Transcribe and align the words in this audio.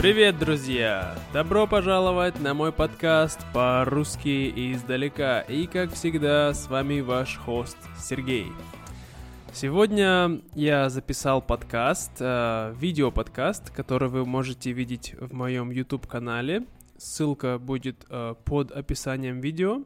Привет, 0.00 0.38
друзья! 0.38 1.14
Добро 1.30 1.66
пожаловать 1.66 2.40
на 2.40 2.54
мой 2.54 2.72
подкаст 2.72 3.38
по-русски 3.52 4.72
издалека. 4.72 5.42
И, 5.42 5.66
как 5.66 5.92
всегда, 5.92 6.54
с 6.54 6.68
вами 6.70 7.00
ваш 7.00 7.36
хост 7.36 7.76
Сергей. 7.98 8.46
Сегодня 9.52 10.40
я 10.54 10.88
записал 10.88 11.42
подкаст, 11.42 12.12
э, 12.18 12.74
видео-подкаст, 12.78 13.72
который 13.72 14.08
вы 14.08 14.24
можете 14.24 14.72
видеть 14.72 15.14
в 15.20 15.34
моем 15.34 15.70
YouTube-канале. 15.70 16.64
Ссылка 16.96 17.58
будет 17.58 18.06
э, 18.08 18.36
под 18.46 18.72
описанием 18.72 19.42
видео. 19.42 19.82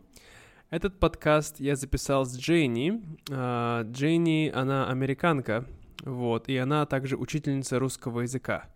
Этот 0.70 1.00
подкаст 1.00 1.58
я 1.58 1.74
записал 1.74 2.24
с 2.24 2.38
Джейни. 2.38 3.02
Э, 3.30 3.82
Джейни, 3.90 4.48
она 4.54 4.88
американка, 4.88 5.64
вот, 6.04 6.48
и 6.48 6.56
она 6.56 6.86
также 6.86 7.16
учительница 7.16 7.80
русского 7.80 8.20
языка 8.20 8.68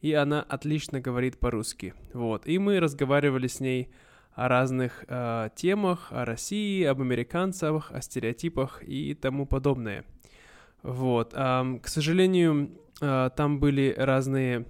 и 0.00 0.12
она 0.12 0.42
отлично 0.42 1.00
говорит 1.00 1.38
по-русски. 1.38 1.94
Вот, 2.12 2.46
и 2.46 2.58
мы 2.58 2.80
разговаривали 2.80 3.46
с 3.46 3.60
ней 3.60 3.90
о 4.32 4.48
разных 4.48 5.04
э, 5.08 5.48
темах, 5.56 6.08
о 6.10 6.24
России, 6.24 6.84
об 6.84 7.00
американцах, 7.00 7.90
о 7.92 8.02
стереотипах 8.02 8.82
и 8.86 9.14
тому 9.14 9.46
подобное. 9.46 10.04
Вот, 10.82 11.32
э, 11.34 11.78
к 11.82 11.88
сожалению, 11.88 12.70
э, 13.00 13.30
там 13.34 13.58
были 13.58 13.94
разные 13.96 14.66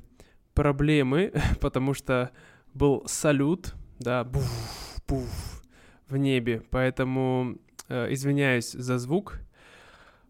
проблемы, 0.54 1.32
потому 1.60 1.94
что 1.94 2.30
был 2.74 3.02
салют, 3.06 3.74
да, 3.98 4.22
буф, 4.24 5.00
буф, 5.08 5.62
в 6.08 6.16
небе, 6.16 6.62
поэтому 6.70 7.58
э, 7.88 8.12
извиняюсь 8.12 8.70
за 8.70 8.98
звук, 8.98 9.40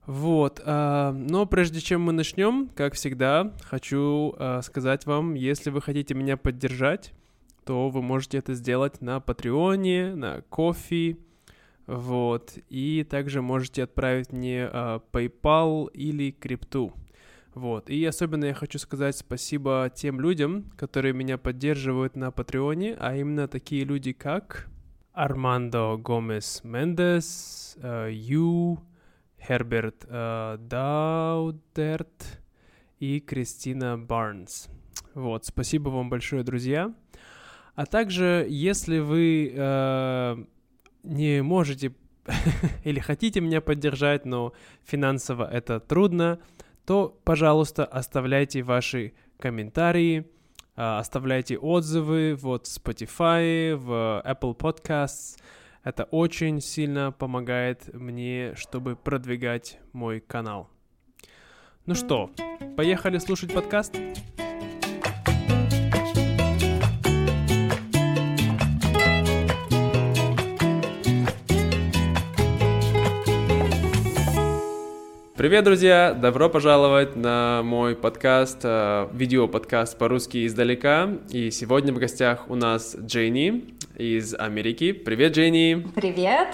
вот, 0.06 0.62
э, 0.64 1.10
но 1.10 1.46
прежде 1.46 1.80
чем 1.80 2.02
мы 2.02 2.12
начнем, 2.12 2.70
как 2.74 2.94
всегда, 2.94 3.52
хочу 3.62 4.34
э, 4.38 4.60
сказать 4.62 5.04
вам, 5.04 5.34
если 5.34 5.70
вы 5.70 5.82
хотите 5.82 6.14
меня 6.14 6.36
поддержать, 6.36 7.12
то 7.64 7.88
вы 7.88 8.02
можете 8.02 8.38
это 8.38 8.54
сделать 8.54 9.00
на 9.00 9.18
Патреоне, 9.18 10.14
на 10.14 10.42
Кофе, 10.42 11.16
вот, 11.88 12.56
и 12.68 13.04
также 13.08 13.42
можете 13.42 13.82
отправить 13.82 14.32
мне 14.32 14.70
э, 14.72 15.00
PayPal 15.12 15.90
или 15.92 16.30
крипту. 16.30 16.92
Вот, 17.54 17.90
и 17.90 18.04
особенно 18.04 18.44
я 18.44 18.54
хочу 18.54 18.78
сказать 18.78 19.16
спасибо 19.16 19.90
тем 19.92 20.20
людям, 20.20 20.70
которые 20.76 21.14
меня 21.14 21.36
поддерживают 21.36 22.14
на 22.14 22.30
Патреоне, 22.30 22.96
а 23.00 23.16
именно 23.16 23.48
такие 23.48 23.84
люди, 23.84 24.12
как 24.12 24.68
Армандо 25.12 25.96
Гомес 25.96 26.60
Мендес, 26.62 27.76
э, 27.82 28.10
Ю, 28.12 28.78
Херберт 29.40 30.04
э, 30.08 30.56
Даудерт 30.60 32.40
и 32.98 33.20
Кристина 33.20 33.98
Барнс. 33.98 34.68
Вот, 35.14 35.44
спасибо 35.44 35.88
вам 35.90 36.10
большое, 36.10 36.42
друзья. 36.42 36.94
А 37.74 37.86
также, 37.86 38.46
если 38.48 38.98
вы 38.98 39.52
э, 39.54 40.44
не 41.02 41.42
можете 41.42 41.92
или 42.84 42.98
хотите 43.00 43.40
меня 43.40 43.60
поддержать, 43.60 44.24
но 44.24 44.52
финансово 44.84 45.48
это 45.50 45.80
трудно, 45.80 46.40
то, 46.86 47.18
пожалуйста, 47.24 47.84
оставляйте 47.84 48.62
ваши 48.62 49.12
комментарии, 49.38 50.26
э, 50.76 50.82
оставляйте 50.98 51.58
отзывы 51.58 52.34
вот 52.40 52.66
в 52.66 52.76
Spotify, 52.76 53.74
в 53.76 54.22
Apple 54.24 54.56
Podcasts, 54.56 55.38
это 55.86 56.02
очень 56.10 56.60
сильно 56.60 57.12
помогает 57.12 57.94
мне, 57.94 58.54
чтобы 58.56 58.96
продвигать 58.96 59.78
мой 59.92 60.18
канал. 60.18 60.68
Ну 61.86 61.94
что, 61.94 62.32
поехали 62.76 63.18
слушать 63.18 63.54
подкаст? 63.54 63.94
Привет, 75.36 75.64
друзья! 75.64 76.12
Добро 76.20 76.48
пожаловать 76.48 77.14
на 77.14 77.62
мой 77.62 77.94
подкаст, 77.94 78.58
э, 78.64 79.08
видео-подкаст 79.12 79.96
по-русски 79.96 80.48
издалека. 80.48 81.10
И 81.30 81.52
сегодня 81.52 81.92
в 81.92 81.98
гостях 81.98 82.50
у 82.50 82.56
нас 82.56 82.96
Джейни 82.98 83.75
из 83.96 84.34
Америки. 84.34 84.92
Привет, 84.92 85.34
Джейни! 85.34 85.86
Привет! 85.94 86.48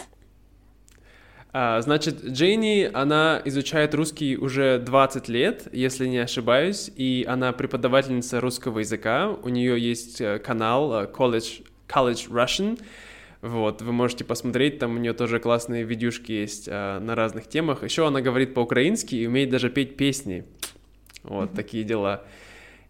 А, 1.53 1.81
значит, 1.83 2.25
Джейни, 2.25 2.89
она 2.93 3.43
изучает 3.45 3.95
русский 3.95 4.37
уже 4.37 4.79
20 4.79 5.29
лет, 5.29 5.69
если 5.73 6.07
не 6.07 6.19
ошибаюсь, 6.19 6.91
и 6.97 7.27
она 7.29 7.53
преподавательница 7.53 8.41
русского 8.41 8.79
языка. 8.79 9.29
У 9.43 9.49
нее 9.49 9.79
есть 9.79 10.21
э, 10.21 10.39
канал 10.39 11.03
э, 11.03 11.07
College, 11.13 11.67
College 11.89 12.31
Russian, 12.31 12.79
вот, 13.43 13.83
вы 13.83 13.93
можете 13.93 14.25
посмотреть, 14.25 14.79
там 14.79 14.95
у 14.95 14.99
нее 14.99 15.15
тоже 15.15 15.41
классные 15.41 15.83
видюшки 15.83 16.31
есть 16.31 16.69
а, 16.71 17.01
на 17.01 17.17
разных 17.17 17.49
темах. 17.49 17.83
Еще 17.83 18.07
она 18.07 18.21
говорит 18.21 18.55
по-украински 18.55 19.17
и 19.17 19.27
умеет 19.27 19.51
даже 19.51 19.69
петь 19.69 19.97
песни. 19.97 20.45
Вот 21.25 21.51
mm-hmm. 21.51 21.57
такие 21.57 21.83
дела. 21.83 22.23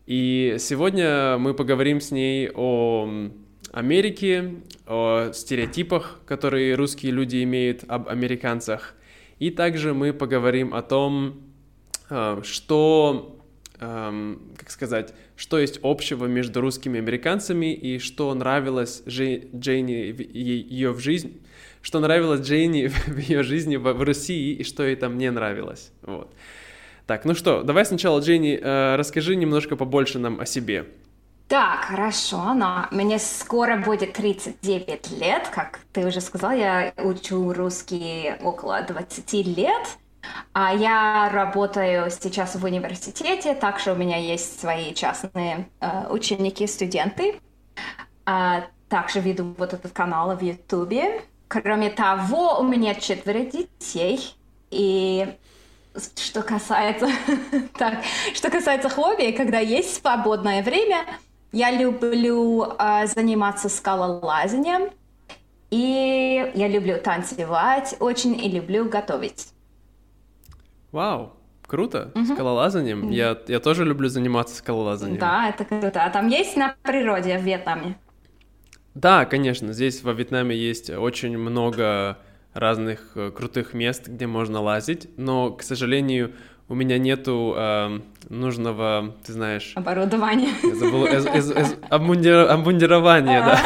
И 0.07 0.57
сегодня 0.59 1.39
мы 1.39 1.55
поговорим 1.55 2.03
с 2.03 2.11
ней 2.11 2.51
о 2.55 3.31
Америке, 3.73 4.57
о 4.87 5.33
стереотипах, 5.33 6.21
которые 6.27 6.75
русские 6.75 7.13
люди 7.13 7.43
имеют 7.43 7.85
об 7.89 8.09
американцах. 8.09 8.95
И 9.39 9.51
также 9.51 9.95
мы 9.95 10.13
поговорим 10.13 10.75
о 10.75 10.83
том, 10.83 11.41
а, 12.11 12.41
что 12.45 13.43
эм, 13.81 14.53
как 14.57 14.71
сказать, 14.71 15.15
что 15.37 15.59
есть 15.59 15.81
общего 15.83 16.27
между 16.27 16.61
русскими 16.61 16.99
американцами 16.99 17.75
и 17.75 17.99
что 17.99 18.33
нравилось 18.35 19.03
Джей, 19.09 19.49
Джейни 19.55 20.15
ее 20.23 20.93
в 20.93 21.01
жизни, 21.01 21.41
что 21.81 22.01
нравилось 22.01 22.43
Джейни 22.43 22.87
в 23.07 23.19
ее 23.19 23.43
жизни 23.43 23.77
в, 23.77 23.93
в 23.93 24.03
России 24.03 24.55
и 24.55 24.65
что 24.65 24.85
ей 24.85 24.97
там 24.97 25.19
не 25.19 25.31
нравилось. 25.31 25.91
Вот. 26.03 26.35
Так, 27.07 27.25
ну 27.25 27.35
что, 27.35 27.63
давай 27.63 27.85
сначала, 27.85 28.21
Джейни, 28.21 28.59
э, 28.63 28.97
расскажи 28.97 29.35
немножко 29.35 29.75
побольше 29.77 30.19
нам 30.19 30.41
о 30.41 30.47
себе. 30.47 30.87
Так, 31.53 31.85
хорошо, 31.85 32.55
но 32.55 32.87
мне 32.93 33.19
скоро 33.19 33.77
будет 33.77 34.15
39 34.15 35.11
лет, 35.11 35.51
как 35.55 35.81
ты 35.93 36.07
уже 36.07 36.23
сказал, 36.23 36.53
я 36.53 36.95
учу 36.97 37.53
русский 37.53 38.33
около 38.43 38.81
20 38.81 39.35
лет. 39.49 39.99
А 40.55 40.75
я 40.75 41.29
работаю 41.31 42.11
сейчас 42.11 42.55
в 42.55 42.65
университете, 42.65 43.55
также 43.55 43.93
у 43.93 43.95
меня 43.95 44.17
есть 44.17 44.61
свои 44.61 44.95
частные 44.95 45.69
э, 45.81 46.07
ученики, 46.09 46.67
студенты. 46.67 47.39
А, 48.25 48.65
также 48.89 49.21
веду 49.21 49.55
вот 49.59 49.75
этот 49.75 49.93
канал 49.93 50.35
в 50.35 50.41
Ютубе. 50.41 51.21
Кроме 51.49 51.91
того, 51.91 52.61
у 52.61 52.63
меня 52.63 52.95
четверо 52.95 53.41
детей. 53.41 54.35
И 54.71 55.29
что 56.17 56.41
касается, 56.41 57.11
так, 57.79 57.99
что 58.33 58.49
касается 58.49 58.89
хобби, 58.89 59.33
когда 59.33 59.59
есть 59.59 60.01
свободное 60.01 60.63
время, 60.63 61.05
я 61.53 61.71
люблю 61.71 62.65
э, 62.79 63.07
заниматься 63.07 63.69
скалолазанием. 63.69 64.91
И 65.71 66.53
я 66.55 66.69
люблю 66.69 67.01
танцевать 67.01 67.97
очень 67.99 68.39
и 68.39 68.51
люблю 68.51 68.85
готовить. 68.91 69.49
Вау, 70.91 71.33
круто, 71.67 72.13
угу. 72.15 72.27
скалолазанием. 72.27 73.09
Я, 73.09 73.39
я 73.49 73.59
тоже 73.59 73.87
люблю 73.87 74.11
заниматься 74.11 74.55
скалолазанием. 74.55 75.19
Да, 75.19 75.49
это 75.49 75.65
круто. 75.65 76.05
А 76.05 76.11
там 76.11 76.29
есть 76.29 76.59
на 76.59 76.77
природе 76.83 77.39
в 77.39 77.43
Вьетнаме? 77.43 77.97
Да, 78.95 79.25
конечно, 79.25 79.73
здесь 79.73 80.03
во 80.03 80.13
Вьетнаме 80.13 80.55
есть 80.55 80.91
очень 80.91 81.39
много 81.39 82.19
разных 82.53 83.13
э, 83.15 83.31
крутых 83.31 83.73
мест, 83.73 84.09
где 84.09 84.27
можно 84.27 84.61
лазить, 84.61 85.09
но, 85.17 85.53
к 85.53 85.63
сожалению, 85.63 86.35
у 86.73 86.75
меня 86.75 86.97
нету 86.97 87.55
э, 87.55 88.01
нужного, 88.31 89.15
ты 89.27 89.35
знаешь... 89.35 89.73
Оборудования. 89.75 90.49
Я 90.63 90.75
забыл, 90.75 91.07
эз, 91.07 91.27
эз, 91.27 91.51
эз, 91.51 91.77
обмундир, 91.91 92.51
обмундирования, 92.51 93.45
да. 93.45 93.61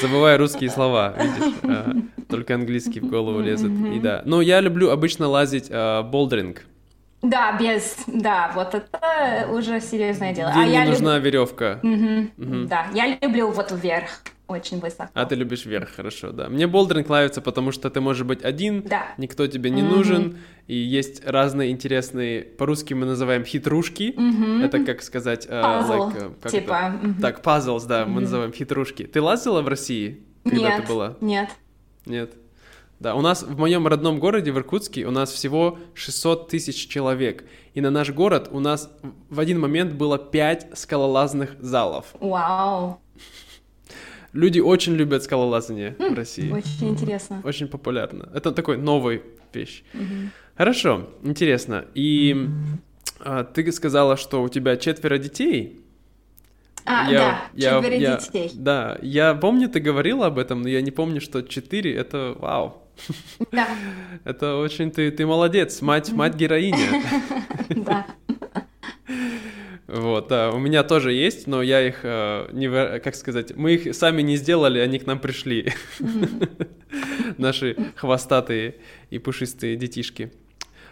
Забываю 0.00 0.38
русские 0.38 0.70
слова, 0.70 1.12
видишь. 1.18 1.54
А, 1.64 1.92
только 2.30 2.54
английский 2.54 3.00
в 3.00 3.10
голову 3.10 3.40
лезет. 3.40 3.70
И 3.94 4.00
да. 4.00 4.22
Но 4.24 4.40
я 4.40 4.60
люблю 4.60 4.88
обычно 4.88 5.28
лазить 5.28 5.68
а, 5.70 6.02
болдеринг. 6.04 6.62
Да, 7.20 7.54
без, 7.60 7.98
да, 8.06 8.50
вот 8.54 8.74
это 8.74 9.48
уже 9.50 9.82
серьезное 9.82 10.34
дело. 10.34 10.50
Где 10.52 10.60
а 10.60 10.64
не 10.64 10.72
я 10.72 10.84
нужна 10.86 11.16
люб... 11.16 11.24
веревка. 11.26 11.80
Да, 11.82 12.86
я 12.94 13.18
люблю 13.20 13.50
вот 13.50 13.72
вверх 13.72 14.22
очень 14.48 14.80
высоко. 14.80 15.10
А 15.12 15.26
ты 15.26 15.34
любишь 15.34 15.66
вверх, 15.66 15.90
хорошо, 15.94 16.32
да. 16.32 16.48
Мне 16.48 16.66
болдеринг 16.66 17.08
нравится, 17.08 17.42
потому 17.42 17.70
что 17.70 17.90
ты 17.90 18.00
можешь 18.00 18.24
быть 18.24 18.42
один, 18.42 18.82
да. 18.82 19.08
никто 19.18 19.46
тебе 19.46 19.68
не 19.68 19.82
mm-hmm. 19.82 19.94
нужен, 19.94 20.38
и 20.68 20.76
есть 20.76 21.24
разные 21.24 21.70
интересные, 21.70 22.42
по-русски 22.42 22.92
мы 22.92 23.06
называем 23.06 23.42
хитрушки, 23.42 24.14
mm-hmm. 24.14 24.64
это 24.64 24.84
как 24.84 25.02
сказать... 25.02 25.46
Uh, 25.46 25.88
like, 25.88 26.16
uh, 26.16 26.34
как 26.42 26.52
типа... 26.52 26.72
Mm-hmm. 26.72 27.20
Так, 27.22 27.42
puzzles, 27.42 27.86
да, 27.86 28.02
mm-hmm. 28.02 28.06
мы 28.06 28.20
называем 28.20 28.52
хитрушки. 28.52 29.04
Ты 29.04 29.22
лазила 29.22 29.62
в 29.62 29.68
России, 29.68 30.22
когда 30.44 30.58
нет, 30.58 30.82
ты 30.82 30.92
была? 30.92 31.16
Нет. 31.22 31.48
Нет? 32.04 32.34
Да, 33.00 33.14
у 33.14 33.22
нас 33.22 33.44
в 33.44 33.58
моем 33.58 33.86
родном 33.86 34.20
городе, 34.20 34.52
в 34.52 34.58
Иркутске, 34.58 35.06
у 35.06 35.10
нас 35.10 35.32
всего 35.32 35.78
600 35.94 36.50
тысяч 36.50 36.86
человек. 36.86 37.44
И 37.72 37.80
на 37.80 37.90
наш 37.90 38.10
город 38.10 38.48
у 38.50 38.60
нас 38.60 38.90
в 39.30 39.40
один 39.40 39.58
момент 39.60 39.94
было 39.94 40.18
5 40.18 40.72
скалолазных 40.74 41.56
залов. 41.60 42.06
Вау. 42.20 43.00
Люди 44.34 44.60
очень 44.60 44.94
любят 44.94 45.22
скалолазание 45.22 45.96
в 45.98 46.14
России. 46.14 46.50
Очень 46.50 46.90
интересно. 46.90 47.40
Очень 47.42 47.68
популярно. 47.68 48.28
Это 48.34 48.52
такой 48.52 48.76
новый 48.76 49.22
вещь. 49.54 49.82
Хорошо, 50.58 51.08
интересно. 51.22 51.84
И 51.94 52.48
а, 53.20 53.44
ты 53.44 53.70
сказала, 53.70 54.16
что 54.16 54.42
у 54.42 54.48
тебя 54.48 54.76
четверо 54.76 55.16
детей. 55.16 55.80
А, 56.84 57.08
да, 57.08 57.44
четверо 57.54 57.94
я, 57.94 58.16
детей. 58.16 58.50
Да, 58.54 58.98
я 59.00 59.34
помню, 59.34 59.68
ты 59.68 59.78
говорила 59.78 60.26
об 60.26 60.36
этом, 60.36 60.62
но 60.62 60.68
я 60.68 60.80
не 60.80 60.90
помню, 60.90 61.20
что 61.20 61.42
четыре— 61.42 61.94
это 61.96 62.34
вау. 62.36 62.82
Да. 63.52 63.68
Это 64.24 64.56
очень 64.56 64.90
ты, 64.90 65.12
ты 65.12 65.24
молодец, 65.24 65.80
мать, 65.80 66.10
мать 66.10 66.34
героиня. 66.34 67.04
Да. 67.68 68.06
Вот, 69.86 70.28
да, 70.28 70.50
у 70.50 70.58
меня 70.58 70.82
тоже 70.82 71.12
есть, 71.12 71.46
но 71.46 71.62
я 71.62 71.86
их 71.86 72.00
э, 72.02 72.48
не, 72.52 72.68
как 72.98 73.14
сказать, 73.14 73.54
мы 73.56 73.74
их 73.74 73.94
сами 73.94 74.20
не 74.22 74.36
сделали, 74.36 74.80
они 74.80 74.98
к 74.98 75.06
нам 75.06 75.18
пришли. 75.18 75.72
Наши 77.38 77.76
хвостатые 77.94 78.74
и 79.10 79.18
пушистые 79.18 79.76
детишки. 79.76 80.32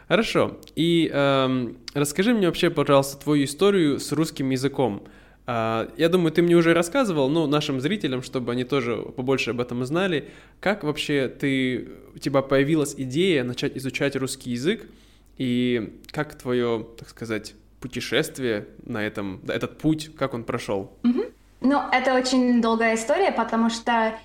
Хорошо. 0.08 0.58
И 0.76 1.10
эм, 1.12 1.78
расскажи 1.94 2.32
мне 2.32 2.46
вообще, 2.46 2.70
пожалуйста, 2.70 3.22
твою 3.22 3.44
историю 3.44 3.98
с 3.98 4.12
русским 4.12 4.50
языком. 4.50 5.02
А, 5.46 5.90
я 5.96 6.08
думаю, 6.08 6.32
ты 6.32 6.42
мне 6.42 6.54
уже 6.54 6.74
рассказывал, 6.74 7.28
но 7.28 7.46
нашим 7.46 7.80
зрителям, 7.80 8.22
чтобы 8.22 8.52
они 8.52 8.64
тоже 8.64 8.96
побольше 8.96 9.50
об 9.50 9.60
этом 9.60 9.80
узнали, 9.80 10.28
как 10.60 10.84
вообще 10.84 11.28
ты, 11.28 11.88
у 12.14 12.18
тебя 12.18 12.42
появилась 12.42 12.94
идея 12.96 13.44
начать 13.44 13.76
изучать 13.76 14.16
русский 14.16 14.50
язык, 14.50 14.86
и 15.38 16.00
как 16.10 16.34
твое, 16.34 16.86
так 16.98 17.08
сказать, 17.08 17.54
путешествие 17.80 18.66
на 18.84 19.04
этом, 19.04 19.40
этот 19.48 19.78
путь, 19.78 20.10
как 20.16 20.34
он 20.34 20.44
прошел? 20.44 20.92
Mm-hmm. 21.02 21.32
Ну, 21.60 21.82
это 21.92 22.14
очень 22.14 22.60
долгая 22.60 22.94
история, 22.94 23.32
потому 23.32 23.70
что 23.70 24.18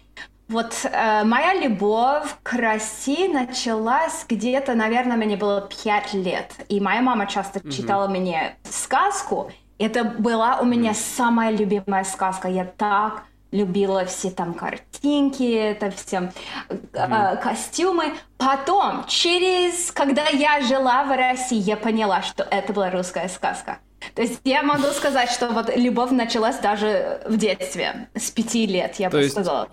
вот 0.52 0.76
э, 0.84 1.24
моя 1.24 1.54
любовь 1.54 2.36
к 2.44 2.54
России 2.54 3.28
началась 3.28 4.26
где-то, 4.28 4.76
наверное, 4.76 5.18
мне 5.18 5.38
было 5.38 5.62
пять 5.84 6.14
лет. 6.14 6.54
И 6.70 6.80
моя 6.80 7.02
мама 7.02 7.26
часто 7.26 7.60
mm-hmm. 7.60 7.72
читала 7.72 8.08
мне 8.08 8.58
сказку, 8.70 9.52
это 9.80 10.04
была 10.04 10.60
у 10.60 10.66
меня 10.66 10.94
самая 10.94 11.52
любимая 11.52 12.04
сказка. 12.04 12.48
Я 12.48 12.66
так 12.66 13.24
любила 13.52 14.06
все 14.06 14.30
там 14.30 14.54
картинки, 14.54 15.44
это 15.44 15.90
все 15.92 16.32
mm-hmm. 16.70 17.34
э, 17.34 17.38
костюмы. 17.38 18.14
Потом, 18.38 19.06
через, 19.08 19.92
когда 19.92 20.28
я 20.28 20.62
жила 20.62 21.06
в 21.06 21.16
России, 21.16 21.58
я 21.60 21.78
поняла, 21.78 22.22
что 22.22 22.44
это 22.44 22.74
была 22.74 22.92
русская 22.92 23.30
сказка. 23.30 23.80
То 24.16 24.22
есть 24.22 24.42
я 24.44 24.64
могу 24.64 24.88
сказать, 24.88 25.30
что 25.30 25.50
вот 25.50 25.76
любовь 25.76 26.12
началась 26.12 26.58
даже 26.58 27.22
в 27.26 27.38
детстве, 27.38 28.10
с 28.16 28.32
пяти 28.32 28.66
лет, 28.66 28.96
я 28.96 29.10
То 29.10 29.18
бы 29.18 29.24
есть... 29.24 29.34
сказала. 29.34 29.70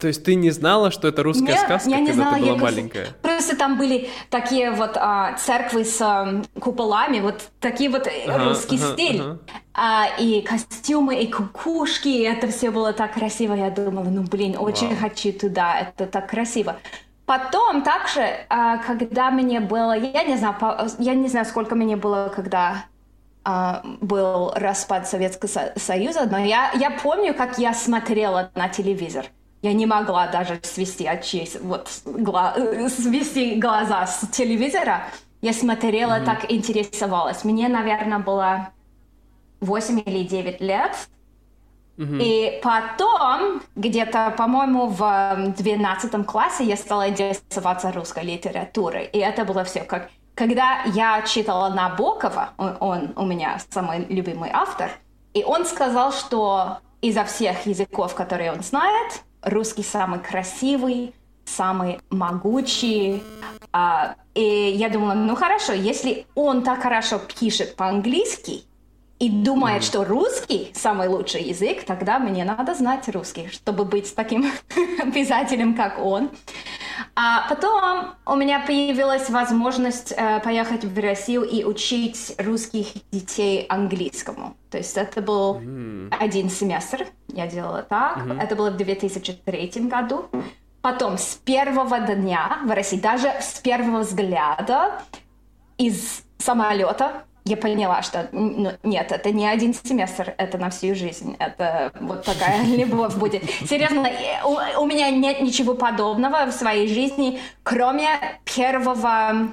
То 0.00 0.08
есть 0.08 0.24
ты 0.24 0.34
не 0.34 0.50
знала, 0.50 0.90
что 0.90 1.08
это 1.08 1.22
русская 1.22 1.52
Нет, 1.52 1.60
сказка, 1.60 1.90
я 1.90 2.00
не 2.00 2.06
когда 2.06 2.22
знала, 2.22 2.36
ты 2.36 2.40
была 2.40 2.52
я 2.54 2.58
маленькая? 2.62 3.04
Просто, 3.04 3.20
просто 3.22 3.56
там 3.56 3.76
были 3.76 4.08
такие 4.30 4.70
вот 4.70 4.96
а, 4.96 5.34
церкви 5.34 5.82
с 5.82 6.00
а, 6.00 6.42
куполами, 6.58 7.20
вот 7.20 7.50
такие 7.60 7.90
вот 7.90 8.08
ага, 8.26 8.44
русский 8.44 8.76
ага, 8.76 8.92
стиль. 8.94 9.20
Ага. 9.20 9.38
А, 9.74 10.06
и 10.18 10.40
костюмы, 10.40 11.22
и 11.22 11.30
кукушки, 11.30 12.08
и 12.08 12.22
это 12.22 12.48
все 12.48 12.70
было 12.70 12.94
так 12.94 13.12
красиво. 13.12 13.52
Я 13.52 13.70
думала, 13.70 14.04
ну 14.04 14.22
блин, 14.22 14.56
очень 14.58 14.88
Вау. 14.88 14.98
хочу 15.00 15.32
туда, 15.32 15.78
это 15.78 16.06
так 16.06 16.30
красиво. 16.30 16.78
Потом 17.26 17.82
также, 17.82 18.46
а, 18.48 18.78
когда 18.78 19.30
мне 19.30 19.60
было, 19.60 19.92
я 19.92 20.24
не 20.24 20.36
знаю, 20.36 20.56
я 20.98 21.14
не 21.14 21.28
знаю, 21.28 21.44
сколько 21.44 21.74
мне 21.74 21.96
было, 21.96 22.32
когда 22.34 22.86
а, 23.44 23.82
был 24.00 24.52
распад 24.54 25.06
Советского 25.06 25.48
Со- 25.48 25.72
Союза, 25.76 26.26
но 26.30 26.38
я, 26.38 26.72
я 26.72 26.90
помню, 26.90 27.34
как 27.34 27.58
я 27.58 27.74
смотрела 27.74 28.50
на 28.54 28.68
телевизор. 28.68 29.26
Я 29.62 29.72
не 29.74 29.86
могла 29.86 30.26
даже 30.28 30.58
свести 30.62 31.08
очи, 31.08 31.48
вот, 31.60 31.90
гла- 32.04 32.54
э, 32.56 32.88
свести 32.88 33.56
глаза 33.56 34.06
с 34.06 34.26
телевизора. 34.28 35.04
Я 35.42 35.52
смотрела, 35.52 36.14
mm-hmm. 36.14 36.24
так 36.24 36.50
интересовалась. 36.50 37.44
Мне, 37.44 37.68
наверное, 37.68 38.18
было 38.18 38.70
8 39.60 40.02
или 40.04 40.24
9 40.24 40.60
лет. 40.60 40.96
Мгм. 41.96 42.18
И 42.18 42.60
потом, 42.62 43.60
где-то, 43.76 44.34
по-моему, 44.36 44.86
в 44.86 45.52
12 45.58 46.26
классе 46.26 46.64
я 46.64 46.76
стала 46.76 47.10
интересоваться 47.10 47.92
русской 47.92 48.24
литературой. 48.24 49.04
И 49.12 49.18
это 49.18 49.44
было 49.44 49.64
все 49.64 49.80
как... 49.80 50.08
Когда 50.34 50.82
я 50.84 51.20
читала 51.22 51.68
Набокова, 51.68 52.50
он, 52.56 52.76
он 52.80 53.12
у 53.16 53.26
меня 53.26 53.58
самый 53.68 54.06
любимый 54.06 54.48
автор, 54.50 54.90
и 55.34 55.44
он 55.44 55.66
сказал, 55.66 56.12
что 56.12 56.78
изо 57.02 57.24
всех 57.24 57.66
языков, 57.66 58.14
которые 58.14 58.52
он 58.52 58.62
знает, 58.62 59.22
русский 59.42 59.82
самый 59.82 60.20
красивый, 60.20 61.14
самый 61.44 62.00
могучий. 62.10 63.22
А, 63.72 64.16
и 64.34 64.42
я 64.42 64.88
думала, 64.88 65.14
ну 65.14 65.34
хорошо, 65.34 65.72
если 65.72 66.26
он 66.34 66.62
так 66.62 66.82
хорошо 66.82 67.20
пишет 67.38 67.76
по-английски, 67.76 68.64
и 69.20 69.28
думает, 69.28 69.84
что 69.84 70.02
русский 70.02 70.72
самый 70.74 71.06
лучший 71.08 71.42
язык, 71.42 71.84
тогда 71.84 72.18
мне 72.18 72.42
надо 72.42 72.74
знать 72.74 73.06
русский, 73.10 73.48
чтобы 73.48 73.84
быть 73.84 74.14
таким 74.14 74.50
писателем, 75.14 75.74
как 75.74 75.98
он. 75.98 76.30
А 77.14 77.46
потом 77.50 78.14
у 78.24 78.34
меня 78.34 78.60
появилась 78.60 79.28
возможность 79.28 80.14
э, 80.16 80.40
поехать 80.40 80.84
в 80.84 80.98
Россию 80.98 81.42
и 81.42 81.64
учить 81.64 82.34
русских 82.38 82.86
детей 83.12 83.66
английскому. 83.68 84.56
То 84.70 84.78
есть 84.78 84.96
это 84.96 85.20
был 85.20 85.56
М. 85.56 86.10
один 86.18 86.48
семестр, 86.48 87.06
я 87.28 87.46
делала 87.46 87.82
так. 87.82 88.20
Это 88.40 88.56
было 88.56 88.70
в 88.70 88.76
2003 88.78 89.70
году. 89.82 90.30
Потом 90.80 91.18
с 91.18 91.34
первого 91.44 92.00
дня 92.00 92.60
в 92.64 92.70
России, 92.70 92.98
даже 92.98 93.28
с 93.40 93.60
первого 93.60 94.00
взгляда 94.00 95.02
из 95.76 96.22
самолета 96.38 97.24
я 97.50 97.56
поняла, 97.56 98.02
что 98.02 98.28
ну, 98.32 98.72
нет, 98.82 99.12
это 99.12 99.30
не 99.32 99.46
один 99.46 99.74
семестр, 99.74 100.34
это 100.38 100.56
на 100.58 100.70
всю 100.70 100.94
жизнь. 100.94 101.36
Это 101.38 101.92
вот 102.00 102.24
такая 102.24 102.64
любовь 102.76 103.14
будет. 103.16 103.42
Серьезно, 103.68 104.08
у, 104.44 104.82
у 104.82 104.86
меня 104.86 105.10
нет 105.10 105.40
ничего 105.40 105.74
подобного 105.74 106.46
в 106.46 106.52
своей 106.52 106.88
жизни, 106.88 107.40
кроме 107.62 108.08
первого 108.44 109.48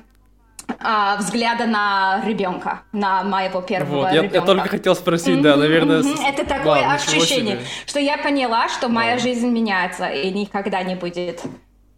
а, 0.80 1.18
взгляда 1.18 1.66
на 1.66 2.22
ребенка, 2.26 2.82
на 2.92 3.24
моего 3.24 3.62
первого 3.62 4.02
Вот, 4.02 4.12
я, 4.12 4.22
ребенка. 4.22 4.36
я 4.36 4.42
только 4.42 4.70
хотел 4.70 4.96
спросить, 4.96 5.42
да, 5.42 5.56
наверное... 5.56 6.04
С- 6.04 6.20
Это 6.20 6.46
такое 6.46 6.82
Вау, 6.82 6.96
ощущение, 6.96 7.58
себе. 7.58 7.66
что 7.86 8.00
я 8.00 8.18
поняла, 8.18 8.70
что 8.70 8.90
моя 8.90 9.12
Вау. 9.14 9.20
жизнь 9.20 9.48
меняется 9.50 10.08
и 10.08 10.30
никогда 10.32 10.84
не 10.84 10.96
будет 10.96 11.42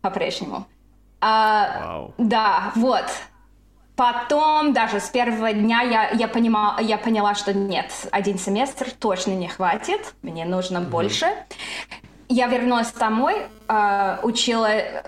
по-прежнему. 0.01 0.65
А, 1.19 1.81
Вау. 1.83 2.13
да, 2.17 2.71
вот. 2.75 3.05
Потом, 3.99 4.71
даже 4.71 5.01
с 5.01 5.09
первого 5.09 5.51
дня 5.51 5.81
я, 5.81 6.09
я, 6.11 6.29
понимала, 6.29 6.79
я 6.79 6.97
поняла, 6.97 7.35
что 7.35 7.53
нет, 7.53 7.91
один 8.11 8.39
семестр 8.39 8.87
точно 8.97 9.31
не 9.31 9.49
хватит, 9.49 10.13
мне 10.21 10.45
нужно 10.45 10.79
больше. 10.79 11.25
Я 12.29 12.47
вернулась 12.47 12.93
домой, 12.93 13.35
э, 13.67 14.17
учила, 14.23 14.69
э, 14.71 15.01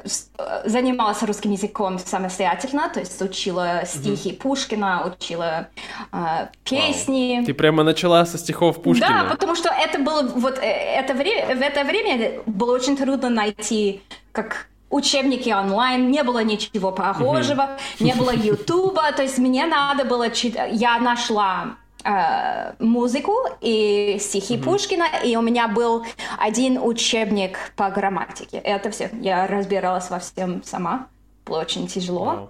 занималась 0.66 1.24
русским 1.24 1.52
языком 1.52 2.00
самостоятельно, 2.00 2.90
то 2.90 3.00
есть 3.00 3.22
учила 3.22 3.84
стихи 3.86 4.34
Пушкина, 4.34 5.06
учила 5.06 5.70
э, 6.12 6.48
песни. 6.66 7.44
Ты 7.46 7.54
прямо 7.54 7.84
начала 7.84 8.26
со 8.26 8.38
стихов 8.38 8.82
Пушкина. 8.84 9.24
Да, 9.24 9.30
потому 9.30 9.56
что 9.56 9.70
это 9.70 10.00
было 10.00 10.24
вот 10.24 10.58
э, 10.58 10.66
это 10.66 11.14
время, 11.14 11.56
в 11.56 11.62
это 11.62 11.86
время 11.86 12.42
было 12.46 12.76
очень 12.76 12.98
трудно 12.98 13.30
найти 13.30 14.02
как 14.34 14.68
учебники 14.92 15.50
онлайн, 15.50 16.12
не 16.12 16.24
было 16.24 16.44
ничего 16.44 16.92
похожего, 16.92 17.78
не 18.00 18.14
было 18.14 18.32
Ютуба, 18.32 19.12
то 19.14 19.24
есть 19.24 19.40
мне 19.40 19.66
надо 19.66 20.06
было 20.06 20.30
читать, 20.30 20.72
я 20.74 21.00
нашла 21.00 21.78
э, 22.04 22.74
музыку 22.80 23.34
и 23.62 24.18
стихи 24.20 24.58
Пушкина, 24.58 25.06
и 25.24 25.36
у 25.36 25.42
меня 25.42 25.68
был 25.68 26.06
один 26.38 26.78
учебник 26.78 27.58
по 27.76 27.90
грамматике. 27.90 28.58
Это 28.58 28.92
все. 28.92 29.10
Я 29.22 29.48
разбиралась 29.48 30.10
во 30.10 30.20
всем 30.20 30.64
сама. 30.64 31.08
Было 31.46 31.62
очень 31.62 31.88
тяжело. 31.88 32.26
Вау. 32.26 32.50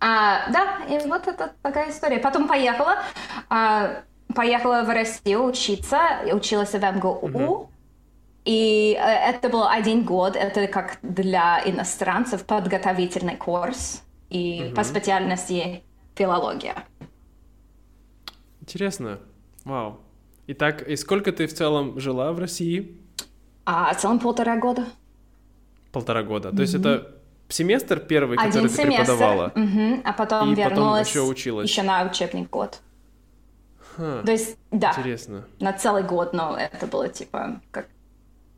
А, 0.00 0.50
да, 0.50 0.78
и 0.88 1.06
вот 1.06 1.28
это 1.28 1.52
такая 1.62 1.90
история. 1.90 2.18
Потом 2.18 2.48
поехала, 2.48 2.98
а, 3.48 4.02
поехала 4.34 4.82
в 4.82 4.88
Россию 4.88 5.44
учиться, 5.44 5.98
училась 6.32 6.72
в 6.72 6.78
МГУ. 6.78 7.70
И 8.50 8.98
э, 9.00 9.00
это 9.00 9.48
был 9.48 9.64
один 9.64 10.02
год, 10.02 10.34
это 10.34 10.66
как 10.66 10.98
для 11.02 11.62
иностранцев 11.64 12.44
подготовительный 12.44 13.36
курс 13.36 14.02
и 14.28 14.72
по 14.74 14.82
специальности 14.82 15.84
филология. 16.16 16.74
Интересно. 18.60 19.20
Вау. 19.64 20.00
Итак, 20.48 20.82
и 20.82 20.96
сколько 20.96 21.30
ты 21.30 21.46
в 21.46 21.54
целом 21.54 22.00
жила 22.00 22.32
в 22.32 22.40
России? 22.40 22.98
А 23.66 23.94
в 23.94 24.00
целом 24.00 24.18
полтора 24.18 24.56
года. 24.56 24.84
полтора 25.92 26.24
года. 26.24 26.50
То 26.50 26.62
есть 26.62 26.74
это 26.74 27.14
семестр 27.48 28.00
первый, 28.00 28.36
Один 28.36 28.50
который 28.50 28.68
ты 28.68 28.82
семестр, 28.82 29.04
преподавала, 29.04 29.52
мгм, 29.54 30.02
а 30.04 30.12
потом 30.12 30.52
и 30.52 30.56
потом 30.56 30.70
вернулась 30.70 31.08
еще 31.08 31.22
училась. 31.22 31.70
еще 31.70 31.82
на 31.82 32.04
учебный 32.04 32.48
год. 32.50 32.80
Ха, 33.96 34.22
То 34.24 34.32
есть, 34.32 34.56
да, 34.72 34.90
Интересно. 34.90 35.44
на 35.60 35.72
целый 35.72 36.02
год, 36.02 36.32
но 36.32 36.56
это 36.56 36.88
было 36.88 37.08
типа 37.08 37.60
как 37.70 37.86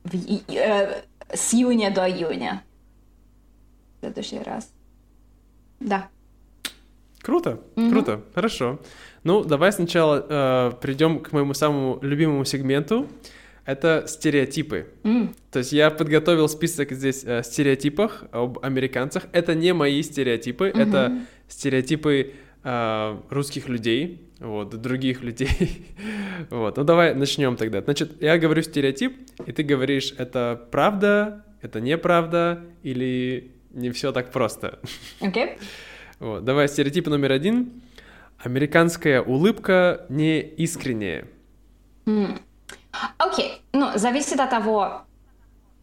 в 0.05 0.15
э, 0.49 1.03
с 1.33 1.55
июня 1.55 1.91
до 1.95 2.09
июня. 2.09 2.63
В 3.97 4.01
следующий 4.01 4.39
раз. 4.41 4.73
Да. 5.81 6.09
Круто, 7.21 7.61
круто, 7.77 8.23
хорошо. 8.35 8.81
Ну, 9.23 9.45
давай 9.45 9.73
сначала 9.73 10.27
э, 10.29 10.73
придем 10.81 11.21
к 11.21 11.33
моему 11.33 11.55
самому 11.55 11.99
любимому 12.03 12.45
сегменту. 12.45 13.07
Это 13.65 14.07
стереотипы. 14.09 14.89
М, 15.05 15.33
То 15.53 15.61
есть 15.61 15.73
я 15.73 15.91
подготовил 15.93 16.49
список 16.49 16.91
здесь 16.91 17.23
э, 17.25 17.45
стереотипах 17.45 18.25
об 18.33 18.59
американцах. 18.65 19.29
Это 19.33 19.55
не 19.55 19.73
мои 19.73 20.03
стереотипы, 20.03 20.67
это 20.67 21.21
стереотипы 21.49 22.35
э, 22.65 23.21
русских 23.31 23.69
людей, 23.69 24.29
вот, 24.39 24.71
других 24.81 25.23
людей. 25.23 25.87
вот, 26.51 26.77
ну 26.77 26.85
давай 26.85 27.15
начнем 27.15 27.57
тогда. 27.57 27.83
Значит, 27.83 28.23
я 28.23 28.39
говорю 28.39 28.63
стереотип, 28.63 29.17
и 29.47 29.53
ты 29.53 29.63
говоришь, 29.63 30.15
это 30.19 30.69
правда, 30.71 31.45
это 31.61 31.81
неправда, 31.81 32.65
или 32.83 33.53
не 33.71 33.91
все 33.91 34.13
так 34.13 34.31
просто. 34.31 34.79
Окей. 35.21 35.59
Вот, 36.19 36.45
давай 36.45 36.69
стереотип 36.69 37.07
номер 37.07 37.33
один. 37.33 37.83
Американская 38.39 39.23
улыбка 39.23 40.07
не 40.09 40.41
искренняя. 40.41 41.27
Окей. 43.19 43.63
Ну, 43.73 43.91
зависит 43.95 44.41
от 44.41 44.51
того, 44.51 45.03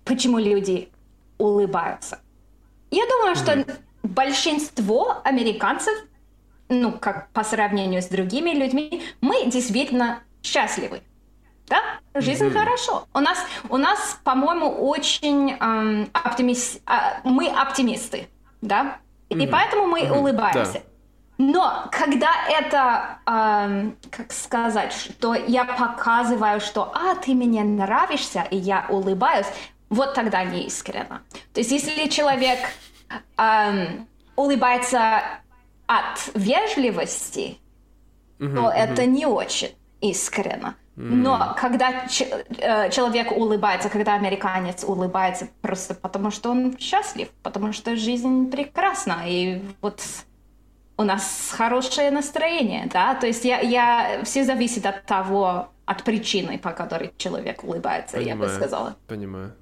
почему 0.04 0.40
люди 0.40 0.90
улыбаются. 1.38 2.20
Я 2.92 3.06
думаю, 3.08 3.36
что 3.36 3.66
большинство 4.04 5.22
американцев, 5.24 5.94
ну, 6.70 6.92
как 6.92 7.30
по 7.32 7.44
сравнению 7.44 8.02
с 8.02 8.06
другими 8.06 8.52
людьми, 8.52 9.04
мы 9.22 9.46
действительно 9.48 10.20
счастливы. 10.44 11.02
Да? 11.68 11.82
Жизнь 12.16 12.50
хорошо. 12.52 13.06
У 13.14 13.20
нас, 13.20 13.38
у 13.70 13.78
нас, 13.78 14.20
по-моему, 14.24 14.68
очень 14.88 15.52
эм, 15.52 16.10
оптимис- 16.14 16.82
а, 16.86 17.22
мы 17.24 17.48
оптимисты, 17.48 18.28
да? 18.62 18.98
И 19.30 19.46
поэтому 19.46 19.86
мы 19.86 20.10
улыбаемся. 20.12 20.74
да. 20.74 20.80
Но 21.38 21.88
когда 21.92 22.32
это, 22.50 23.20
эм, 23.26 23.96
как 24.12 24.34
сказать, 24.34 24.92
что 24.92 25.36
я 25.36 25.64
показываю, 25.64 26.60
что 26.60 26.92
«а, 26.94 27.16
ты 27.16 27.34
мне 27.34 27.64
нравишься», 27.64 28.46
и 28.50 28.58
я 28.58 28.86
улыбаюсь, 28.90 29.48
вот 29.90 30.16
тогда 30.16 30.44
не 30.44 30.66
искренно. 30.66 31.22
То 31.54 31.62
есть 31.62 31.72
если 31.72 32.10
человек 32.10 32.60
эм, 33.38 34.08
улыбается 34.36 35.22
от 35.89 36.31
вежливости, 36.36 37.58
то 38.38 38.69
это 38.69 39.08
не 39.08 39.25
очень 39.25 39.72
искренно. 40.01 40.75
Но 40.96 41.55
когда 41.58 42.05
э, 42.60 42.89
человек 42.91 43.31
улыбается, 43.31 43.89
когда 43.89 44.15
американец 44.15 44.84
улыбается, 44.84 45.48
просто 45.62 45.96
потому 45.96 46.29
что 46.29 46.51
он 46.51 46.77
счастлив, 46.77 47.29
потому 47.41 47.72
что 47.72 47.96
жизнь 47.96 48.51
прекрасна, 48.51 49.24
и 49.25 49.62
вот 49.81 50.01
у 50.98 51.03
нас 51.03 51.53
хорошее 51.55 52.12
настроение, 52.12 52.89
да, 52.93 53.15
то 53.15 53.27
есть 53.27 53.46
я, 53.46 53.62
я 53.62 54.22
все 54.25 54.43
зависит 54.43 54.86
от 54.86 55.05
того, 55.05 55.69
от 55.86 56.03
причины, 56.03 56.60
по 56.60 56.72
которой 56.72 57.13
человек 57.17 57.63
улыбается, 57.63 58.19
я 58.19 58.36
бы 58.36 58.41
Понимаю. 58.41 58.60
сказала. 58.60 58.96
Понимаю. 59.08 59.53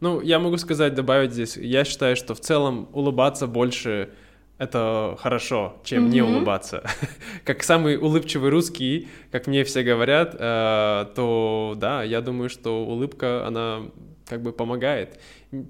Ну, 0.00 0.20
я 0.20 0.38
могу 0.38 0.58
сказать, 0.58 0.94
добавить 0.94 1.32
здесь, 1.32 1.56
я 1.56 1.84
считаю, 1.84 2.14
что 2.14 2.34
в 2.34 2.40
целом 2.40 2.90
улыбаться 2.92 3.46
больше 3.46 4.10
это 4.58 5.16
хорошо, 5.20 5.76
чем 5.84 6.08
не 6.08 6.22
улыбаться. 6.22 6.82
как 7.44 7.62
самый 7.62 7.96
улыбчивый 7.98 8.50
русский, 8.50 9.08
как 9.30 9.46
мне 9.46 9.64
все 9.64 9.82
говорят, 9.82 10.34
э, 10.38 11.06
то 11.14 11.74
да, 11.76 12.02
я 12.02 12.20
думаю, 12.20 12.48
что 12.48 12.84
улыбка, 12.84 13.46
она 13.46 13.82
как 14.26 14.42
бы 14.42 14.52
помогает. 14.52 15.18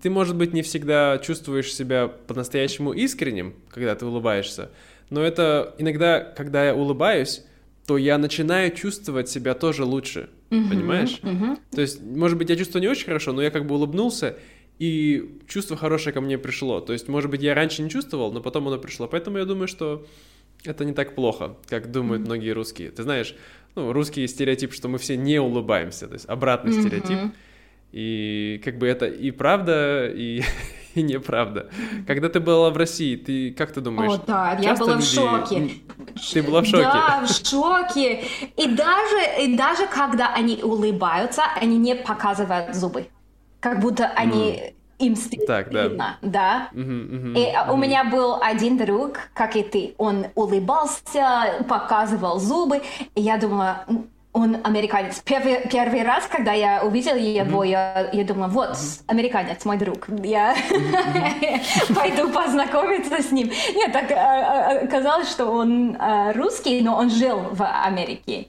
Ты, 0.03 0.09
может 0.09 0.37
быть, 0.37 0.53
не 0.53 0.63
всегда 0.63 1.19
чувствуешь 1.19 1.75
себя 1.75 2.09
по-настоящему 2.09 2.93
искренним, 2.93 3.55
когда 3.71 3.95
ты 3.95 4.07
улыбаешься, 4.07 4.71
но 5.11 5.23
это 5.23 5.75
иногда, 5.79 6.21
когда 6.21 6.65
я 6.65 6.75
улыбаюсь, 6.75 7.45
то 7.87 7.97
я 7.97 8.19
начинаю 8.19 8.75
чувствовать 8.75 9.29
себя 9.29 9.55
тоже 9.55 9.85
лучше, 9.85 10.29
понимаешь? 10.71 11.21
То 11.71 11.81
есть, 11.81 12.03
может 12.03 12.37
быть, 12.39 12.51
я 12.51 12.57
чувствую 12.57 12.83
не 12.83 12.89
очень 12.89 13.07
хорошо, 13.07 13.33
но 13.33 13.43
я 13.43 13.51
как 13.51 13.67
бы 13.67 13.75
улыбнулся, 13.77 14.37
и 14.79 15.41
чувство 15.49 15.77
хорошее 15.77 16.13
ко 16.13 16.21
мне 16.21 16.39
пришло. 16.39 16.81
То 16.81 16.93
есть, 16.93 17.09
может 17.09 17.31
быть, 17.31 17.43
я 17.43 17.55
раньше 17.55 17.83
не 17.83 17.91
чувствовал, 17.91 18.33
но 18.33 18.41
потом 18.41 18.69
оно 18.69 18.79
пришло. 18.79 19.09
Поэтому 19.09 19.39
я 19.39 19.45
думаю, 19.45 19.69
что 19.69 20.07
это 20.65 20.85
не 20.85 20.93
так 20.93 21.15
плохо, 21.15 21.57
как 21.69 21.91
думают 21.91 22.23
многие 22.23 22.51
русские. 22.51 22.91
Ты 22.91 23.03
знаешь, 23.03 23.35
ну, 23.75 23.93
русский 23.93 24.27
стереотип, 24.27 24.73
что 24.73 24.89
мы 24.89 24.99
все 24.99 25.17
не 25.17 25.39
улыбаемся, 25.41 26.09
то 26.09 26.15
есть 26.15 26.29
обратный 26.29 26.73
стереотип. 26.73 27.33
И 27.93 28.61
как 28.65 28.79
бы 28.79 28.87
это 28.87 29.07
и 29.07 29.31
правда, 29.31 30.07
и, 30.09 30.43
и 30.95 31.03
неправда. 31.03 31.71
Когда 32.07 32.29
ты 32.29 32.41
была 32.41 32.71
в 32.71 32.77
России, 32.77 33.17
ты 33.17 33.53
как 33.53 33.73
ты 33.73 33.81
думаешь? 33.81 34.13
О, 34.13 34.23
да, 34.27 34.59
я 34.61 34.75
была 34.75 34.97
в 34.97 35.03
шоке. 35.03 35.71
Ты 36.33 36.43
была 36.43 36.61
в 36.61 36.67
шоке? 36.67 36.83
Да, 36.83 37.25
в 37.27 37.49
шоке. 37.49 38.25
И 38.57 38.67
даже, 38.67 39.43
и 39.43 39.57
даже 39.57 39.87
когда 39.87 40.35
они 40.35 40.63
улыбаются, 40.63 41.43
они 41.55 41.79
не 41.79 41.95
показывают 41.95 42.75
зубы. 42.75 43.07
Как 43.67 43.81
будто 43.81 44.07
они 44.15 44.75
им 45.01 45.17
Так, 45.45 45.73
да. 45.73 45.81
стыдно, 45.81 46.19
да. 46.23 46.69
Мгм, 46.71 47.17
мгм. 47.17 47.37
И 47.37 47.47
а, 47.53 47.73
у 47.73 47.77
меня 47.77 48.05
был 48.05 48.39
один 48.41 48.77
друг, 48.77 49.19
как 49.35 49.57
и 49.57 49.65
ты, 49.65 49.95
он 49.99 50.27
улыбался, 50.37 51.65
показывал 51.69 52.39
зубы, 52.39 52.83
и 53.17 53.21
я 53.21 53.39
думала, 53.39 53.85
«М, 53.89 54.09
он 54.33 54.59
американец. 54.63 55.19
Первый, 55.25 55.67
первый 55.69 56.05
раз, 56.05 56.29
когда 56.31 56.53
я 56.53 56.85
увидела 56.85 57.17
его, 57.17 57.65
я, 57.65 58.09
я 58.13 58.25
думала, 58.25 58.47
вот, 58.47 58.77
американец, 59.09 59.65
мой 59.65 59.79
друг, 59.79 60.07
я 60.23 60.55
пойду 61.95 62.31
познакомиться 62.31 63.21
с 63.21 63.33
ним. 63.33 63.51
Нет, 63.75 63.93
так 63.93 64.13
а, 64.13 64.15
а, 64.15 64.79
оказалось, 64.85 65.29
что 65.29 65.47
он 65.47 65.97
а, 65.99 66.33
русский, 66.35 66.83
но 66.83 66.95
он 66.97 67.11
жил 67.11 67.49
в 67.51 67.65
Америке. 67.65 68.47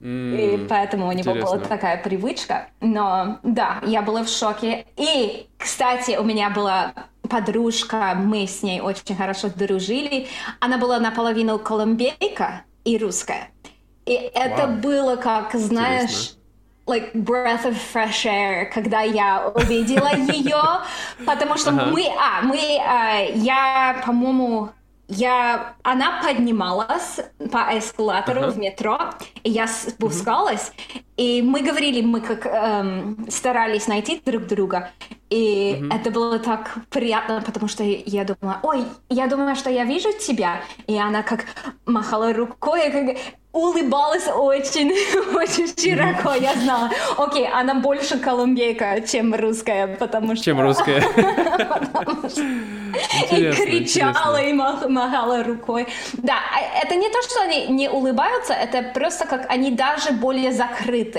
М, 0.00 0.34
И 0.34 0.66
поэтому 0.66 1.08
у 1.08 1.12
него 1.12 1.32
была 1.34 1.56
интересно. 1.56 1.68
такая 1.68 2.02
привычка. 2.02 2.68
Но 2.80 3.38
да, 3.42 3.80
я 3.84 4.02
была 4.02 4.22
в 4.24 4.28
шоке. 4.28 4.86
И, 4.96 5.46
кстати, 5.58 6.16
у 6.16 6.24
меня 6.24 6.50
была 6.50 6.92
подружка, 7.28 8.14
мы 8.16 8.46
с 8.46 8.62
ней 8.62 8.80
очень 8.80 9.14
хорошо 9.16 9.48
дружили. 9.54 10.26
Она 10.60 10.78
была 10.78 10.98
наполовину 10.98 11.58
колумбийка 11.58 12.62
и 12.84 12.98
русская. 12.98 13.48
И 14.06 14.12
это 14.12 14.66
было 14.66 15.16
как, 15.16 15.52
знаешь, 15.54 16.32
like 16.86 17.12
breath 17.14 17.64
of 17.64 17.76
fresh 17.94 18.24
air, 18.26 18.64
когда 18.72 19.02
я 19.02 19.48
увидела 19.54 20.12
ее, 20.16 20.60
потому 21.24 21.56
что 21.56 21.70
мы, 21.70 22.06
а, 22.18 22.42
мы, 22.42 22.58
а, 22.84 23.20
я, 23.34 24.02
по-моему, 24.04 24.70
я, 25.10 25.74
она 25.82 26.22
поднималась 26.22 27.20
по 27.50 27.76
эскалатору 27.76 28.42
Ага. 28.42 28.50
в 28.52 28.58
метро, 28.58 28.98
и 29.42 29.50
я 29.50 29.66
спускалась, 29.66 30.72
и 31.20 31.42
мы 31.42 31.60
говорили, 31.60 32.00
мы 32.00 32.22
как 32.22 32.46
эм, 32.46 33.26
старались 33.28 33.86
найти 33.88 34.22
друг 34.24 34.46
друга, 34.46 34.90
и 35.28 35.84
это 35.90 36.10
было 36.10 36.38
так 36.38 36.78
приятно, 36.88 37.42
потому 37.44 37.68
что 37.68 37.84
я 37.84 38.24
думала, 38.24 38.58
ой, 38.62 38.84
я 39.10 39.26
думаю, 39.26 39.54
что 39.54 39.68
я 39.68 39.84
вижу 39.84 40.08
тебя, 40.18 40.62
и 40.86 40.96
она 40.96 41.22
как 41.22 41.44
махала 41.84 42.32
рукой, 42.32 42.90
как 42.90 43.16
улыбалась 43.52 44.28
очень, 44.28 44.92
очень 45.36 45.66
широко, 45.66 46.32
я 46.34 46.54
знала, 46.54 46.90
окей, 47.18 47.48
она 47.48 47.74
больше 47.74 48.18
колумбийка, 48.18 49.02
чем 49.02 49.34
русская, 49.34 49.88
потому 49.96 50.36
что... 50.36 50.44
Чем 50.44 50.60
русская. 50.60 51.02
И 53.30 53.52
кричала, 53.52 54.42
и 54.42 54.52
мах- 54.52 54.88
махала 54.88 55.44
рукой. 55.44 55.86
Да, 56.14 56.38
а 56.52 56.82
это 56.82 56.96
не 56.96 57.08
то, 57.08 57.22
что 57.22 57.42
они 57.42 57.68
не 57.68 57.88
улыбаются, 57.88 58.52
это 58.52 58.82
просто 58.82 59.26
как 59.26 59.48
они 59.48 59.70
даже 59.70 60.12
более 60.12 60.52
закрыты. 60.52 61.09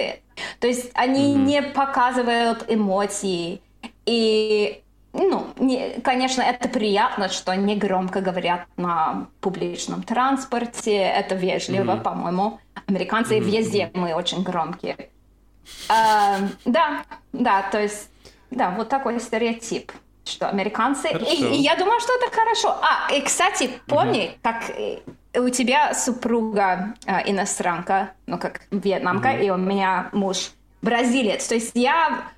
То 0.60 0.68
есть 0.68 0.92
они 0.94 1.34
не 1.34 1.62
показывают 1.62 2.66
эмоции. 2.68 3.62
И, 4.06 4.82
ну, 5.14 5.48
не- 5.58 6.00
конечно, 6.02 6.42
это 6.42 6.70
приятно, 6.70 7.30
что 7.30 7.52
они 7.52 7.76
громко 7.76 8.22
говорят 8.22 8.66
на 8.78 9.28
публичном 9.42 10.04
транспорте. 10.04 10.96
Это 10.98 11.36
вежливо, 11.36 11.98
по-моему. 11.98 12.60
Американцы 12.88 13.40
везде 13.40 13.92
мы 13.94 14.14
очень 14.14 14.44
громкие. 14.44 15.10
А, 15.90 16.38
да, 16.66 17.04
да, 17.34 17.64
то 17.72 17.80
есть, 17.80 18.10
да, 18.50 18.72
вот 18.72 18.90
такой 18.90 19.20
стереотип, 19.20 19.92
что 20.26 20.50
американцы... 20.50 21.10
И, 21.10 21.14
Хорошо. 21.14 21.32
и 21.32 21.58
я 21.58 21.76
думаю, 21.76 22.00
что 22.00 22.14
это 22.14 22.36
хорошо. 22.36 22.76
А, 22.82 23.14
и, 23.14 23.22
кстати, 23.22 23.70
помни, 23.88 24.38
как 24.42 24.70
э, 24.72 25.00
у 25.36 25.50
тебя 25.50 25.94
супруга 25.94 26.96
э, 27.06 27.30
иностранка, 27.32 28.12
ну, 28.28 28.38
как 28.38 28.62
вьетнамка, 28.72 29.32
и 29.32 29.50
у 29.50 29.58
меня 29.58 30.10
муж 30.12 30.52
бразилец. 30.82 31.48
То 31.48 31.56
есть 31.56 31.72
я 31.76 32.32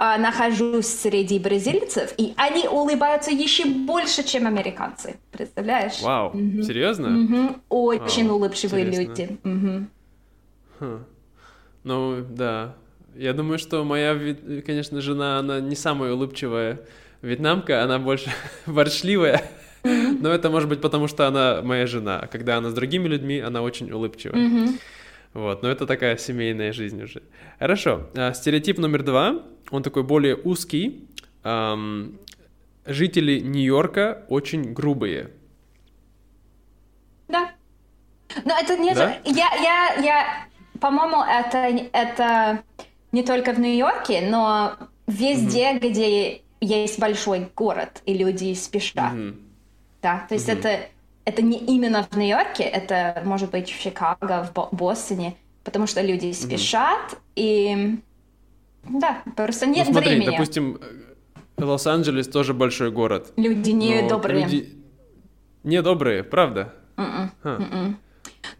а, 0.00 0.16
нахожусь 0.16 0.86
среди 0.86 1.38
бразильцев, 1.40 2.14
и 2.18 2.32
они 2.36 2.68
улыбаются 2.68 3.32
еще 3.32 3.66
больше, 3.66 4.22
чем 4.22 4.46
американцы. 4.46 5.16
Представляешь? 5.32 6.00
Вау, 6.00 6.30
Мгм. 6.34 6.62
серьезно? 6.62 7.08
Мгм. 7.08 7.62
Очень 7.68 8.28
Вау, 8.28 8.36
улыбчивые 8.36 8.86
интересно. 8.86 9.10
люди. 9.10 9.38
Хм. 10.78 11.04
Ну, 11.82 12.24
да. 12.30 12.76
Я 13.16 13.32
думаю, 13.32 13.58
что 13.58 13.82
моя, 13.82 14.14
конечно, 14.64 15.00
жена, 15.00 15.40
она 15.40 15.60
не 15.60 15.74
самая 15.74 16.12
улыбчивая 16.12 16.78
вьетнамка, 17.20 17.82
она 17.82 17.98
больше 17.98 18.30
ворчливая. 18.66 19.42
Но 19.84 20.30
это 20.30 20.50
может 20.50 20.68
быть 20.68 20.80
потому, 20.80 21.08
что 21.08 21.26
она 21.26 21.62
моя 21.62 21.86
жена. 21.86 22.20
А 22.20 22.26
когда 22.26 22.56
она 22.56 22.70
с 22.70 22.74
другими 22.74 23.08
людьми, 23.08 23.38
она 23.38 23.62
очень 23.62 23.90
улыбчивая. 23.90 24.36
Мгм. 24.38 24.78
Вот, 25.34 25.62
но 25.62 25.68
это 25.68 25.86
такая 25.86 26.16
семейная 26.16 26.72
жизнь 26.72 27.02
уже. 27.02 27.22
Хорошо. 27.58 28.08
а, 28.16 28.32
Стереотип 28.32 28.78
номер 28.78 29.02
два, 29.02 29.42
он 29.70 29.82
такой 29.82 30.02
более 30.02 30.36
узкий. 30.36 31.06
Жители 32.86 33.40
Нью-Йорка 33.40 34.24
очень 34.28 34.72
грубые. 34.72 35.30
Да. 37.28 37.50
Но 38.44 38.54
это 38.58 38.76
не 38.78 38.94
Да? 38.94 39.18
Я, 39.24 39.50
я, 39.56 39.94
я... 40.02 40.46
По-моему, 40.80 41.22
это, 41.22 41.88
это 41.92 42.62
не 43.12 43.22
только 43.22 43.52
в 43.52 43.60
Нью-Йорке, 43.60 44.28
но 44.30 44.76
везде, 45.06 45.78
где 45.78 46.42
есть 46.60 46.98
большой 46.98 47.48
город, 47.54 48.02
и 48.06 48.14
люди 48.14 48.54
спешат. 48.54 49.12
Мгм. 49.12 49.47
Да, 50.02 50.24
то 50.28 50.34
есть 50.34 50.48
это, 50.48 50.80
это 51.24 51.42
не 51.42 51.58
именно 51.58 52.06
в 52.10 52.16
Нью-Йорке, 52.16 52.62
это 52.62 53.22
может 53.24 53.50
быть 53.50 53.68
в 53.70 53.80
Чикаго, 53.80 54.44
в 54.44 54.52
Бо- 54.52 54.68
Бостоне, 54.72 55.34
потому 55.64 55.86
что 55.86 56.00
люди 56.02 56.32
спешат, 56.32 57.18
и... 57.36 57.98
Да, 58.88 59.22
просто 59.36 59.66
Ну, 59.66 59.74
нет 59.74 59.88
смотри, 59.88 60.10
времени. 60.10 60.30
допустим, 60.30 60.80
Лос-Анджелес 61.58 62.28
тоже 62.28 62.54
большой 62.54 62.90
город. 62.90 63.32
Люди 63.36 63.70
не 63.70 64.02
но 64.02 64.08
добрые. 64.08 64.44
люди 64.44 64.74
Недобрые, 65.64 66.22
правда? 66.22 66.72
М-м, 66.96 67.30
Ха, 67.42 67.50
м-м. 67.56 67.98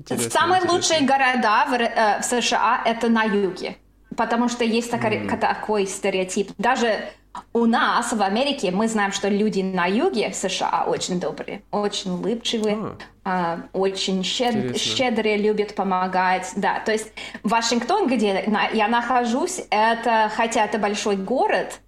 интересно, 0.00 0.30
Самые 0.30 0.58
интересно. 0.62 0.72
лучшие 0.76 1.00
города 1.06 1.66
в, 1.66 1.72
э, 1.74 2.20
в 2.20 2.24
США 2.24 2.82
это 2.84 3.08
на 3.08 3.22
юге, 3.22 3.76
потому 4.16 4.48
что 4.48 4.64
есть 4.64 4.90
такой, 4.90 5.26
такой 5.28 5.86
стереотип. 5.86 6.50
Даже 6.58 7.08
у 7.52 7.66
нас 7.66 8.12
в 8.12 8.22
Америке 8.22 8.70
мы 8.70 8.88
знаем, 8.88 9.12
что 9.12 9.28
люди 9.28 9.60
на 9.60 9.86
юге 9.86 10.32
США 10.32 10.84
очень 10.86 11.20
добрые, 11.20 11.62
очень 11.70 12.10
улыбчивые, 12.12 12.96
а, 13.24 13.60
очень 13.72 14.22
щед- 14.24 14.76
щедрые, 14.78 15.36
любят 15.36 15.74
помогать. 15.74 16.52
Да, 16.56 16.80
то 16.80 16.92
есть 16.92 17.12
Вашингтон, 17.42 18.08
где 18.08 18.44
я 18.72 18.88
нахожусь, 18.88 19.60
это 19.70 20.30
хотя 20.34 20.64
это 20.64 20.78
большой 20.78 21.16
город, 21.16 21.80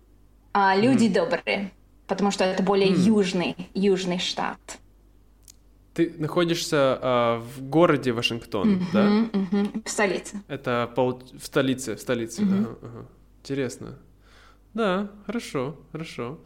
а 0.53 0.75
люди 0.77 1.09
добрые, 1.09 1.71
потому 2.07 2.31
что 2.31 2.45
это 2.45 2.63
более 2.63 2.89
южный 2.89 3.57
южный 3.75 4.19
штат. 4.19 4.59
Ты 5.95 6.15
находишься 6.19 6.99
а, 7.03 7.39
в 7.41 7.63
городе 7.63 8.13
Вашингтон, 8.13 8.87
да? 8.93 9.03
Мгм, 9.03 9.31
мгм. 9.33 9.83
В 9.85 9.91
столице. 9.91 10.41
Это 10.49 10.89
пол- 10.95 11.21
в 11.39 11.45
столице, 11.45 11.97
в 11.97 12.01
столице. 12.01 12.43
Ага, 12.43 12.77
ага. 12.83 13.07
Интересно. 13.43 13.99
Да, 14.75 15.09
хорошо, 15.27 15.77
хорошо. 15.93 16.39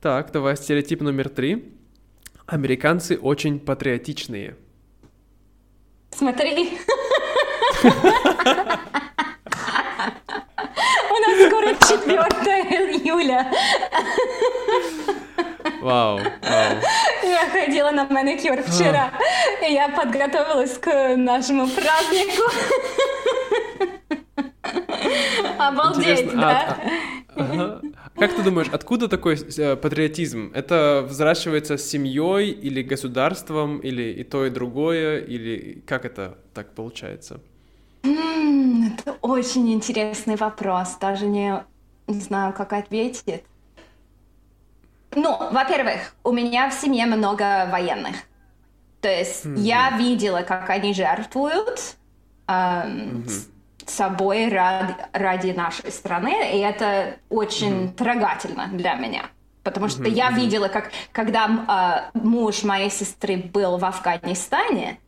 Так, 0.00 0.32
давай 0.32 0.56
стереотип 0.56 1.00
номер 1.00 1.28
три. 1.28 1.74
Американцы 2.46 3.16
очень 3.16 3.60
патриотичные. 3.60 4.56
Смотри. 6.10 6.78
У 11.10 11.16
нас 11.20 11.46
скоро 11.46 11.74
4 11.74 12.16
июля. 12.96 13.52
Вау, 15.80 16.18
вау. 16.18 16.76
Я 17.22 17.48
ходила 17.50 17.90
на 17.90 18.04
маникюр 18.06 18.62
вчера, 18.62 19.12
и 19.62 19.72
я 19.72 19.88
подготовилась 19.88 20.78
к 20.78 21.16
нашему 21.16 21.68
празднику. 21.68 22.42
Обалдеть, 25.58 26.20
Интересно, 26.20 26.40
да? 26.40 26.78
Ага. 27.34 27.84
Как 28.16 28.34
ты 28.34 28.42
думаешь, 28.42 28.68
откуда 28.68 29.08
такой 29.08 29.36
э, 29.36 29.76
патриотизм? 29.76 30.50
Это 30.54 31.06
взращивается 31.08 31.76
с 31.76 31.84
семьей 31.88 32.50
или 32.50 32.82
государством, 32.82 33.78
или 33.78 34.02
и 34.12 34.24
то, 34.24 34.46
и 34.46 34.50
другое, 34.50 35.20
или 35.20 35.82
как 35.86 36.04
это 36.04 36.38
так 36.54 36.74
получается? 36.74 37.40
Это 38.02 39.12
очень 39.22 39.72
интересный 39.72 40.36
вопрос, 40.36 40.96
даже 40.98 41.26
не, 41.26 41.64
не 42.06 42.20
знаю, 42.20 42.52
как 42.54 42.72
ответить. 42.72 43.44
Ну, 45.14 45.36
во-первых, 45.52 46.14
у 46.22 46.32
меня 46.32 46.70
в 46.70 46.74
семье 46.74 47.06
много 47.06 47.66
военных. 47.70 48.16
То 49.00 49.08
есть 49.10 49.50
я 49.54 49.98
видела, 49.98 50.42
как 50.42 50.70
они 50.70 50.94
жертвуют 50.94 51.98
эм, 52.48 53.26
с- 53.28 53.50
собой 53.90 54.48
ради, 54.48 54.94
ради 55.12 55.50
нашей 55.50 55.90
страны, 55.90 56.52
и 56.54 56.58
это 56.58 57.16
очень 57.28 57.92
трогательно 57.92 58.68
для 58.72 58.94
меня. 58.94 59.26
Потому 59.62 59.88
что 59.88 60.04
я 60.04 60.30
видела, 60.30 60.68
как 60.68 60.90
когда 61.12 61.48
а, 61.66 62.10
муж 62.14 62.62
моей 62.62 62.90
сестры 62.90 63.36
был 63.36 63.76
в 63.76 63.84
Афганистане, 63.84 64.98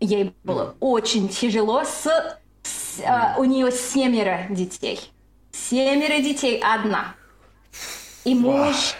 ей 0.00 0.34
было 0.44 0.76
очень 0.80 1.28
тяжело 1.28 1.82
с, 1.84 2.06
с, 2.62 3.00
а, 3.06 3.36
у 3.38 3.44
нее 3.44 3.72
семеро 3.72 4.46
детей. 4.50 5.00
Семеро 5.52 6.18
детей 6.20 6.60
одна. 6.62 7.14
И 8.24 8.34
муж, 8.34 8.94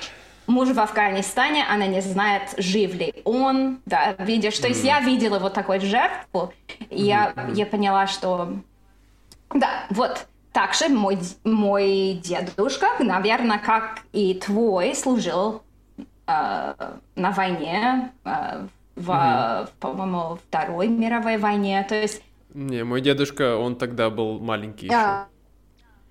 муж 0.46 0.70
в 0.70 0.81
Афганистане, 0.81 1.66
она 1.68 1.87
не 1.87 2.00
знает, 2.00 2.55
жив 2.57 2.94
ли 2.94 3.14
он, 3.24 3.81
да, 3.85 4.14
видишь. 4.18 4.59
То 4.59 4.68
есть 4.68 4.85
я 4.85 5.00
видела 5.00 5.38
вот 5.38 5.52
такую 5.52 5.81
жертву, 5.81 6.52
и 6.90 7.02
я, 7.02 7.35
я 7.55 7.66
поняла, 7.66 8.07
что... 8.07 8.55
Да, 9.55 9.87
вот. 9.91 10.27
Также 10.53 10.89
мой, 10.89 11.19
мой 11.45 12.15
дедушка, 12.25 12.87
наверное, 13.01 13.59
как 13.59 14.01
и 14.13 14.35
твой, 14.35 14.95
служил 14.95 15.63
э, 16.27 16.75
на 17.15 17.31
войне, 17.33 18.13
э, 18.25 18.67
в, 18.97 19.71
по-моему, 19.81 20.39
Второй 20.49 20.89
мировой 20.89 21.37
войне. 21.37 21.85
То 21.89 21.95
есть 21.95 22.23
Не, 22.55 22.85
мой 22.85 23.03
дедушка, 23.03 23.57
он 23.59 23.77
тогда 23.77 24.09
был 24.11 24.41
маленький 24.41 24.87
еще. 24.87 24.97
да. 24.97 25.29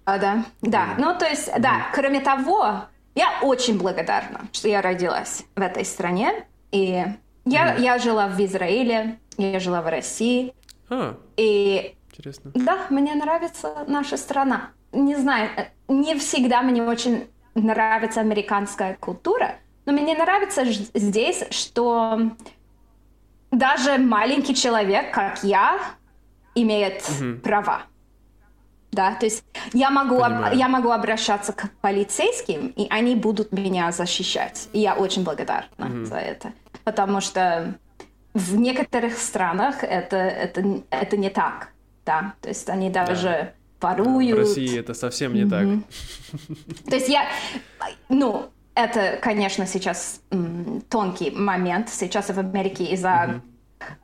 А, 0.06 0.20
да, 0.20 0.46
да. 0.62 0.96
Ну, 1.00 1.18
то 1.18 1.26
есть, 1.26 1.50
да, 1.60 1.88
кроме 1.94 2.20
того, 2.22 2.84
я 3.16 3.40
очень 3.42 3.78
благодарна, 3.80 4.42
что 4.52 4.68
я 4.68 4.82
родилась 4.82 5.46
в 5.56 5.62
этой 5.62 5.84
стране. 5.86 6.46
И 6.72 7.04
я, 7.46 7.76
я 7.76 7.98
жила 8.00 8.28
в 8.28 8.40
Израиле, 8.40 9.20
я 9.38 9.60
жила 9.60 9.82
в 9.82 9.88
России. 9.88 10.54
А, 10.90 11.18
И 11.38 11.95
интересно. 12.18 12.52
да, 12.54 12.78
мне 12.90 13.14
нравится 13.16 13.84
наша 13.88 14.18
страна. 14.18 14.70
Не 14.92 15.16
знаю, 15.16 15.50
э, 15.58 15.66
не 15.88 16.16
всегда 16.16 16.62
мне 16.62 16.82
очень 16.84 17.28
нравится 17.56 18.22
американская 18.22 18.96
культура, 18.96 19.56
но 19.86 19.92
мне 19.94 20.16
нравится 20.16 20.64
здесь, 20.94 21.44
что 21.52 22.32
даже 23.52 23.98
маленький 23.98 24.56
человек, 24.56 25.14
как 25.14 25.44
я, 25.44 25.80
имеет 26.56 27.04
права. 27.44 27.82
Да, 28.92 29.14
то 29.16 29.26
есть 29.26 29.44
я 29.74 29.90
могу, 29.90 30.22
об- 30.22 30.54
я 30.56 30.70
могу 30.70 30.90
обращаться 30.92 31.52
к 31.52 31.70
полицейским, 31.82 32.68
и 32.78 32.88
они 32.90 33.16
будут 33.16 33.52
меня 33.52 33.92
защищать. 33.92 34.70
И 34.72 34.80
я 34.80 34.96
очень 34.96 35.24
благодарна 35.24 36.06
за 36.06 36.16
это. 36.16 36.54
Потому 36.86 37.20
что 37.20 37.74
в 38.34 38.56
некоторых 38.56 39.18
странах 39.18 39.84
это, 39.84 40.16
это, 40.16 40.82
это 40.90 41.18
не 41.18 41.30
так. 41.30 41.70
Да, 42.06 42.34
то 42.42 42.50
есть 42.50 42.70
они 42.70 42.90
даже 42.90 43.54
воруют. 43.82 44.36
В 44.38 44.40
России 44.40 44.80
это 44.80 44.94
совсем 44.94 45.34
не 45.34 45.46
так. 45.46 45.66
То 46.90 46.96
есть 46.96 47.10
я, 47.10 47.28
ну, 48.10 48.50
это, 48.76 49.18
конечно, 49.22 49.66
сейчас 49.66 50.22
м, 50.32 50.82
тонкий 50.90 51.32
момент. 51.32 51.90
Сейчас 51.90 52.30
в 52.30 52.38
Америке 52.40 52.84
из-за 52.86 53.42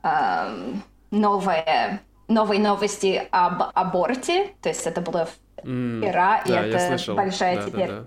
эм, 0.02 0.82
новое- 1.10 2.00
новой 2.28 2.58
новости 2.58 3.26
об 3.30 3.62
аборте, 3.74 4.54
то 4.62 4.68
есть 4.68 4.86
это 4.86 5.00
было 5.00 5.28
вчера, 5.58 6.38
и 6.38 6.48
да, 6.48 6.66
это 6.66 7.14
большая 7.14 7.56
Да, 7.56 7.62
да, 7.62 7.68
теперь 7.70 7.88
да. 7.88 8.04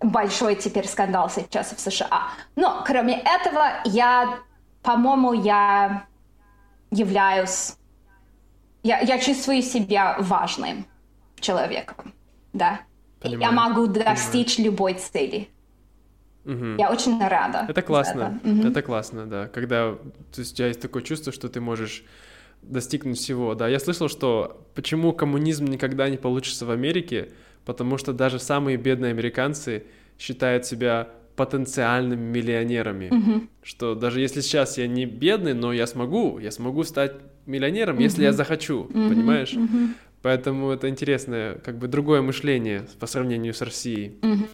большой 0.00 0.54
теперь 0.56 0.86
скандал 0.86 1.30
сейчас 1.30 1.72
в 1.72 1.80
США. 1.80 2.28
Но 2.56 2.82
кроме 2.86 3.20
этого, 3.20 3.66
я, 3.84 4.38
по-моему, 4.82 5.32
я 5.32 6.04
являюсь, 6.90 7.74
я, 8.82 9.00
я 9.00 9.18
чувствую 9.18 9.62
себя 9.62 10.16
важным 10.18 10.86
человеком, 11.40 12.14
да. 12.52 12.80
И 13.22 13.28
Я 13.28 13.38
Понимаю, 13.38 13.54
могу 13.54 13.86
достичь 13.86 14.58
любой 14.58 14.94
цели. 14.94 15.48
Мгм. 16.44 16.76
Я 16.76 16.90
очень 16.90 17.20
рада. 17.20 17.66
Это 17.68 17.82
классно, 17.82 18.40
это. 18.42 18.68
Это 18.68 18.82
классно, 18.82 19.26
да. 19.26 19.48
Когда 19.48 19.92
то 20.32 20.40
есть, 20.40 20.52
у 20.52 20.56
тебя 20.56 20.68
есть 20.68 20.80
такое 20.80 21.02
чувство, 21.02 21.32
что 21.32 21.48
ты 21.48 21.60
можешь 21.60 22.04
достигнуть 22.62 23.18
всего. 23.18 23.54
Да, 23.54 23.68
я 23.68 23.78
слышал, 23.78 24.08
что 24.08 24.66
почему 24.74 25.12
коммунизм 25.12 25.66
никогда 25.66 26.08
не 26.08 26.16
получится 26.16 26.64
в 26.64 26.70
Америке, 26.70 27.30
потому 27.64 27.98
что 27.98 28.12
даже 28.12 28.38
самые 28.38 28.76
бедные 28.76 29.10
американцы 29.10 29.84
считают 30.18 30.64
себя 30.64 31.08
потенциальными 31.36 32.20
миллионерами, 32.20 33.06
mm-hmm. 33.06 33.48
что 33.62 33.94
даже 33.94 34.20
если 34.20 34.40
сейчас 34.40 34.76
я 34.76 34.88
не 34.88 35.06
бедный, 35.06 35.54
но 35.54 35.72
я 35.72 35.86
смогу, 35.86 36.40
я 36.40 36.50
смогу 36.50 36.82
стать 36.82 37.12
миллионером, 37.48 37.98
mm-hmm. 37.98 38.02
если 38.02 38.22
я 38.22 38.32
захочу, 38.32 38.84
mm-hmm. 38.84 39.08
понимаешь? 39.08 39.52
Mm-hmm. 39.54 39.88
Поэтому 40.22 40.70
это 40.70 40.88
интересное, 40.88 41.54
как 41.54 41.78
бы 41.78 41.88
другое 41.88 42.22
мышление 42.22 42.86
по 42.98 43.06
сравнению 43.06 43.54
с 43.54 43.62
Россией. 43.62 44.18
Mm-hmm. 44.20 44.48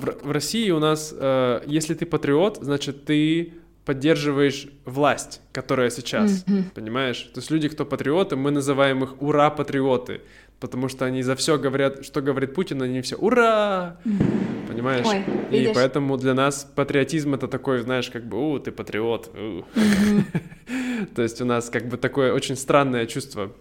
В, 0.00 0.26
в 0.26 0.30
России 0.30 0.70
у 0.70 0.78
нас, 0.78 1.14
э, 1.16 1.62
если 1.66 1.94
ты 1.94 2.06
патриот, 2.06 2.58
значит 2.60 3.04
ты 3.04 3.54
поддерживаешь 3.84 4.68
власть, 4.84 5.40
которая 5.52 5.90
сейчас, 5.90 6.44
mm-hmm. 6.44 6.72
понимаешь? 6.74 7.30
То 7.34 7.40
есть 7.40 7.50
люди, 7.50 7.68
кто 7.68 7.84
патриоты, 7.84 8.36
мы 8.36 8.50
называем 8.50 9.02
их 9.04 9.20
ура-патриоты, 9.20 10.20
потому 10.60 10.88
что 10.88 11.04
они 11.04 11.22
за 11.22 11.34
все 11.34 11.58
говорят, 11.58 12.04
что 12.04 12.20
говорит 12.20 12.54
Путин, 12.54 12.82
они 12.82 13.00
все 13.00 13.16
ура, 13.16 13.98
mm-hmm. 14.04 14.59
Понимаешь? 14.70 15.06
Ой, 15.06 15.24
И 15.50 15.72
поэтому 15.74 16.16
для 16.16 16.34
нас 16.34 16.70
патриотизм 16.74 17.34
это 17.34 17.48
такой, 17.48 17.80
знаешь, 17.80 18.10
как 18.10 18.26
бы, 18.26 18.52
у, 18.52 18.58
ты 18.58 18.72
патриот, 18.72 19.30
то 21.14 21.22
есть 21.22 21.40
у 21.40 21.44
нас 21.44 21.70
как 21.70 21.88
бы 21.88 21.96
такое 21.96 22.32
очень 22.32 22.56
странное 22.56 23.06
чувство. 23.06 23.52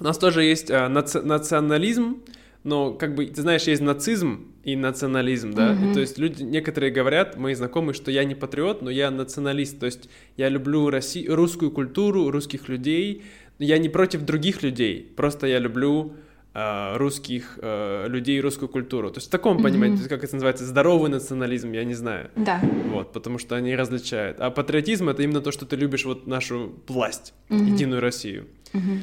У 0.00 0.04
нас 0.04 0.18
тоже 0.18 0.42
есть 0.42 0.70
а, 0.70 0.88
наци- 0.88 1.22
национализм, 1.22 2.22
но 2.64 2.92
как 2.92 3.14
бы, 3.14 3.26
ты 3.26 3.42
знаешь, 3.42 3.62
есть 3.64 3.82
нацизм 3.82 4.48
и 4.64 4.74
национализм, 4.76 5.52
да, 5.52 5.72
mm-hmm. 5.72 5.90
и, 5.90 5.94
то 5.94 6.00
есть 6.00 6.18
люди, 6.18 6.42
некоторые 6.42 6.90
говорят, 6.90 7.36
мои 7.36 7.54
знакомые, 7.54 7.94
что 7.94 8.10
я 8.10 8.24
не 8.24 8.34
патриот, 8.34 8.82
но 8.82 8.90
я 8.90 9.10
националист, 9.10 9.78
то 9.78 9.86
есть 9.86 10.08
я 10.36 10.48
люблю 10.48 10.88
Росси- 10.88 11.28
русскую 11.28 11.70
культуру, 11.70 12.30
русских 12.30 12.68
людей, 12.68 13.22
я 13.58 13.78
не 13.78 13.88
против 13.88 14.22
других 14.22 14.62
людей, 14.62 15.12
просто 15.16 15.46
я 15.46 15.58
люблю 15.58 16.14
русских 16.54 17.58
э, 17.60 18.06
людей, 18.08 18.40
русскую 18.40 18.68
культуру, 18.68 19.10
то 19.10 19.18
есть 19.18 19.26
в 19.26 19.30
таком 19.30 19.58
mm-hmm. 19.58 19.62
понимании, 19.62 20.08
как 20.08 20.22
это 20.22 20.36
называется, 20.36 20.64
здоровый 20.64 21.10
национализм, 21.10 21.72
я 21.72 21.84
не 21.84 21.94
знаю, 21.94 22.30
да, 22.36 22.60
вот, 22.92 23.12
потому 23.12 23.38
что 23.38 23.56
они 23.56 23.74
различают, 23.74 24.38
а 24.40 24.50
патриотизм 24.50 25.08
это 25.08 25.22
именно 25.22 25.40
то, 25.40 25.50
что 25.50 25.66
ты 25.66 25.74
любишь 25.74 26.04
вот 26.04 26.28
нашу 26.28 26.74
власть, 26.86 27.34
mm-hmm. 27.48 27.64
единую 27.64 28.00
Россию, 28.00 28.46
mm-hmm. 28.72 28.98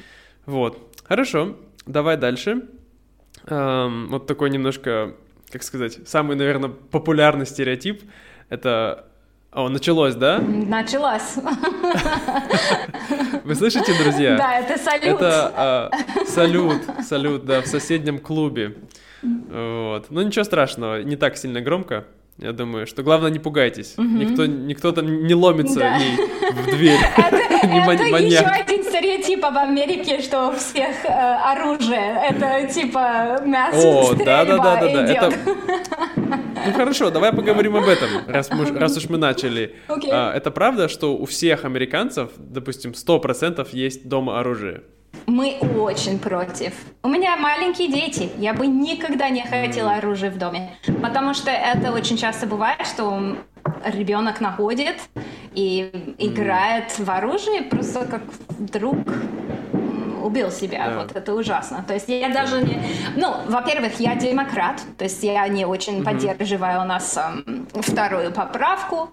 вот, 0.45 1.03
хорошо, 1.03 1.57
давай 1.85 2.15
дальше. 2.15 2.63
Эм, 3.47 4.07
вот 4.09 4.27
такой 4.27 4.49
немножко, 4.49 5.15
как 5.49 5.63
сказать, 5.63 5.99
самый, 6.07 6.37
наверное, 6.37 6.69
популярный 6.69 7.45
стереотип— 7.45 8.03
это 8.49 9.10
о, 9.53 9.67
началось, 9.67 10.15
да? 10.15 10.39
Началось. 10.39 11.35
Вы 13.43 13.55
слышите, 13.55 13.93
друзья? 14.01 14.37
Да, 14.37 14.59
это 14.59 14.81
салют. 14.81 15.03
Это 15.03 15.51
а, 15.55 15.89
салют, 16.25 16.81
салют, 17.05 17.45
да, 17.45 17.61
в 17.61 17.67
соседнем 17.67 18.19
клубе. 18.19 18.77
Вот. 19.21 20.05
Ну 20.09 20.21
ничего 20.21 20.45
страшного, 20.45 21.03
не 21.03 21.17
так 21.17 21.35
сильно 21.35 21.59
громко. 21.59 22.05
Я 22.37 22.53
думаю, 22.53 22.87
что 22.87 23.03
главное 23.03 23.29
не 23.29 23.39
пугайтесь. 23.39 23.95
Угу. 23.97 24.07
Никто, 24.07 24.45
никто 24.45 24.93
там 24.93 25.27
не 25.27 25.35
ломится 25.35 25.79
да. 25.79 25.97
ей 25.97 26.17
в 26.53 26.75
дверь. 26.75 26.99
Это, 27.17 27.37
это 27.63 28.17
еще 28.17 28.39
один 28.39 28.83
стереотип 28.83 29.45
об 29.45 29.57
Америке, 29.57 30.21
что 30.21 30.49
у 30.49 30.51
всех 30.53 31.05
э, 31.05 31.09
оружие. 31.09 32.21
Это 32.29 32.71
типа 32.71 33.41
мясо 33.45 33.87
О, 33.87 34.13
да, 34.13 34.45
да, 34.45 34.57
да, 34.57 34.75
да, 34.81 35.29
да. 35.29 35.31
Ну 36.65 36.73
хорошо, 36.73 37.09
давай 37.09 37.33
поговорим 37.33 37.75
об 37.75 37.87
этом, 37.87 38.09
раз, 38.27 38.49
мы, 38.51 38.65
раз 38.77 38.97
уж 38.97 39.09
мы 39.09 39.17
начали. 39.17 39.75
Okay. 39.87 40.09
А, 40.11 40.33
это 40.33 40.51
правда, 40.51 40.89
что 40.89 41.15
у 41.17 41.25
всех 41.25 41.65
американцев, 41.65 42.31
допустим, 42.37 42.91
100% 42.91 43.67
есть 43.73 44.07
дома 44.07 44.39
оружие? 44.39 44.83
Мы 45.25 45.57
очень 45.77 46.19
против. 46.19 46.73
У 47.03 47.09
меня 47.09 47.35
маленькие 47.37 47.91
дети. 47.91 48.29
Я 48.37 48.53
бы 48.53 48.67
никогда 48.67 49.29
не 49.29 49.43
хотела 49.43 49.95
оружие 49.95 50.31
в 50.31 50.37
доме. 50.37 50.77
Потому 51.01 51.33
что 51.33 51.51
это 51.51 51.91
очень 51.91 52.17
часто 52.17 52.47
бывает, 52.47 52.85
что 52.85 53.37
ребенок 53.85 54.41
находит 54.41 54.95
и 55.53 56.15
играет 56.17 56.97
в 56.97 57.09
оружие, 57.09 57.63
просто 57.63 58.05
как 58.05 58.23
вдруг 58.49 58.97
убил 60.23 60.51
себя. 60.51 60.89
Да. 60.89 60.97
Вот 60.99 61.15
это 61.15 61.33
ужасно. 61.33 61.83
То 61.87 61.93
есть 61.93 62.07
я 62.07 62.29
даже 62.29 62.61
не... 62.61 62.79
Ну, 63.15 63.33
во-первых, 63.47 63.99
я 63.99 64.15
демократ, 64.15 64.81
то 64.97 65.03
есть 65.03 65.23
я 65.23 65.47
не 65.47 65.65
очень 65.65 65.99
mm-hmm. 65.99 66.03
поддерживаю 66.03 66.81
у 66.81 66.85
нас 66.85 67.17
эм, 67.17 67.67
вторую 67.73 68.31
поправку. 68.31 69.11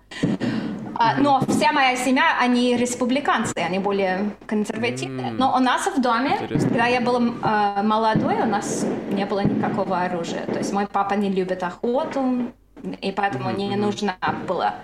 А, 1.00 1.14
но 1.16 1.40
вся 1.48 1.72
моя 1.72 1.96
семья, 1.96 2.36
они 2.40 2.76
республиканцы, 2.76 3.54
они 3.56 3.78
более 3.78 4.30
консервативные. 4.46 5.30
Но 5.30 5.54
у 5.54 5.60
нас 5.60 5.86
в 5.86 6.00
доме, 6.00 6.36
Интересно. 6.40 6.68
когда 6.68 6.86
я 6.86 7.00
была 7.00 7.20
э, 7.20 7.82
молодой, 7.84 8.40
у 8.42 8.46
нас 8.46 8.84
не 9.12 9.24
было 9.24 9.40
никакого 9.40 10.00
оружия. 10.00 10.44
То 10.46 10.58
есть 10.58 10.72
мой 10.72 10.88
папа 10.88 11.14
не 11.14 11.30
любит 11.30 11.62
охоту, 11.62 12.52
и 13.00 13.12
поэтому 13.12 13.50
не 13.50 13.76
нужно 13.76 14.16
было. 14.48 14.74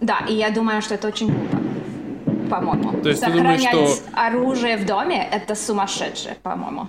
Да, 0.00 0.18
и 0.28 0.34
я 0.34 0.50
думаю, 0.50 0.82
что 0.82 0.94
это 0.94 1.08
очень 1.08 1.32
глупо 1.32 1.66
по-моему. 2.48 3.00
То 3.02 3.08
есть 3.08 3.20
Сохранять 3.20 3.60
ты 3.60 3.70
думаешь, 3.72 3.96
что... 3.96 4.10
оружие 4.14 4.76
в 4.76 4.86
доме— 4.86 5.28
это 5.32 5.54
сумасшедшее, 5.54 6.36
по-моему. 6.42 6.88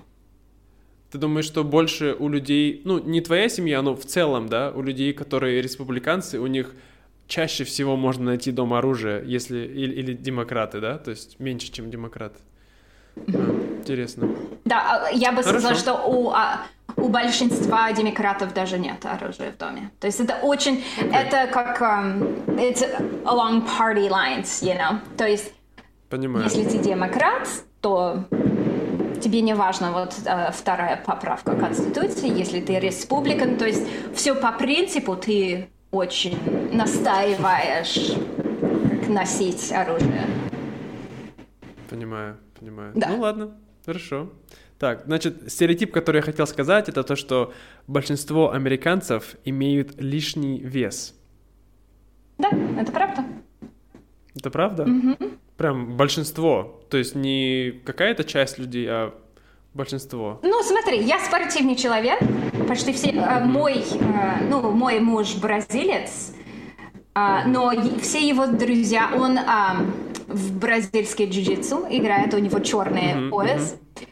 Ты 1.12 1.17
думаешь, 1.17 1.46
что 1.46 1.63
больше 1.63 2.15
у 2.20 2.28
людей, 2.30 2.82
ну, 2.84 3.00
не 3.00 3.22
твоя 3.22 3.50
семья, 3.50 3.82
но 3.82 3.96
в 3.96 4.06
целом, 4.06 4.50
да, 4.50 4.72
у 4.72 4.82
людей, 4.82 5.13
которые 5.13 5.62
республиканцы, 5.62 6.39
у 6.39 6.48
них 6.48 6.76
чаще 7.28 7.63
всего 7.63 7.96
можно 7.96 8.26
найти 8.26 8.52
дом 8.52 8.74
оружия, 8.74 9.24
если 9.24 9.60
или, 9.60 9.93
или 9.93 10.13
демократы, 10.13 10.80
да, 10.80 10.98
то 10.98 11.12
есть 11.12 11.39
меньше, 11.39 11.72
чем 11.72 11.89
демократы. 11.89 12.39
А, 13.15 13.80
интересно. 13.80 14.30
Да, 14.65 15.08
а, 15.08 15.12
я 15.12 15.32
бы 15.32 15.43
Хорошо. 15.43 15.60
сказала, 15.60 15.76
что 15.76 15.93
у, 16.08 16.30
а, 16.32 16.65
у 16.98 17.10
большинства 17.10 17.92
демократов 17.94 18.54
даже 18.54 18.80
нет 18.80 19.06
оружия 19.06 19.52
в 19.52 19.58
доме. 19.58 19.92
То 20.00 20.08
есть 20.08 20.20
это 20.20 20.36
очень, 20.42 20.84
okay. 21.00 21.16
это 21.16 21.48
как 21.52 21.82
um, 21.82 22.58
it's 22.58 22.84
along 23.24 23.66
party 23.78 24.10
lines, 24.10 24.62
you 24.62 24.76
know. 24.76 25.00
То 25.16 25.28
есть 25.28 25.54
Понимаю. 26.10 26.46
если 26.46 26.64
ты 26.64 26.80
демократ, 26.80 27.48
то 27.82 28.26
тебе 29.22 29.42
не 29.42 29.54
важно 29.54 29.92
вот 29.92 30.14
uh, 30.26 30.52
вторая 30.52 30.98
поправка 30.98 31.56
Конституции, 31.56 32.30
если 32.36 32.62
ты 32.62 32.80
республикан, 32.80 33.58
то 33.58 33.66
есть 33.66 33.88
все 34.16 34.34
по 34.34 34.52
принципу 34.52 35.16
ты 35.16 35.70
очень 35.92 36.38
настаиваешь 36.74 38.14
носить 39.08 39.72
оружие. 39.72 40.26
Понимаю, 41.90 42.38
понимаю. 42.60 42.92
Да. 42.96 43.10
Ну 43.10 43.20
ладно, 43.20 43.52
хорошо. 43.86 44.30
Так, 44.80 45.04
значит, 45.06 45.52
стереотип, 45.52 45.92
который 45.92 46.18
я 46.18 46.22
хотел 46.22 46.46
сказать, 46.46 46.88
это 46.88 47.04
то, 47.04 47.16
что 47.16 47.54
большинство 47.88 48.52
американцев 48.52 49.36
имеют 49.44 50.00
лишний 50.00 50.60
вес. 50.60 51.16
Да, 52.38 52.50
это 52.80 52.92
правда. 52.92 53.26
Это 54.36 54.52
правда? 54.52 54.84
Угу. 54.84 55.32
Прям 55.58 55.98
большинство. 55.98 56.82
То 56.90 56.98
есть 56.98 57.16
не 57.16 57.82
какая-то 57.86 58.24
часть 58.24 58.60
людей, 58.60 58.86
а 58.88 59.16
большинство. 59.74 60.40
Ну, 60.44 60.62
смотри, 60.62 61.02
я 61.04 61.20
спортивный 61.20 61.76
человек. 61.76 62.20
Почти 62.68 62.94
все. 62.94 63.10
Э, 63.10 63.44
мой, 63.44 63.78
э, 63.80 64.48
ну, 64.48 64.72
мой 64.72 65.00
муж 65.00 65.36
бразилец, 65.36 66.34
э, 67.16 67.48
но 67.48 67.72
все 68.00 68.28
его 68.28 68.46
друзья, 68.46 69.10
он 69.16 69.40
э, 69.40 69.44
в 70.28 70.60
бразильский 70.60 71.26
джиу-джитсу 71.26 71.88
играет, 71.90 72.34
у 72.36 72.38
него 72.38 72.60
черный 72.60 73.13
mm-hmm, 73.13 73.30
пояс. 73.30 73.74
Mm-hmm. 73.96 74.08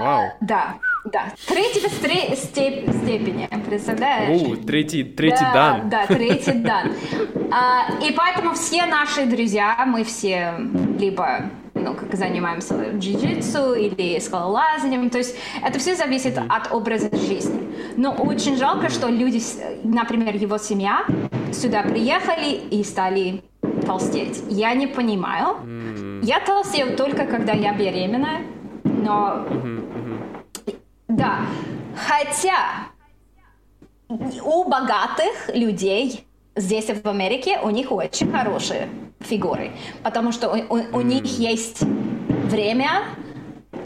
Вау. 0.00 0.32
Да, 0.40 0.74
да. 1.04 1.32
Третьего 1.46 1.88
стре- 1.88 2.34
степ- 2.34 2.90
степени, 3.02 3.48
представляешь? 3.68 4.40
У, 4.40 4.56
третий, 4.56 5.04
третий 5.04 5.44
да, 5.44 5.52
дан. 5.52 5.88
Да, 5.88 6.06
третий 6.06 6.52
дан. 6.52 6.92
А, 7.52 7.98
и 8.00 8.12
поэтому 8.12 8.54
все 8.54 8.86
наши 8.86 9.26
друзья, 9.26 9.84
мы 9.84 10.04
все 10.04 10.54
либо 11.00 11.50
ну, 11.74 11.94
как 11.94 12.14
занимаемся 12.14 12.74
джиу-джитсу 12.74 13.74
или 13.74 14.20
скалолазанием. 14.20 15.10
То 15.10 15.18
есть 15.18 15.34
это 15.60 15.78
все 15.80 15.96
зависит 15.96 16.38
от 16.38 16.72
образа 16.72 17.10
жизни. 17.16 17.60
Но 17.96 18.12
очень 18.12 18.56
жалко, 18.56 18.88
что 18.88 19.08
люди, 19.08 19.40
например, 19.82 20.36
его 20.36 20.58
семья 20.58 21.04
сюда 21.52 21.82
приехали 21.82 22.54
и 22.70 22.84
стали 22.84 23.42
толстеть. 23.84 24.42
Я 24.48 24.74
не 24.74 24.86
понимаю. 24.86 25.56
Mm-hmm. 25.64 26.24
Я 26.24 26.40
толстею 26.40 26.96
только 26.96 27.24
когда 27.24 27.52
я 27.52 27.72
беременная 27.72 28.42
но... 29.04 29.46
Да. 31.08 31.40
Хотя 31.96 32.88
у 34.08 34.64
богатых 34.64 35.50
людей 35.54 36.26
здесь 36.56 36.86
в 36.86 37.06
Америке 37.08 37.58
у 37.62 37.70
них 37.70 37.90
очень 37.92 38.30
хорошие 38.30 38.88
фигуры, 39.20 39.72
потому 40.02 40.32
что 40.32 40.50
у, 40.50 40.74
у, 40.74 40.98
у 40.98 41.00
них 41.00 41.24
есть 41.38 41.82
время 41.82 43.04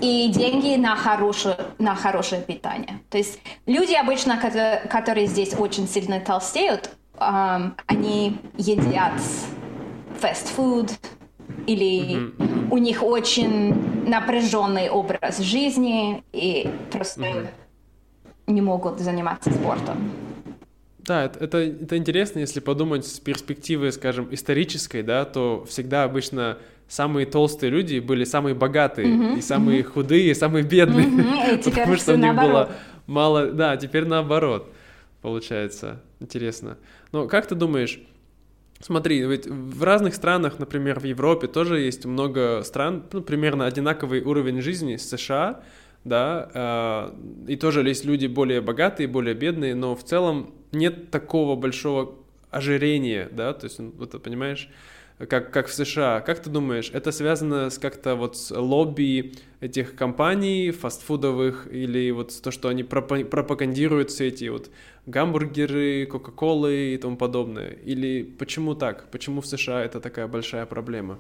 и 0.00 0.28
деньги 0.28 0.76
на 0.76 0.96
хорошее, 0.96 1.56
на 1.78 1.94
хорошее 1.94 2.42
питание. 2.42 3.00
То 3.10 3.18
есть 3.18 3.38
люди 3.66 3.94
обычно, 3.94 4.36
которые, 4.36 4.78
которые 4.90 5.26
здесь 5.26 5.54
очень 5.58 5.88
сильно 5.88 6.20
толстеют, 6.20 6.90
эм, 7.18 7.76
они 7.86 8.38
едят 8.56 9.12
фастфуд, 10.20 10.90
или 11.66 12.16
mm-hmm. 12.16 12.68
у 12.70 12.78
них 12.78 13.02
очень 13.02 13.74
напряженный 14.08 14.88
образ 14.88 15.38
жизни 15.38 16.22
и 16.32 16.68
просто 16.90 17.22
mm-hmm. 17.22 17.46
не 18.48 18.60
могут 18.60 19.00
заниматься 19.00 19.50
спортом. 19.52 20.10
Да, 20.98 21.24
это, 21.24 21.44
это, 21.44 21.58
это 21.58 21.96
интересно, 21.98 22.38
если 22.38 22.60
подумать 22.60 23.06
с 23.06 23.20
перспективы, 23.20 23.92
скажем, 23.92 24.28
исторической, 24.32 25.02
да, 25.02 25.26
то 25.26 25.66
всегда 25.68 26.04
обычно 26.04 26.58
самые 26.88 27.26
толстые 27.26 27.70
люди 27.70 27.98
были 27.98 28.24
самые 28.24 28.54
богатые, 28.54 29.08
mm-hmm, 29.08 29.38
и 29.38 29.42
самые 29.42 29.80
mm-hmm. 29.80 29.84
худые, 29.84 30.30
и 30.30 30.34
самые 30.34 30.64
бедные. 30.64 31.06
Mm-hmm, 31.06 31.60
и 31.60 31.62
потому 31.70 31.96
что 31.96 32.14
у 32.14 32.16
них 32.16 32.32
наоборот. 32.32 32.68
было 32.68 32.76
мало. 33.06 33.46
Да, 33.52 33.76
теперь 33.76 34.06
наоборот, 34.06 34.72
получается. 35.20 36.00
Интересно. 36.20 36.78
Но 37.12 37.28
как 37.28 37.46
ты 37.46 37.54
думаешь, 37.54 38.00
Смотри, 38.80 39.24
ведь 39.24 39.46
в 39.46 39.82
разных 39.82 40.14
странах, 40.14 40.58
например, 40.58 41.00
в 41.00 41.04
Европе 41.04 41.46
тоже 41.46 41.80
есть 41.80 42.04
много 42.04 42.62
стран, 42.64 43.04
ну, 43.12 43.22
примерно 43.22 43.66
одинаковый 43.66 44.20
уровень 44.20 44.60
жизни 44.60 44.96
с 44.96 45.08
США, 45.08 45.62
да, 46.04 46.50
э, 47.46 47.52
и 47.52 47.56
тоже 47.56 47.82
есть 47.82 48.04
люди 48.04 48.26
более 48.26 48.60
богатые, 48.60 49.08
более 49.08 49.34
бедные, 49.34 49.74
но 49.74 49.96
в 49.96 50.04
целом 50.04 50.52
нет 50.72 51.10
такого 51.10 51.56
большого 51.56 52.16
ожирения, 52.50 53.28
да, 53.32 53.54
то 53.54 53.64
есть, 53.64 53.78
вот, 53.78 54.22
понимаешь, 54.22 54.68
как, 55.18 55.52
как 55.52 55.68
в 55.68 55.74
США. 55.74 56.20
Как 56.20 56.40
ты 56.40 56.50
думаешь, 56.50 56.90
это 56.92 57.12
связано 57.12 57.70
с 57.70 57.78
как-то 57.78 58.14
вот 58.14 58.36
с 58.36 58.50
лобби 58.54 59.34
этих 59.60 59.94
компаний 59.94 60.70
фастфудовых 60.70 61.68
или 61.70 62.10
вот 62.10 62.32
то, 62.42 62.50
что 62.50 62.68
они 62.68 62.82
пропагандируют 62.82 64.10
все 64.10 64.28
эти 64.28 64.48
вот 64.48 64.70
гамбургеры, 65.06 66.06
кока-колы 66.06 66.94
и 66.94 66.98
тому 66.98 67.16
подобное? 67.16 67.70
Или 67.84 68.22
почему 68.22 68.74
так? 68.74 69.10
Почему 69.10 69.40
в 69.40 69.46
США 69.46 69.84
это 69.84 70.00
такая 70.00 70.26
большая 70.26 70.66
проблема? 70.66 71.18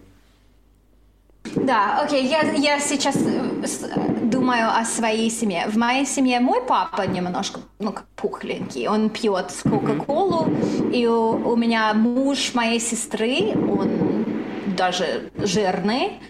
Да, 1.56 2.00
окей, 2.02 2.26
я, 2.26 2.52
я 2.52 2.80
сейчас 2.80 3.16
э, 3.16 4.14
думаю 4.22 4.68
о 4.68 4.84
своей 4.84 5.30
семье. 5.30 5.66
В 5.68 5.76
моей 5.76 6.06
семье 6.06 6.40
мой 6.40 6.62
папа 6.62 7.02
немножко, 7.02 7.60
ну, 7.78 7.94
пухленький, 8.16 8.88
он 8.88 9.10
пьет 9.10 9.52
кока-колу, 9.62 10.48
и 10.92 11.06
у, 11.06 11.52
у 11.52 11.56
меня 11.56 11.94
муж 11.94 12.54
моей 12.54 12.80
сестры, 12.80 13.52
он 13.54 14.24
даже 14.76 15.30
жирный, 15.36 16.20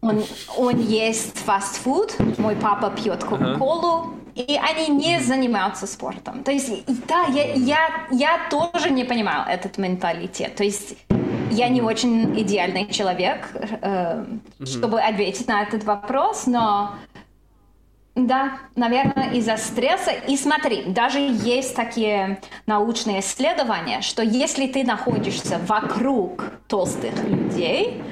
он, 0.00 0.24
он 0.56 0.80
ест 0.80 1.38
фастфуд, 1.38 2.16
мой 2.38 2.56
папа 2.56 2.90
пьет 2.90 3.22
кока-колу, 3.24 4.14
и 4.34 4.58
они 4.58 4.88
не 4.88 5.20
занимаются 5.20 5.86
спортом. 5.86 6.42
То 6.42 6.52
есть, 6.52 6.84
да, 7.06 7.24
я, 7.26 7.52
я, 7.52 8.06
я 8.10 8.48
тоже 8.50 8.90
не 8.90 9.04
понимаю 9.04 9.44
этот 9.48 9.78
менталитет. 9.78 10.54
То 10.56 10.64
есть, 10.64 10.96
я 11.52 11.68
не 11.68 11.80
очень 11.80 12.38
идеальный 12.40 12.86
человек, 12.88 13.48
э, 13.82 14.24
чтобы 14.64 15.00
ответить 15.00 15.48
на 15.48 15.62
этот 15.62 15.84
вопрос, 15.84 16.46
но 16.46 16.94
да, 18.14 18.58
наверное, 18.76 19.30
из-за 19.32 19.56
стресса. 19.56 20.10
И 20.10 20.36
смотри, 20.36 20.84
даже 20.84 21.18
есть 21.18 21.74
такие 21.74 22.40
научные 22.66 23.20
исследования, 23.20 24.02
что 24.02 24.22
если 24.22 24.66
ты 24.66 24.84
находишься 24.84 25.58
вокруг 25.66 26.52
толстых 26.68 27.14
людей, 27.24 28.02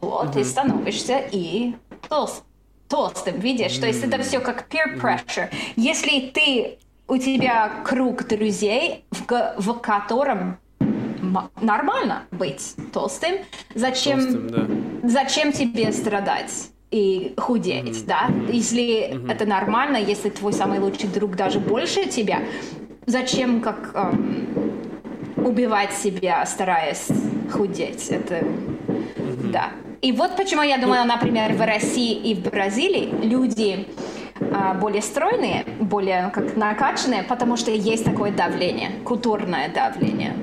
то 0.00 0.22
mm-hmm. 0.24 0.32
ты 0.32 0.44
становишься 0.44 1.18
и 1.30 1.74
толст, 2.08 2.44
толстым, 2.88 3.40
видишь? 3.40 3.72
Mm-hmm. 3.72 3.80
То 3.80 3.86
есть 3.86 4.04
это 4.04 4.22
все 4.22 4.40
как 4.40 4.68
peer 4.68 4.98
pressure. 4.98 5.50
Mm-hmm. 5.50 5.72
Если 5.76 6.20
ты 6.30 6.78
у 7.08 7.18
тебя 7.18 7.82
круг 7.84 8.26
друзей, 8.26 9.04
в, 9.10 9.54
в 9.58 9.74
котором 9.80 10.56
нормально 11.60 12.22
быть 12.30 12.74
толстым. 12.92 13.36
Зачем, 13.74 14.20
толстым, 14.20 14.48
да. 15.02 15.08
зачем 15.08 15.52
тебе 15.52 15.92
страдать? 15.92 16.72
и 16.92 17.32
худеть, 17.38 17.84
mm-hmm. 17.84 18.06
да? 18.06 18.28
Если 18.52 19.14
mm-hmm. 19.14 19.32
это 19.32 19.46
нормально, 19.46 19.96
если 19.96 20.28
твой 20.28 20.52
самый 20.52 20.78
лучший 20.78 21.08
друг 21.08 21.34
даже 21.34 21.58
больше 21.58 22.06
тебя, 22.06 22.40
зачем 23.06 23.62
как 23.62 23.92
эм, 23.94 24.72
убивать 25.36 25.94
себя, 25.94 26.44
стараясь 26.44 27.08
худеть? 27.50 28.08
Это 28.10 28.34
mm-hmm. 28.36 29.50
да. 29.50 29.70
И 30.02 30.12
вот 30.12 30.36
почему 30.36 30.62
я 30.62 30.76
думаю, 30.76 31.06
например, 31.06 31.54
в 31.54 31.64
России 31.64 32.14
и 32.14 32.34
в 32.34 32.42
Бразилии 32.42 33.10
люди 33.22 33.86
э, 34.40 34.74
более 34.78 35.00
стройные, 35.00 35.64
более 35.80 36.30
как 36.34 36.56
накачанные, 36.56 37.22
потому 37.22 37.56
что 37.56 37.70
есть 37.70 38.04
такое 38.04 38.32
давление, 38.32 38.90
культурное 39.04 39.70
давление. 39.72 40.34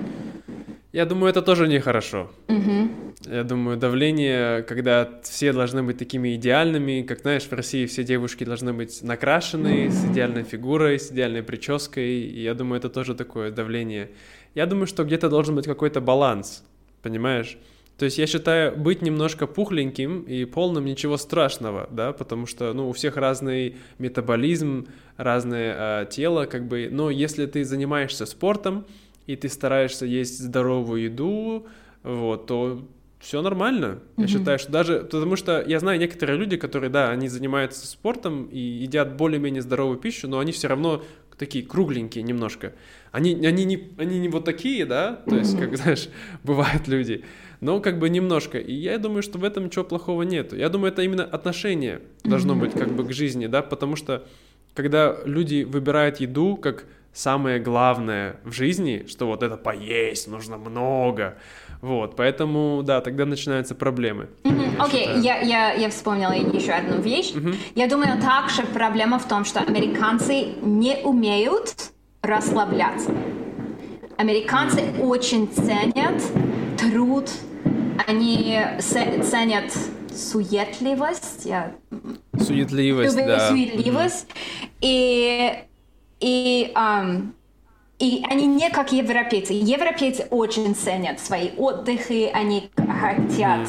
Я 0.92 1.06
думаю, 1.06 1.30
это 1.30 1.44
тоже 1.44 1.68
нехорошо. 1.68 2.32
Угу. 2.48 2.90
Я 3.32 3.44
думаю, 3.44 3.78
давление, 3.78 4.64
когда 4.64 5.08
все 5.24 5.54
должны 5.54 5.84
быть 5.84 6.00
такими 6.00 6.36
идеальными, 6.36 7.04
как 7.04 7.20
знаешь, 7.20 7.44
в 7.44 7.54
России 7.54 7.86
все 7.86 8.04
девушки 8.04 8.44
должны 8.44 8.74
быть 8.74 9.04
накрашены, 9.04 9.92
с 9.92 10.06
идеальной 10.06 10.44
фигурой, 10.44 11.00
с 11.00 11.12
идеальной 11.12 11.44
прической. 11.44 12.22
И 12.22 12.42
я 12.42 12.56
думаю, 12.56 12.80
это 12.80 12.90
тоже 12.90 13.14
такое 13.14 13.52
давление. 13.52 14.10
Я 14.56 14.66
думаю, 14.66 14.88
что 14.88 15.04
где-то 15.04 15.30
должен 15.30 15.56
быть 15.56 15.66
какой-то 15.66 16.02
баланс, 16.02 16.64
понимаешь? 17.04 17.58
То 18.00 18.06
есть 18.06 18.18
я 18.18 18.26
считаю, 18.28 18.76
быть 18.78 19.02
немножко 19.02 19.46
пухленьким 19.46 20.22
и 20.22 20.46
полным 20.46 20.86
ничего 20.86 21.18
страшного, 21.18 21.88
да, 21.92 22.14
потому 22.14 22.46
что, 22.46 22.74
ну, 22.74 22.90
у 22.90 22.94
всех 22.94 23.18
разный 23.18 23.76
метаболизм, 23.98 24.88
разное 25.18 26.04
э, 26.04 26.06
тело, 26.10 26.46
как 26.46 26.66
бы, 26.66 26.88
но 26.90 27.10
если 27.10 27.46
ты 27.46 27.66
занимаешься 27.66 28.26
спортом, 28.26 28.86
и 29.30 29.36
ты 29.36 29.48
стараешься 29.48 30.08
есть 30.08 30.40
здоровую 30.40 31.04
еду, 31.04 31.68
вот, 32.02 32.48
то 32.48 32.84
все 33.20 33.44
нормально. 33.44 34.00
Mm-hmm. 34.16 34.22
Я 34.22 34.28
считаю, 34.28 34.58
что 34.58 34.72
даже... 34.72 35.02
Потому 35.02 35.36
что 35.36 35.64
я 35.68 35.80
знаю 35.80 36.00
некоторые 36.00 36.36
люди, 36.36 36.58
которые, 36.58 36.90
да, 36.90 37.12
они 37.12 37.28
занимаются 37.28 37.86
спортом 37.86 38.46
и 38.46 38.58
едят 38.58 39.18
более-менее 39.18 39.62
здоровую 39.62 40.00
пищу, 40.00 40.28
но 40.28 40.40
они 40.40 40.52
все 40.52 40.68
равно 40.68 41.04
такие 41.38 41.64
кругленькие 41.64 42.24
немножко. 42.24 42.74
Они, 43.12 43.36
они, 43.46 43.66
не, 43.66 43.92
они 44.00 44.18
не 44.18 44.30
вот 44.30 44.46
такие, 44.46 44.86
да, 44.86 45.22
то 45.28 45.36
есть, 45.36 45.60
как, 45.60 45.78
знаешь, 45.78 46.10
бывают 46.44 46.88
люди, 46.88 47.24
но 47.62 47.82
как 47.82 48.00
бы 48.00 48.10
немножко. 48.10 48.58
И 48.58 48.74
я 48.74 48.98
думаю, 48.98 49.22
что 49.22 49.38
в 49.38 49.44
этом 49.44 49.66
ничего 49.66 49.86
плохого 49.86 50.24
нету. 50.24 50.56
Я 50.56 50.70
думаю, 50.70 50.92
это 50.92 51.04
именно 51.04 51.24
отношение 51.24 52.02
должно 52.24 52.56
быть 52.56 52.72
как 52.72 52.96
бы 52.96 53.04
к 53.04 53.14
жизни, 53.14 53.46
да, 53.46 53.62
потому 53.62 53.96
что 53.96 54.26
когда 54.74 55.18
люди 55.24 55.62
выбирают 55.62 56.20
еду 56.20 56.58
как 56.58 56.88
самое 57.20 57.60
главное 57.60 58.38
в 58.46 58.54
жизни, 58.54 59.06
что 59.08 59.26
вот 59.28 59.44
это 59.44 59.58
поесть 59.58 60.28
нужно 60.28 60.58
много. 60.58 61.38
Вот, 61.82 62.16
поэтому, 62.16 62.82
да, 62.84 63.02
тогда 63.02 63.26
начинаются 63.26 63.76
проблемы. 63.76 64.30
Окей, 64.80 65.08
okay, 65.08 65.20
я, 65.20 65.40
я, 65.40 65.74
я 65.74 65.90
вспомнила 65.90 66.32
еще 66.32 66.72
одну 66.72 67.02
вещь. 67.02 67.34
Mm-hmm. 67.34 67.56
Я 67.76 67.88
думаю, 67.88 68.22
также 68.22 68.64
проблема 68.64 69.20
в 69.20 69.28
том, 69.28 69.44
что 69.44 69.60
американцы 69.60 70.54
не 70.62 70.98
умеют 71.04 71.92
расслабляться. 72.22 73.12
Американцы 74.18 74.80
mm-hmm. 74.80 75.04
очень 75.06 75.48
ценят 75.50 76.22
труд, 76.78 77.30
они 78.08 78.62
ценят 78.80 79.74
суетливость. 80.14 81.46
Я... 81.46 81.76
Суетливость, 82.38 83.16
да. 83.16 83.50
Суетливость. 83.50 84.28
Mm-hmm. 84.28 84.70
И 84.82 85.54
и, 86.20 86.72
um, 86.76 87.32
и 88.00 88.24
они 88.30 88.48
не 88.48 88.70
как 88.70 88.92
европейцы. 88.92 89.54
Европейцы 89.54 90.28
очень 90.30 90.76
ценят 90.76 91.20
свои 91.20 91.50
отдыхи, 91.58 92.30
они 92.34 92.70
хотят 92.76 93.68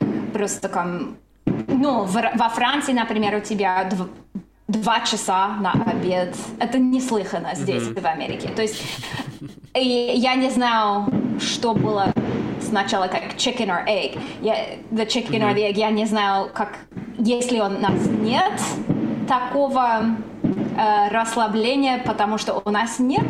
mm. 0.00 0.32
просто 0.32 0.68
там... 0.68 1.16
Ну, 1.44 2.04
в, 2.04 2.12
во 2.12 2.48
Франции, 2.48 2.92
например, 2.92 3.36
у 3.36 3.40
тебя 3.40 3.84
дв, 3.84 4.08
два 4.68 5.00
часа 5.00 5.56
на 5.60 5.72
обед. 5.72 6.36
Это 6.58 6.78
неслыханно 6.78 7.54
здесь, 7.54 7.84
mm-hmm. 7.84 8.00
в 8.00 8.06
Америке. 8.06 8.48
То 8.48 8.62
есть 8.62 8.82
и 9.74 10.12
я 10.16 10.34
не 10.34 10.50
знаю, 10.50 11.06
что 11.40 11.72
было 11.72 12.12
сначала 12.60 13.06
как 13.06 13.34
chicken 13.36 13.68
or 13.68 13.86
egg. 13.86 14.18
Я, 14.42 14.76
the 14.90 15.06
chicken 15.06 15.40
mm-hmm. 15.40 15.50
or 15.50 15.54
the 15.54 15.70
egg, 15.70 15.78
я 15.78 15.90
не 15.90 16.06
знаю, 16.06 16.50
как... 16.52 16.78
Если 17.18 17.58
у 17.58 17.68
нас 17.68 18.06
нет 18.20 18.60
такого 19.26 20.16
э, 20.78 21.08
расслабление, 21.08 21.98
потому 21.98 22.38
что 22.38 22.62
у 22.64 22.70
нас 22.70 22.98
нет 22.98 23.26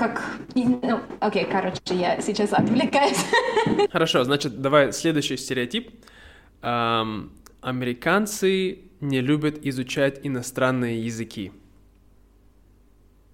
как... 0.00 0.38
Ну, 0.54 1.00
окей, 1.20 1.44
короче, 1.44 1.80
я 1.90 2.20
сейчас 2.20 2.52
отвлекаюсь. 2.52 3.24
Хорошо, 3.92 4.24
значит, 4.24 4.60
давай 4.60 4.92
следующий 4.92 5.36
стереотип. 5.36 5.90
Эм, 6.62 7.32
американцы 7.60 8.78
не 9.00 9.20
любят 9.20 9.58
изучать 9.62 10.20
иностранные 10.22 11.04
языки. 11.04 11.52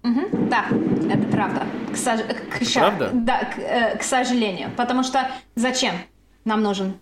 Угу, 0.03 0.47
да, 0.49 0.65
это 1.11 1.27
правда. 1.31 1.65
К, 1.91 1.95
сож... 1.97 2.21
к, 2.21 2.73
правда? 2.73 3.11
Да, 3.13 3.45
к, 3.45 3.59
э, 3.59 3.97
к 3.97 4.03
сожалению. 4.03 4.69
Потому 4.75 5.03
что 5.03 5.29
зачем 5.55 5.93
нам 6.45 6.61
нужен 6.63 6.95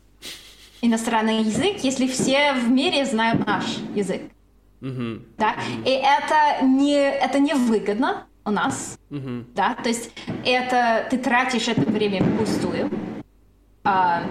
иностранный 0.81 1.43
язык, 1.43 1.77
если 1.83 2.07
все 2.07 2.53
в 2.53 2.69
мире 2.69 3.05
знают 3.05 3.45
наш 3.45 3.65
язык? 3.95 4.21
Mm-hmm. 4.85 5.21
Да? 5.37 5.55
И 5.83 5.89
это 5.89 6.63
не, 6.63 6.95
это 6.95 7.39
не 7.39 7.53
выгодно 7.53 8.27
у 8.45 8.51
нас. 8.51 8.99
Mm-hmm. 9.09 9.45
Да? 9.55 9.75
То 9.75 9.89
есть 9.89 10.11
это, 10.45 11.07
ты 11.09 11.17
тратишь 11.17 11.67
это 11.67 11.81
время 11.81 12.23
впустую. 12.23 12.91
А, 13.83 14.23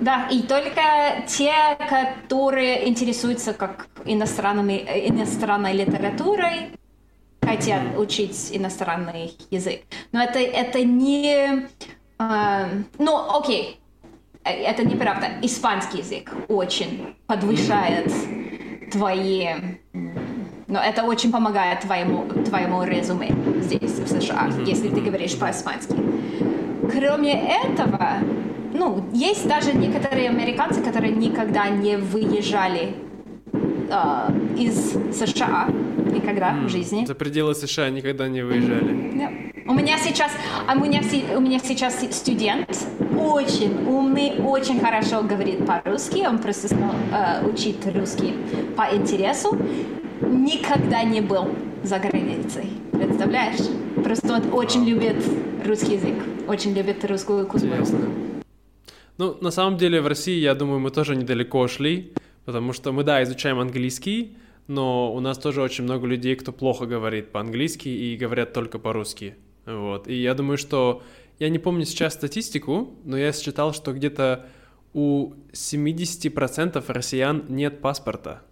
Да, 0.00 0.28
и 0.30 0.42
только 0.42 0.82
те, 1.28 1.52
которые 1.88 2.88
интересуются 2.88 3.54
как 3.54 3.86
иностранными, 4.04 4.84
иностранной 5.08 5.72
литературой, 5.72 6.72
хотят 7.40 7.96
учить 7.96 8.50
иностранный 8.52 9.36
язык. 9.50 9.82
Но 10.12 10.22
это, 10.22 10.40
это 10.40 10.82
не... 10.82 11.68
Э, 12.18 12.66
ну, 12.98 13.38
окей, 13.38 13.80
это 14.42 14.84
неправда. 14.84 15.28
Испанский 15.42 15.98
язык 15.98 16.32
очень 16.48 17.14
подвышает 17.26 18.12
твои... 18.94 19.48
Но 20.66 20.80
это 20.80 21.04
очень 21.04 21.30
помогает 21.30 21.80
твоему, 21.80 22.26
твоему 22.44 22.84
резюме 22.84 23.30
здесь, 23.60 23.98
в 23.98 24.08
США, 24.08 24.50
если 24.66 24.88
ты 24.88 25.00
говоришь 25.00 25.36
по-испански. 25.36 25.94
Кроме 26.90 27.32
этого, 27.32 28.18
ну, 28.72 29.04
есть 29.12 29.46
даже 29.46 29.72
некоторые 29.72 30.30
американцы, 30.30 30.82
которые 30.82 31.12
никогда 31.12 31.68
не 31.68 31.96
выезжали 31.96 32.94
э, 33.52 34.30
из 34.56 34.92
США 35.12 35.68
никогда 36.12 36.52
mm. 36.52 36.66
в 36.66 36.68
жизни. 36.68 37.04
За 37.04 37.14
пределы 37.14 37.54
США 37.54 37.90
никогда 37.90 38.28
не 38.28 38.42
выезжали. 38.42 38.92
Yeah. 39.14 39.53
У 39.66 39.72
меня 39.72 39.96
сейчас, 39.98 40.30
а 40.68 40.74
у 40.74 40.80
меня, 40.80 41.00
у 41.36 41.40
меня 41.40 41.58
сейчас 41.58 41.98
студент 42.14 42.68
очень 43.18 43.86
умный, 43.86 44.38
очень 44.44 44.78
хорошо 44.78 45.22
говорит 45.22 45.64
по-русски. 45.64 46.26
Он 46.26 46.38
просто 46.38 46.66
стал 46.66 46.94
э, 47.12 47.48
учить 47.48 47.78
русский 47.94 48.34
по 48.76 48.94
интересу. 48.94 49.56
Никогда 50.20 51.02
не 51.02 51.22
был 51.22 51.48
за 51.82 51.98
границей. 51.98 52.66
Представляешь? 52.92 53.60
Просто 54.02 54.34
он 54.34 54.52
очень 54.52 54.84
любит 54.84 55.16
русский 55.64 55.94
язык, 55.94 56.16
очень 56.46 56.74
любит 56.74 57.02
русскую 57.06 57.46
культуру. 57.46 57.86
Ну, 59.16 59.38
на 59.40 59.50
самом 59.50 59.78
деле 59.78 60.02
в 60.02 60.06
России, 60.06 60.40
я 60.40 60.54
думаю, 60.54 60.80
мы 60.80 60.90
тоже 60.90 61.16
недалеко 61.16 61.66
шли, 61.68 62.12
потому 62.44 62.74
что 62.74 62.92
мы, 62.92 63.02
да, 63.02 63.22
изучаем 63.22 63.58
английский, 63.58 64.36
но 64.66 65.14
у 65.14 65.20
нас 65.20 65.38
тоже 65.38 65.62
очень 65.62 65.84
много 65.84 66.06
людей, 66.06 66.36
кто 66.36 66.52
плохо 66.52 66.84
говорит 66.84 67.32
по-английски 67.32 67.88
и 67.88 68.14
говорят 68.16 68.52
только 68.52 68.78
по-русски. 68.78 69.36
Вот. 69.66 70.08
И 70.08 70.14
я 70.14 70.34
думаю, 70.34 70.58
что... 70.58 71.02
Я 71.40 71.48
не 71.48 71.58
помню 71.58 71.84
сейчас 71.84 72.14
статистику, 72.14 72.94
но 73.04 73.16
я 73.16 73.32
считал, 73.32 73.72
что 73.72 73.92
где-то 73.92 74.46
у 74.92 75.32
70% 75.52 76.84
россиян 76.86 77.44
нет 77.48 77.80
паспорта. 77.80 78.42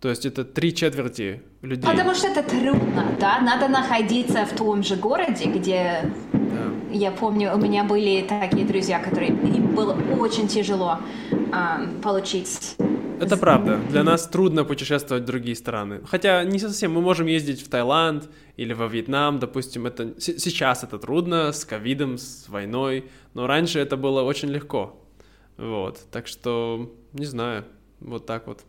То 0.00 0.08
есть 0.08 0.24
это 0.24 0.44
три 0.44 0.72
четверти 0.72 1.42
людей. 1.60 1.84
Потому 1.84 2.14
что 2.14 2.28
это 2.28 2.48
трудно, 2.48 3.16
да? 3.18 3.40
Надо 3.40 3.66
находиться 3.66 4.46
в 4.46 4.56
том 4.56 4.84
же 4.84 4.94
городе, 4.94 5.46
где... 5.46 6.12
Да. 6.32 6.70
Я 6.92 7.10
помню, 7.10 7.52
у 7.54 7.58
меня 7.58 7.82
были 7.82 8.24
такие 8.28 8.64
друзья, 8.64 9.00
которые... 9.00 9.30
Им 9.30 9.74
было 9.74 9.98
очень 10.20 10.46
тяжело 10.46 10.98
э, 11.32 12.00
получить 12.00 12.76
это 13.20 13.36
правда. 13.36 13.78
Для 13.90 14.02
нас 14.02 14.28
трудно 14.28 14.64
путешествовать 14.64 15.24
в 15.24 15.26
другие 15.26 15.56
страны. 15.56 16.00
Хотя 16.06 16.44
не 16.44 16.58
совсем. 16.58 16.92
Мы 16.92 17.00
можем 17.00 17.26
ездить 17.26 17.62
в 17.62 17.68
Таиланд 17.68 18.28
или 18.56 18.72
во 18.72 18.86
Вьетнам, 18.86 19.38
допустим. 19.38 19.86
Это 19.86 20.20
сейчас 20.20 20.84
это 20.84 20.98
трудно 20.98 21.52
с 21.52 21.64
ковидом, 21.64 22.18
с 22.18 22.48
войной, 22.48 23.10
но 23.34 23.46
раньше 23.46 23.78
это 23.78 23.96
было 23.96 24.22
очень 24.22 24.48
легко. 24.48 25.04
Вот. 25.56 26.00
Так 26.10 26.26
что 26.26 26.94
не 27.12 27.26
знаю. 27.26 27.64
Вот 28.00 28.26
так 28.26 28.46
вот. 28.46 28.60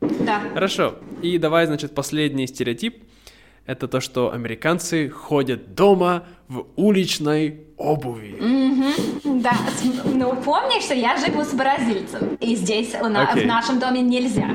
Да. 0.00 0.40
Хорошо. 0.54 0.96
И 1.22 1.38
давай, 1.38 1.66
значит, 1.66 1.94
последний 1.94 2.46
стереотип 2.46 3.04
это 3.66 3.86
то, 3.86 4.00
что 4.00 4.32
американцы 4.32 5.08
ходят 5.08 5.74
дома 5.74 6.24
в 6.48 6.66
уличной 6.76 7.66
обуви. 7.80 8.36
Mm-hmm, 8.40 9.40
да, 9.42 9.52
ну 10.04 10.36
помни, 10.44 10.80
что 10.80 10.94
я 10.94 11.16
живу 11.16 11.42
с 11.44 11.52
бразильцем, 11.52 12.36
и 12.40 12.54
здесь 12.54 12.94
у 13.00 13.08
нас, 13.08 13.34
okay. 13.34 13.44
в 13.44 13.46
нашем 13.46 13.78
доме 13.78 14.02
нельзя. 14.02 14.48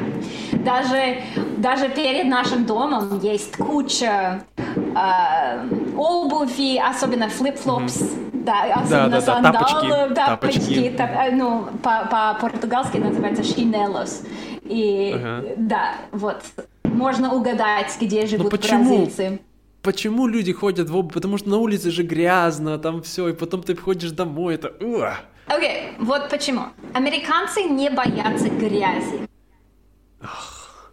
Даже, 0.52 1.24
даже 1.58 1.90
перед 1.90 2.26
нашим 2.26 2.66
домом 2.66 3.20
есть 3.22 3.58
куча 3.58 4.44
э, 4.78 5.70
обуви, 5.98 6.78
особенно 6.78 7.28
флип-флопс, 7.30 8.02
mm-hmm. 8.02 8.44
да, 8.44 8.64
особенно 8.76 9.10
да, 9.10 9.10
да, 9.10 9.22
сандалы, 9.22 10.10
да, 10.10 10.26
тапочки, 10.28 10.56
тапочки. 10.56 10.94
Так, 10.98 11.12
э, 11.12 11.32
ну, 11.32 11.66
по-португалски 11.82 12.98
называется 12.98 13.44
шинелос. 13.44 14.24
И 14.64 15.14
uh-huh. 15.16 15.54
да, 15.58 15.94
вот 16.12 16.42
можно 16.84 17.34
угадать, 17.34 17.96
где 18.02 18.26
живут 18.26 18.50
почему? 18.50 18.84
бразильцы. 18.84 19.40
Почему 19.86 20.26
люди 20.26 20.52
ходят 20.52 20.90
в 20.90 20.98
обувь? 20.98 21.14
Потому 21.14 21.38
что 21.38 21.50
на 21.50 21.58
улице 21.58 21.92
же 21.92 22.02
грязно, 22.02 22.80
там 22.80 23.04
все, 23.04 23.30
и 23.30 23.34
потом 23.34 23.62
ты 23.62 23.76
приходишь 23.76 24.10
домой, 24.10 24.56
это... 24.56 24.68
Окей, 24.68 25.14
okay, 25.48 25.94
вот 26.00 26.30
почему. 26.30 26.62
Американцы 26.96 27.62
не 27.62 27.92
боятся 27.92 28.50
грязи. 28.50 29.30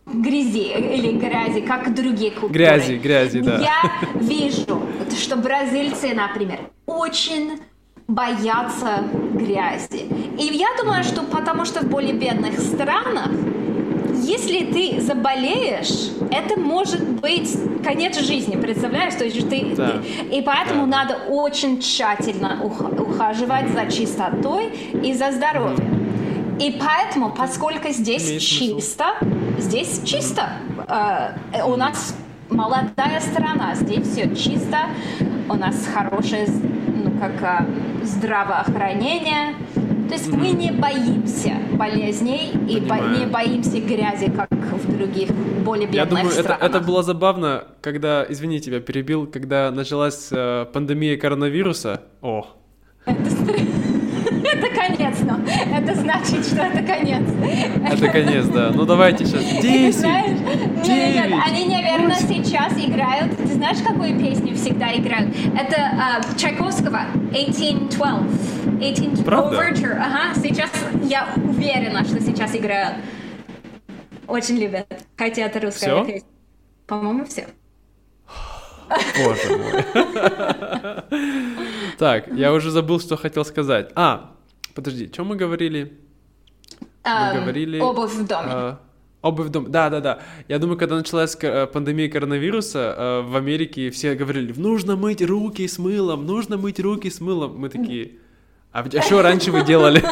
Грязи 0.04 0.74
или 0.94 1.12
грязи, 1.12 1.62
как 1.62 1.94
другие 1.94 2.32
культуры. 2.32 2.52
Грязи, 2.52 2.98
грязи, 2.98 3.40
да. 3.40 3.58
Я 3.60 4.20
вижу, 4.20 4.82
что 5.18 5.36
бразильцы, 5.36 6.12
например, 6.12 6.58
очень 6.84 7.60
боятся 8.08 9.04
грязи. 9.32 10.04
И 10.38 10.54
я 10.54 10.68
думаю, 10.78 11.02
что 11.02 11.22
потому 11.22 11.64
что 11.64 11.80
в 11.80 11.88
более 11.88 12.12
бедных 12.12 12.60
странах 12.60 13.30
если 14.22 14.64
ты 14.64 15.00
заболеешь, 15.00 16.12
это 16.30 16.58
может 16.58 17.02
быть 17.20 17.50
конец 17.82 18.18
жизни, 18.20 18.56
представляешь? 18.56 19.14
То 19.14 19.24
есть 19.24 19.48
ты, 19.48 19.74
да. 19.76 19.92
ты 19.92 20.36
и 20.36 20.42
поэтому 20.42 20.86
да. 20.86 20.98
надо 20.98 21.16
очень 21.28 21.80
тщательно 21.80 22.62
ухаживать 22.62 23.70
за 23.70 23.90
чистотой 23.90 24.68
и 25.02 25.12
за 25.12 25.32
здоровьем. 25.32 26.56
И 26.60 26.78
поэтому, 26.80 27.30
поскольку 27.30 27.88
здесь 27.88 28.28
Имеет 28.28 28.42
чисто, 28.42 29.04
смысл. 29.18 29.36
здесь 29.58 30.00
чисто, 30.04 30.50
э, 30.86 31.64
у 31.64 31.76
нас 31.76 32.14
молодая 32.50 33.20
страна, 33.20 33.74
здесь 33.74 34.06
все 34.08 34.34
чисто, 34.34 34.78
у 35.48 35.54
нас 35.54 35.88
хорошее, 35.92 36.46
ну 37.04 37.10
как 37.18 37.32
э, 37.42 38.04
здравоохранение, 38.04 39.54
то 40.12 40.18
есть 40.18 40.30
мы 40.30 40.50
не 40.50 40.70
боимся 40.70 41.54
болезней 41.72 42.52
и 42.68 42.80
бо- 42.80 43.00
не 43.18 43.24
боимся 43.24 43.80
грязи, 43.80 44.30
как 44.30 44.50
в 44.50 44.94
других 44.98 45.30
более 45.64 45.86
бедных 45.86 45.94
Я 45.94 46.04
думаю, 46.04 46.30
странах. 46.30 46.58
Это, 46.62 46.66
это 46.66 46.80
было 46.86 47.02
забавно, 47.02 47.64
когда, 47.80 48.22
извини, 48.28 48.60
тебя 48.60 48.80
перебил, 48.80 49.26
когда 49.26 49.70
началась 49.70 50.28
э, 50.30 50.66
пандемия 50.70 51.16
коронавируса. 51.16 52.02
О. 52.20 52.46
Это 53.06 53.30
это 55.82 55.94
значит, 56.00 56.46
что 56.46 56.62
это 56.62 56.82
конец. 56.82 57.22
Это 57.88 58.08
конец, 58.08 58.46
да. 58.46 58.70
Ну 58.74 58.84
давайте 58.84 59.24
сейчас. 59.24 59.42
Десять, 59.60 60.04
нет, 60.04 60.84
нет, 60.84 61.32
они, 61.46 61.66
наверное, 61.66 62.16
сейчас 62.16 62.72
играют. 62.78 63.36
Ты 63.36 63.46
знаешь, 63.46 63.78
какую 63.86 64.18
песню 64.18 64.54
всегда 64.54 64.94
играют? 64.94 65.34
Это 65.58 65.76
uh, 65.76 66.38
Чайковского 66.38 67.00
1812. 67.30 68.52
18 68.80 69.24
Правда? 69.24 69.56
Overture. 69.56 69.98
Ага, 69.98 70.34
сейчас 70.40 70.70
я 71.04 71.28
уверена, 71.36 72.04
что 72.04 72.20
сейчас 72.20 72.54
играют. 72.54 72.96
Очень 74.26 74.58
любят. 74.58 74.86
Хотя 75.16 75.42
это 75.42 75.60
русская 75.60 76.04
песня. 76.04 76.28
По-моему, 76.86 77.24
все. 77.24 77.46
Боже 79.24 79.56
мой. 79.56 79.82
Так, 81.98 82.28
я 82.32 82.52
уже 82.52 82.70
забыл, 82.70 83.00
что 83.00 83.16
хотел 83.16 83.44
сказать. 83.44 83.90
А, 83.94 84.32
подожди, 84.74 85.08
что 85.12 85.24
мы 85.24 85.36
говорили? 85.36 85.98
Мы 87.04 87.40
говорили... 87.40 87.80
Обувь 87.80 88.12
в 88.12 88.26
доме. 88.26 88.48
А, 88.48 88.80
обувь 89.22 89.46
в 89.46 89.50
доме. 89.50 89.68
Да, 89.68 89.90
да, 89.90 90.00
да. 90.00 90.20
Я 90.48 90.58
думаю, 90.58 90.78
когда 90.78 90.96
началась 90.96 91.36
э, 91.40 91.66
пандемия 91.66 92.08
коронавируса, 92.08 92.94
э, 92.96 93.22
в 93.22 93.36
Америке 93.36 93.90
все 93.90 94.14
говорили, 94.14 94.52
нужно 94.56 94.96
мыть 94.96 95.22
руки 95.22 95.66
с 95.66 95.78
мылом, 95.78 96.26
нужно 96.26 96.56
мыть 96.56 96.80
руки 96.80 97.10
с 97.10 97.20
мылом. 97.20 97.58
Мы 97.58 97.68
такие, 97.68 98.12
а, 98.72 98.84
а 98.84 99.02
что 99.02 99.22
раньше 99.22 99.50
вы 99.50 99.64
делали? 99.64 100.02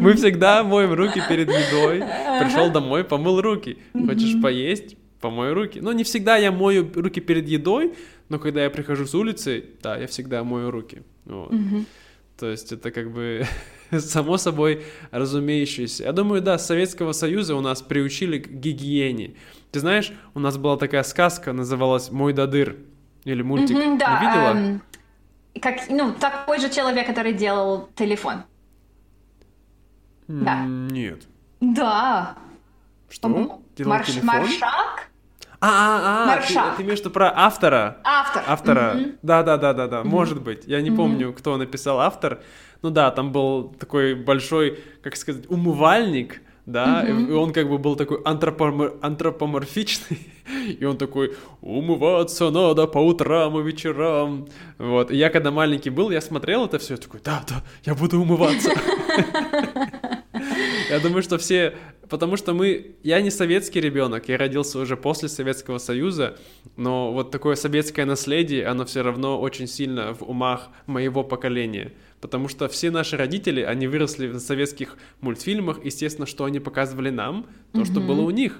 Мы 0.00 0.14
всегда 0.14 0.64
моем 0.64 0.92
руки 0.92 1.22
перед 1.28 1.48
едой. 1.48 1.98
Пришел 2.40 2.70
домой, 2.70 3.04
помыл 3.04 3.40
руки. 3.40 3.78
Хочешь 3.92 4.40
поесть? 4.40 4.96
Помой 5.20 5.52
руки. 5.52 5.80
Ну, 5.80 5.92
не 5.92 6.04
всегда 6.04 6.36
я 6.36 6.52
мою 6.52 6.88
руки 6.94 7.20
перед 7.20 7.48
едой, 7.48 7.94
но 8.28 8.38
когда 8.38 8.62
я 8.62 8.70
прихожу 8.70 9.04
с 9.04 9.14
улицы, 9.14 9.64
да, 9.82 9.96
я 9.96 10.06
всегда 10.06 10.44
мою 10.44 10.70
руки. 10.70 11.02
Вот. 11.24 11.52
То 12.38 12.46
есть 12.46 12.70
это 12.72 12.92
как 12.92 13.10
бы 13.10 13.44
само 13.98 14.36
собой 14.36 14.84
разумеющееся. 15.10 16.04
Я 16.04 16.12
думаю, 16.12 16.40
да, 16.40 16.56
с 16.56 16.66
Советского 16.66 17.12
Союза 17.12 17.56
у 17.56 17.60
нас 17.60 17.82
приучили 17.82 18.38
к 18.38 18.48
гигиене. 18.48 19.34
Ты 19.72 19.80
знаешь, 19.80 20.12
у 20.34 20.40
нас 20.40 20.56
была 20.56 20.76
такая 20.76 21.02
сказка, 21.02 21.52
называлась 21.52 22.10
«Мой 22.10 22.32
дадыр» 22.32 22.76
или 23.24 23.42
мультик. 23.42 23.76
Mm-hmm, 23.76 23.98
да, 23.98 24.20
видела? 24.20 24.50
Эм, 24.56 24.82
как, 25.60 25.90
ну, 25.90 26.12
такой 26.12 26.60
же 26.60 26.70
человек, 26.70 27.06
который 27.06 27.32
делал 27.32 27.88
телефон. 27.96 28.44
Да. 30.28 30.64
Нет. 30.64 31.22
Да. 31.60 32.36
Что? 33.08 33.60
Делал 33.76 33.90
Марш, 33.90 34.06
телефон? 34.06 34.26
Маршак? 34.26 35.07
А, 35.60 36.28
а, 36.28 36.34
а, 36.34 36.40
ты, 36.40 36.54
ты 36.76 36.82
имеешь 36.82 36.98
в 36.98 37.02
виду 37.02 37.10
про 37.10 37.32
автора? 37.34 37.98
Автор. 38.04 38.44
Автора. 38.46 38.96
Да, 39.22 39.42
да, 39.42 39.56
да, 39.56 39.72
да, 39.72 39.88
да. 39.88 40.04
Может 40.04 40.40
быть. 40.40 40.64
Я 40.66 40.80
не 40.80 40.90
помню, 40.90 41.32
кто 41.32 41.56
написал 41.56 42.00
автор. 42.00 42.40
Ну 42.82 42.90
да, 42.90 43.10
там 43.10 43.32
был 43.32 43.74
такой 43.78 44.14
большой, 44.14 44.78
как 45.02 45.16
сказать, 45.16 45.50
умывальник, 45.50 46.42
да, 46.64 47.02
и 47.02 47.10
и 47.10 47.32
он 47.32 47.52
как 47.52 47.68
бы 47.68 47.78
был 47.78 47.96
такой 47.96 48.18
антропомор- 48.22 48.98
антропоморфичный, 49.02 50.28
и 50.78 50.84
он 50.84 50.96
такой, 50.96 51.34
умываться 51.60 52.50
надо 52.50 52.86
по 52.86 52.98
утрам 52.98 53.58
и 53.58 53.62
вечерам. 53.64 54.46
Вот, 54.78 55.10
и 55.10 55.16
я 55.16 55.30
когда 55.30 55.50
маленький 55.50 55.90
был, 55.90 56.10
я 56.10 56.20
смотрел 56.20 56.66
это 56.66 56.78
все, 56.78 56.96
такой, 56.96 57.20
да, 57.24 57.42
да, 57.48 57.64
я 57.84 57.96
буду 57.96 58.20
умываться. 58.20 58.70
Я 60.88 61.00
думаю, 61.00 61.22
что 61.22 61.38
все... 61.38 61.74
Потому 62.08 62.38
что 62.38 62.54
мы... 62.54 62.96
Я 63.02 63.20
не 63.20 63.30
советский 63.30 63.80
ребенок, 63.80 64.28
я 64.28 64.38
родился 64.38 64.78
уже 64.78 64.96
после 64.96 65.28
Советского 65.28 65.76
Союза, 65.76 66.38
но 66.76 67.12
вот 67.12 67.30
такое 67.30 67.54
советское 67.54 68.06
наследие, 68.06 68.66
оно 68.66 68.86
все 68.86 69.02
равно 69.02 69.38
очень 69.38 69.66
сильно 69.66 70.14
в 70.14 70.22
умах 70.22 70.70
моего 70.86 71.22
поколения. 71.22 71.92
Потому 72.20 72.48
что 72.48 72.66
все 72.68 72.90
наши 72.90 73.16
родители, 73.16 73.60
они 73.60 73.86
выросли 73.86 74.26
в 74.28 74.38
советских 74.38 74.96
мультфильмах, 75.20 75.84
естественно, 75.84 76.26
что 76.26 76.44
они 76.44 76.60
показывали 76.60 77.10
нам, 77.10 77.46
то, 77.72 77.84
что 77.84 78.00
было 78.00 78.22
у 78.22 78.30
них. 78.30 78.58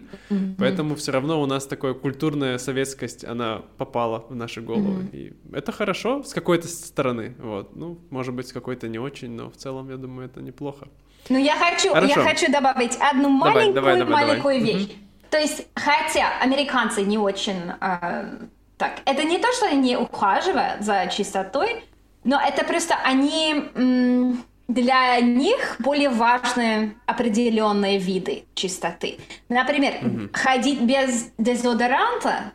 Поэтому 0.58 0.94
все 0.94 1.12
равно 1.12 1.40
у 1.40 1.46
нас 1.46 1.66
такая 1.66 1.94
культурная 1.94 2.58
советскость, 2.58 3.24
она 3.24 3.62
попала 3.78 4.26
в 4.28 4.36
наши 4.36 4.60
головы. 4.60 5.08
И 5.12 5.32
это 5.52 5.72
хорошо 5.72 6.22
с 6.22 6.34
какой-то 6.34 6.68
стороны. 6.68 7.34
Вот. 7.38 7.74
Ну, 7.74 7.98
может 8.10 8.34
быть, 8.34 8.48
с 8.48 8.52
какой-то 8.52 8.88
не 8.88 8.98
очень, 8.98 9.30
но 9.30 9.50
в 9.50 9.56
целом, 9.56 9.88
я 9.88 9.96
думаю, 9.96 10.26
это 10.26 10.42
неплохо. 10.42 10.88
Ну, 11.28 11.38
я 11.38 11.56
хочу, 11.56 11.92
Хорошо. 11.92 12.20
я 12.20 12.26
хочу 12.26 12.50
добавить 12.50 12.96
одну 13.00 13.28
маленькую, 13.28 13.74
давай, 13.74 13.98
давай, 13.98 14.24
маленькую 14.26 14.58
давай. 14.58 14.74
вещь. 14.74 14.88
То 15.30 15.38
есть, 15.38 15.66
хотя 15.74 16.38
американцы 16.40 17.02
не 17.02 17.18
очень... 17.18 17.72
э, 17.80 18.24
так, 18.76 18.92
это 19.04 19.24
не 19.24 19.38
то, 19.38 19.52
что 19.52 19.66
они 19.66 19.90
не 19.90 19.96
ухаживают 19.96 20.82
за 20.82 21.06
чистотой, 21.08 21.84
но 22.24 22.40
это 22.40 22.64
просто 22.64 22.94
они... 23.04 23.70
для 24.68 25.18
них 25.20 25.76
более 25.78 26.10
важны 26.10 26.94
определенные 27.06 27.98
виды 27.98 28.44
чистоты. 28.54 29.18
Например, 29.48 29.94
ходить 30.32 30.82
без 30.82 31.30
дезодоранта 31.38 32.52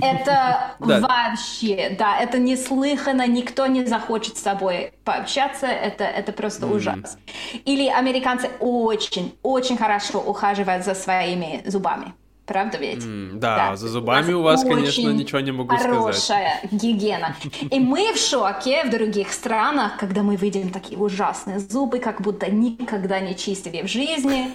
это 0.00 0.74
вообще, 0.78 1.94
да, 1.98 2.18
это 2.18 2.38
неслыханно, 2.38 3.26
никто 3.26 3.66
не 3.66 3.84
захочет 3.84 4.36
с 4.36 4.42
тобой 4.42 4.92
пообщаться, 5.04 5.66
это, 5.66 6.04
это 6.04 6.32
просто 6.32 6.66
ужас. 6.66 7.18
Или 7.64 7.88
американцы 7.88 8.50
очень, 8.60 9.34
очень 9.42 9.76
хорошо 9.76 10.20
ухаживают 10.20 10.84
за 10.84 10.94
своими 10.94 11.62
зубами. 11.66 12.14
Правда 12.52 12.76
ведь? 12.76 13.02
М, 13.02 13.40
да, 13.40 13.76
за 13.76 13.88
зубами 13.88 14.34
у 14.34 14.42
вас, 14.42 14.62
конечно, 14.62 15.08
очень 15.08 15.16
ничего 15.16 15.40
не 15.40 15.52
могу 15.52 15.74
сказать. 15.74 15.96
Хорошая 15.96 16.60
гигиена. 16.70 17.34
И 17.70 17.80
мы 17.80 18.12
в 18.12 18.18
шоке 18.18 18.84
в 18.84 18.90
других 18.90 19.32
странах, 19.32 19.96
когда 19.96 20.22
мы 20.22 20.36
видим 20.36 20.68
такие 20.68 20.98
ужасные 20.98 21.60
зубы, 21.60 21.98
как 21.98 22.20
будто 22.20 22.50
никогда 22.50 23.20
не 23.20 23.34
чистили 23.34 23.80
в 23.80 23.86
жизни. 23.86 24.50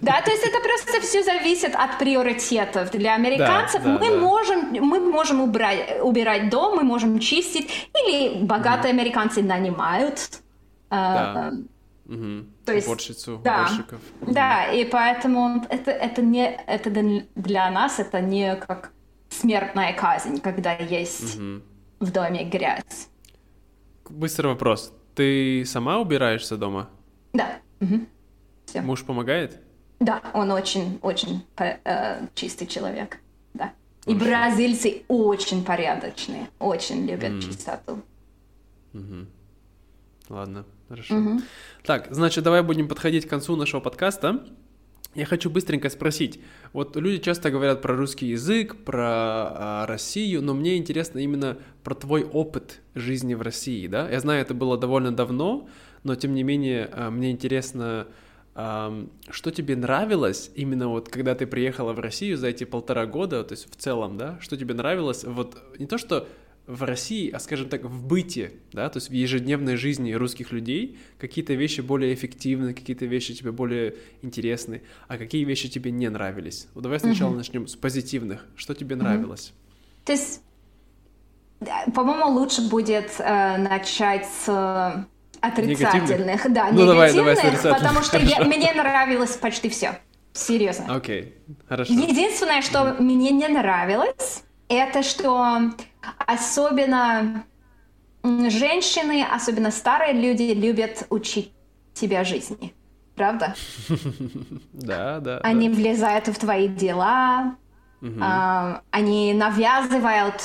Да, 0.00 0.20
то 0.24 0.30
есть 0.30 0.44
это 0.44 0.58
просто 0.60 1.00
все 1.04 1.24
зависит 1.24 1.74
от 1.74 1.98
приоритетов. 1.98 2.92
Для 2.92 3.16
американцев 3.16 3.82
да, 3.82 3.98
мы 3.98 4.10
да. 4.10 4.16
можем, 4.16 4.72
мы 4.80 5.00
можем 5.00 5.40
убрать, 5.40 6.00
убирать 6.02 6.50
дом, 6.50 6.76
мы 6.76 6.84
можем 6.84 7.18
чистить, 7.18 7.68
или 8.06 8.44
богатые 8.44 8.90
американцы 8.90 9.42
нанимают. 9.42 10.40
э, 10.92 11.50
Мгм. 12.10 12.52
То 12.64 12.72
есть, 12.74 12.86
Уборщицу, 12.88 13.40
да. 13.44 13.62
уборщиков. 13.66 14.00
Да, 14.20 14.66
и 14.72 14.84
поэтому 14.84 15.64
это, 15.70 15.92
это 15.92 16.22
не 16.22 16.42
это 16.66 16.90
для- 17.36 17.70
нас 17.70 18.00
это 18.00 18.20
не 18.20 18.56
как 18.56 18.90
смертная 19.28 19.92
казнь, 19.92 20.40
когда 20.40 20.72
есть 20.72 21.36
Мгм. 21.38 21.62
в 22.00 22.10
доме 22.10 22.44
грязь. 22.44 23.08
Быстрый 24.08 24.48
вопрос. 24.48 24.92
Ты 25.14 25.64
сама 25.66 25.98
убираешься 26.00 26.56
дома? 26.56 26.90
Да. 27.32 27.58
Мгм. 27.78 28.08
Всё. 28.66 28.82
Муж 28.82 29.04
помогает? 29.04 29.60
Да, 30.00 30.20
он 30.34 30.50
очень, 30.50 30.98
очень 31.02 31.44
по- 31.54 31.78
э, 31.84 32.26
чистый 32.34 32.66
человек. 32.66 33.18
Да. 33.54 33.72
И 34.06 34.14
бразильцы 34.14 35.02
очень 35.06 35.64
порядочные, 35.64 36.48
очень 36.58 37.06
любят 37.06 37.40
чистоту. 37.40 38.02
Ладно, 40.30 40.64
хорошо. 40.88 41.40
Так, 41.82 42.06
значит, 42.10 42.44
давай 42.44 42.62
будем 42.62 42.86
подходить 42.86 43.26
к 43.26 43.28
концу 43.28 43.56
нашего 43.56 43.80
подкаста. 43.80 44.44
Я 45.16 45.26
хочу 45.26 45.50
быстренько 45.50 45.90
спросить. 45.90 46.40
Вот 46.72 46.94
люди 46.94 47.20
часто 47.20 47.50
говорят 47.50 47.82
про 47.82 47.96
русский 47.96 48.26
язык, 48.26 48.84
про 48.84 49.08
а, 49.08 49.86
Россию, 49.88 50.40
но 50.42 50.54
мне 50.54 50.76
интересно 50.76 51.18
именно 51.18 51.58
про 51.82 51.96
твой 51.96 52.22
опыт 52.22 52.80
жизни 52.94 53.34
в 53.34 53.42
России, 53.42 53.88
да? 53.88 54.08
Я 54.08 54.20
знаю, 54.20 54.40
это 54.40 54.54
было 54.54 54.78
довольно 54.78 55.10
давно, 55.10 55.68
но 56.04 56.14
тем 56.14 56.32
не 56.32 56.44
менее 56.44 56.88
а, 56.92 57.10
мне 57.10 57.32
интересно, 57.32 58.06
ам, 58.54 59.10
что 59.30 59.50
тебе 59.50 59.74
нравилось 59.74 60.52
именно 60.54 60.86
вот 60.86 61.08
когда 61.08 61.34
ты 61.34 61.44
приехала 61.44 61.92
в 61.92 61.98
Россию 61.98 62.36
за 62.36 62.46
эти 62.46 62.62
полтора 62.62 63.06
года, 63.06 63.42
то 63.42 63.54
есть 63.54 63.68
в 63.68 63.74
целом, 63.74 64.16
да? 64.16 64.38
Что 64.40 64.56
тебе 64.56 64.74
нравилось? 64.74 65.24
Вот 65.24 65.60
не 65.80 65.86
то, 65.86 65.98
что 65.98 66.28
в 66.70 66.82
России, 66.84 67.30
а 67.30 67.38
скажем 67.40 67.68
так, 67.68 67.84
в 67.84 68.06
быте, 68.06 68.52
да, 68.72 68.88
то 68.88 68.98
есть 68.98 69.10
в 69.10 69.12
ежедневной 69.12 69.76
жизни 69.76 70.12
русских 70.12 70.52
людей 70.52 70.98
какие-то 71.18 71.54
вещи 71.54 71.80
более 71.80 72.14
эффективны, 72.14 72.74
какие-то 72.74 73.06
вещи 73.06 73.34
тебе 73.34 73.50
более 73.52 73.94
интересны, 74.22 74.82
а 75.08 75.18
какие 75.18 75.44
вещи 75.44 75.68
тебе 75.68 75.90
не 75.90 76.08
нравились. 76.08 76.68
Вот 76.74 76.82
давай 76.82 77.00
сначала 77.00 77.34
начнем 77.34 77.66
с 77.66 77.74
позитивных. 77.76 78.46
Что 78.56 78.74
тебе 78.74 78.96
нравилось? 78.96 79.52
То 80.04 80.12
есть, 80.12 80.42
по-моему, 81.94 82.26
лучше 82.30 82.68
будет 82.68 83.10
э, 83.18 83.56
начать 83.58 84.26
с 84.26 84.48
э, 84.48 85.04
отрицательных. 85.40 86.50
Да, 86.52 86.70
Ну, 86.72 86.86
давай, 86.86 87.12
давай 87.12 87.34
негативных, 87.34 87.38
отрицательных. 87.64 87.78
потому 87.78 88.02
что 88.04 88.18
я- 88.18 88.44
мне 88.44 88.72
нравилось 88.72 89.36
почти 89.36 89.68
все. 89.68 89.98
Серьезно. 90.32 90.94
Окей, 90.94 91.34
хорошо. 91.68 91.92
Единственное, 91.92 92.62
что 92.62 92.94
мне 93.00 93.30
не 93.32 93.48
нравилось, 93.48 94.44
это 94.68 95.02
что 95.02 95.72
особенно 96.26 97.44
женщины, 98.22 99.24
особенно 99.30 99.70
старые 99.70 100.12
люди 100.12 100.52
любят 100.52 101.06
учить 101.10 101.52
тебя 101.94 102.24
жизни. 102.24 102.74
Правда? 103.14 103.54
Да, 104.72 105.20
да. 105.20 105.38
Они 105.42 105.68
влезают 105.68 106.28
в 106.28 106.38
твои 106.38 106.68
дела, 106.68 107.56
а, 108.20 108.80
они 108.90 109.34
навязывают, 109.34 110.42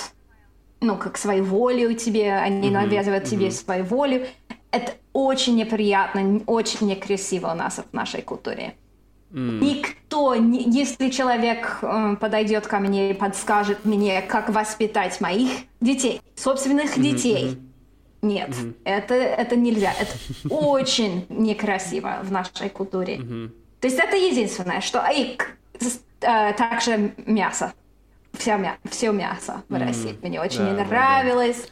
ну, 0.81 0.97
как 0.97 1.17
свою 1.17 1.45
волю 1.45 1.93
тебе, 1.93 2.33
они 2.33 2.69
навязывают 2.69 3.23
тебе 3.25 3.49
свою 3.51 3.85
волю. 3.85 4.27
Это 4.71 4.93
очень 5.13 5.55
неприятно, 5.55 6.41
очень 6.47 6.87
некрасиво 6.87 7.51
у 7.51 7.55
нас 7.55 7.79
в 7.79 7.93
нашей 7.93 8.21
культуре. 8.21 8.75
Никто, 9.35 10.35
не- 10.35 10.63
если 10.69 11.09
человек 11.09 11.79
э, 11.81 12.15
подойдет 12.19 12.67
ко 12.67 12.79
мне 12.79 13.11
и 13.11 13.13
подскажет 13.13 13.83
мне, 13.85 14.21
как 14.21 14.49
воспитать 14.49 15.19
моих 15.19 15.49
детей, 15.81 16.21
собственных 16.35 16.99
детей, 16.99 17.57
нет, 18.21 18.55
это, 18.85 19.13
это 19.13 19.55
нельзя. 19.55 19.91
Это 19.99 20.13
очень 20.53 21.25
некрасиво 21.29 22.19
в 22.23 22.31
нашей 22.31 22.69
культуре. 22.69 23.17
То 23.81 23.87
есть 23.87 23.99
это 23.99 24.15
единственное, 24.15 24.81
что... 24.81 25.05
И 25.13 25.35
к- 25.35 25.57
с- 25.79 25.99
э, 26.21 26.53
также 26.53 27.11
мясо. 27.25 27.73
Вся 28.33 28.57
мя... 28.57 28.77
Все 28.89 29.11
мясо 29.11 29.63
в 29.69 29.77
России. 29.77 30.17
Мне 30.21 30.41
очень 30.41 30.59
да, 30.59 30.71
не 30.71 30.77
да, 30.77 30.83
да. 30.83 30.89
нравилось. 30.89 31.67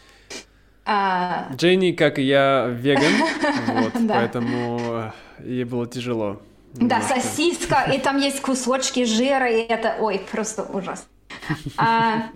А, 0.85 1.47
Дженни, 1.55 1.91
как 1.93 2.19
и 2.19 2.23
я, 2.23 2.67
веган, 2.67 3.13
вот, 3.67 3.93
Да. 4.05 4.15
поэтому 4.15 4.79
э, 4.81 5.11
ей 5.45 5.63
было 5.63 5.87
тяжело. 5.87 6.41
Да, 6.79 6.99
немножко. 6.99 7.19
сосиска, 7.21 7.83
и 7.93 7.99
там 7.99 8.17
есть 8.17 8.41
кусочки 8.41 9.05
жира, 9.05 9.49
и 9.49 9.61
это, 9.61 9.97
ой, 9.99 10.19
просто 10.31 10.63
ужас. 10.63 11.05
А, 11.77 12.29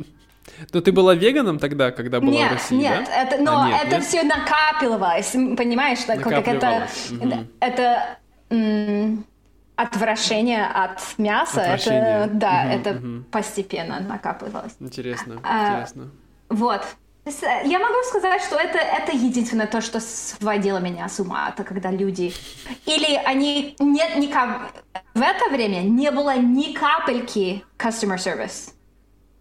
Но 0.74 0.82
ты 0.82 0.92
была 0.92 1.14
веганом 1.16 1.60
тогда, 1.60 1.92
когда 1.92 2.20
была 2.20 2.32
в 2.32 2.34
нет, 2.34 2.52
России, 2.52 2.78
нет, 2.78 3.08
да? 3.08 3.22
это, 3.24 3.44
но 3.44 3.64
А, 3.64 3.68
нет, 3.68 3.86
это 3.86 3.96
нет? 3.98 4.06
все 4.06 4.24
накапливалось, 4.24 5.32
понимаешь, 5.32 6.00
так, 6.06 6.22
как 6.22 6.48
это, 6.48 6.88
мгм. 7.10 7.48
это 7.60 8.18
м, 8.50 9.26
отвращение 9.76 10.66
от 10.66 11.00
мяса, 11.18 11.62
Отвращение. 11.62 12.24
это, 12.24 12.32
да, 12.34 12.64
Мгм, 12.64 12.74
это 12.74 12.94
мгм. 12.94 13.26
постепенно 13.32 14.00
накапливалось. 14.00 14.76
Интересно, 14.80 15.34
А, 15.44 15.64
интересно. 15.64 16.10
Вот. 16.50 16.82
Э, 17.28 17.68
Я 17.68 17.80
могу 17.80 17.96
сказать, 18.10 18.42
что 18.42 18.56
это, 18.56 18.78
это 18.78 19.12
единственное 19.16 19.68
то, 19.68 19.82
что 19.82 20.00
сводило 20.00 20.78
меня 20.80 21.08
с 21.10 21.20
ума. 21.20 21.50
Это 21.54 21.64
когда 21.64 21.92
люди... 21.92 22.34
Или 22.86 23.16
они... 23.26 23.76
Нет 23.80 24.18
ни 24.18 24.28
кап- 24.28 24.72
В 25.14 25.22
это 25.22 25.50
время 25.52 25.82
не 25.82 26.12
было 26.12 26.38
ни 26.38 26.74
капельки 26.74 27.64
customer 27.78 28.16
service. 28.18 28.72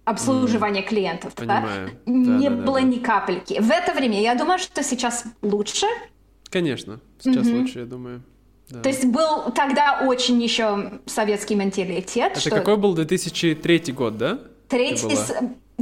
Обслуживания 0.05 0.82
клиентов. 0.82 1.34
да? 1.37 1.43
Понимаю. 1.61 1.91
Не 2.07 2.24
Да-да-да-да. 2.49 2.62
было 2.66 2.78
ни 2.78 2.99
капельки. 2.99 3.59
В 3.61 3.70
это 3.70 3.93
время, 3.93 4.20
я 4.20 4.34
думаю, 4.37 4.59
что 4.59 4.82
сейчас 4.82 5.24
лучше. 5.43 5.87
Конечно, 6.49 7.01
сейчас 7.18 7.47
лучше, 7.47 7.80
я 7.80 7.87
думаю. 7.87 8.22
Да. 8.68 8.80
То 8.82 8.89
есть 8.89 9.05
был 9.05 9.51
тогда 9.53 10.03
очень 10.05 10.41
еще 10.43 11.01
советский 11.07 11.55
менталитет. 11.55 12.32
Это 12.32 12.41
что... 12.41 12.51
какой 12.51 12.76
был 12.76 12.95
2003 12.95 13.93
год, 13.93 14.16
да? 14.16 14.39
Третий, 14.68 15.16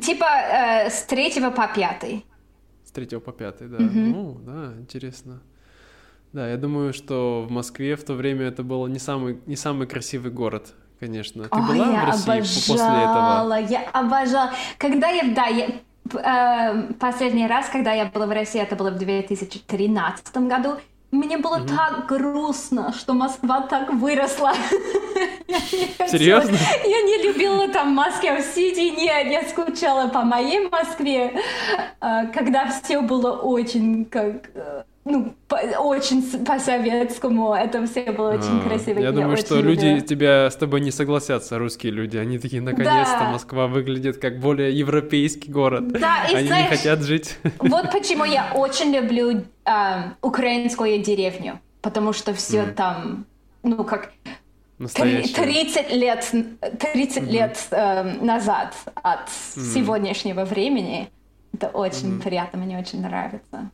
типа 0.01 0.24
э, 0.24 0.90
с 0.90 1.03
третьего 1.05 1.51
по 1.51 1.66
пятый. 1.66 2.24
С 2.84 2.90
третьего 2.90 3.20
по 3.20 3.32
пятый, 3.32 3.68
да. 3.68 3.76
Угу. 3.76 3.92
Ну, 3.92 4.38
да, 4.40 4.72
интересно. 4.78 5.42
Да, 6.32 6.49
я 6.49 6.57
думаю, 6.57 6.92
что 6.92 7.47
в 7.49 7.51
Москве 7.53 7.95
в 7.95 8.05
то 8.05 8.14
время 8.14 8.47
это 8.47 8.64
был 8.64 8.86
не 8.88 8.99
самый, 8.99 9.38
не 9.47 9.55
самый 9.55 9.86
красивый 9.86 10.32
город, 10.32 10.74
конечно. 10.99 11.45
Ты 11.45 11.49
О, 11.51 11.62
была 11.62 11.92
я 11.92 12.03
в 12.03 12.07
России 12.07 12.32
обожала, 12.32 12.66
после 12.66 12.74
этого? 12.74 13.59
Я 13.70 13.90
обожала. 13.92 14.51
Когда 14.78 15.09
я, 15.11 15.32
да, 15.32 15.47
я, 15.47 15.68
э, 15.68 16.92
последний 16.95 17.47
раз, 17.47 17.68
когда 17.68 17.92
я 17.92 18.07
была 18.07 18.26
в 18.26 18.32
России, 18.32 18.61
это 18.61 18.74
было 18.74 18.90
в 18.90 18.99
2013 18.99 20.36
году, 20.49 20.76
мне 21.14 21.38
было 21.38 21.58
mm 21.58 21.68
так 21.74 22.06
грустно, 22.06 22.92
что 22.92 23.14
Москва 23.14 23.60
так 23.62 23.92
выросла. 23.92 24.52
Серьезно? 26.08 26.56
Я 26.84 27.02
не 27.02 27.22
любила 27.22 27.68
там 27.68 27.94
Москва 27.94 28.40
Сити, 28.40 28.94
нет, 29.00 29.26
я 29.26 29.42
скучала 29.48 30.08
по 30.08 30.22
моей 30.22 30.68
Москве, 30.68 31.40
э, 32.00 32.26
когда 32.34 32.68
все 32.68 33.00
было 33.00 33.32
очень 33.32 34.04
как 34.04 34.50
э, 34.54 34.84
ну, 35.05 35.34
по, 35.48 35.57
очень 35.57 36.22
по-советскому, 36.44 37.52
это 37.52 37.86
все 37.86 38.11
было 38.11 38.30
очень 38.30 38.61
а, 38.61 38.68
красиво. 38.68 39.00
Я, 39.00 39.12
думаю, 39.12 39.36
что 39.36 39.61
люди 39.61 39.86
люблю. 39.86 40.00
тебя 40.00 40.50
с 40.50 40.57
тобой 40.57 40.80
не 40.80 40.90
согласятся, 40.90 41.59
русские 41.59 41.92
люди. 41.92 42.16
Они 42.16 42.38
такие, 42.38 42.62
наконец-то 42.62 43.18
да. 43.20 43.30
Москва 43.30 43.66
выглядит 43.66 44.16
как 44.16 44.40
более 44.40 44.72
европейский 44.72 45.50
город. 45.50 45.88
Да, 45.88 46.24
и 46.24 46.34
Они 46.34 46.46
знаешь, 46.46 46.70
не 46.70 46.76
хотят 46.76 47.02
жить. 47.02 47.36
Вот 47.59 47.92
почему 47.92 48.24
я 48.24 48.50
очень 48.55 48.94
люблю 48.94 49.44
э, 49.66 49.72
украинскую 50.22 51.02
деревню, 51.02 51.61
потому 51.82 52.14
что 52.14 52.32
все 52.32 52.62
mm. 52.62 52.72
там, 52.72 53.26
ну, 53.62 53.84
как... 53.84 54.11
30 54.78 55.92
лет, 55.92 56.32
30 56.92 57.22
mm 57.22 57.30
лет 57.30 57.59
э, 57.70 58.02
назад 58.22 58.74
от 58.94 59.28
mm 59.28 59.74
сегодняшнего 59.74 60.46
времени. 60.46 61.11
Это 61.52 61.68
очень 61.68 62.16
mm 62.16 62.22
приятно, 62.22 62.59
мне 62.59 62.78
очень 62.78 63.02
нравится. 63.02 63.70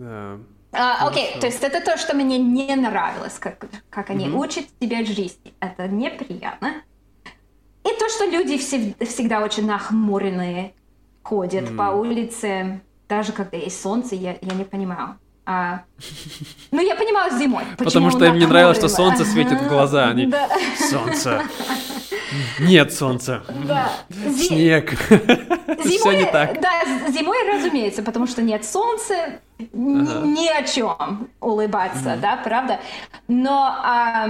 Да. 0.00 0.38
А, 0.72 1.08
окей, 1.08 1.38
то 1.40 1.46
есть 1.46 1.62
это 1.62 1.80
то, 1.84 1.96
что 1.96 2.14
мне 2.14 2.38
не 2.38 2.74
нравилось, 2.76 3.38
как, 3.38 3.66
как 3.90 4.10
они 4.10 4.26
mm-hmm. 4.26 4.36
учат 4.36 4.64
тебя 4.78 5.04
жизни. 5.04 5.52
Это 5.60 5.88
неприятно. 5.88 6.82
И 7.84 7.88
то, 7.98 8.08
что 8.08 8.24
люди 8.26 8.56
все, 8.56 8.94
всегда 9.00 9.42
очень 9.42 9.66
нахмуренные, 9.66 10.74
ходят 11.22 11.70
mm. 11.70 11.76
по 11.76 11.90
улице, 11.94 12.80
даже 13.08 13.32
когда 13.32 13.56
есть 13.56 13.80
солнце, 13.80 14.14
я, 14.14 14.36
я 14.40 14.54
не 14.54 14.64
понимаю. 14.64 15.18
А, 15.44 15.82
ну, 16.70 16.80
я 16.80 16.94
понимаю 16.94 17.36
зимой. 17.36 17.64
Потому 17.76 18.10
что 18.10 18.24
им 18.24 18.38
не 18.38 18.46
нравилось, 18.46 18.78
что 18.78 18.88
солнце 18.88 19.24
светит 19.24 19.60
в 19.60 19.68
глаза. 19.68 20.08
Они... 20.08 20.26
Да. 20.26 20.48
Солнце. 20.78 21.42
Нет 22.60 22.92
солнца. 22.92 23.42
Да. 23.66 23.90
Снег. 24.08 24.92
Зимой, 25.10 25.98
Все 25.98 26.12
не 26.12 26.24
так. 26.26 26.60
Да, 26.60 26.70
зимой, 27.10 27.36
разумеется, 27.48 28.02
потому 28.02 28.26
что 28.26 28.42
нет 28.42 28.64
солнца, 28.64 29.40
ага. 29.72 30.26
ни 30.26 30.48
о 30.48 30.62
чем 30.62 31.28
улыбаться, 31.40 32.10
mm 32.10 32.20
да, 32.20 32.36
правда? 32.36 32.80
Но, 33.28 33.74
а, 33.82 34.28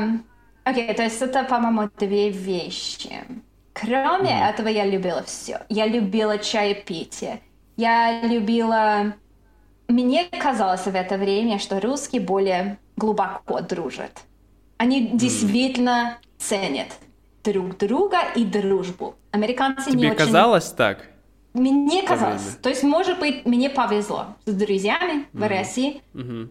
окей, 0.64 0.92
то 0.94 1.02
есть 1.02 1.20
это, 1.22 1.44
по-моему, 1.44 1.90
две 1.98 2.30
вещи. 2.30 3.24
Кроме 3.72 4.30
mm 4.30 4.50
этого 4.50 4.68
я 4.68 4.84
любила 4.86 5.22
все. 5.22 5.60
Я 5.68 5.86
любила 5.86 6.38
чаепитие. 6.38 7.40
Я 7.76 8.22
любила... 8.22 9.14
Мне 9.88 10.24
казалось 10.24 10.84
в 10.84 10.94
это 10.94 11.16
время, 11.16 11.58
что 11.58 11.80
русские 11.80 12.22
более 12.22 12.78
глубоко 12.96 13.60
дружат. 13.60 14.22
Они 14.76 15.06
mm 15.06 15.16
действительно 15.16 16.18
ценят 16.38 16.88
друг 17.44 17.76
друга 17.78 18.18
и 18.34 18.44
дружбу. 18.44 19.14
Американцы 19.30 19.90
Тебе 19.90 20.00
не 20.00 20.06
очень... 20.08 20.18
казалось 20.18 20.70
так? 20.70 21.09
Мне 21.52 22.02
казалось. 22.02 22.58
То 22.62 22.68
есть, 22.68 22.82
может 22.82 23.18
быть, 23.18 23.44
мне 23.44 23.70
повезло 23.70 24.36
с 24.44 24.52
друзьями 24.52 25.26
в 25.32 25.42
mm-hmm. 25.42 25.48
России. 25.48 26.02
Mm-hmm. 26.14 26.48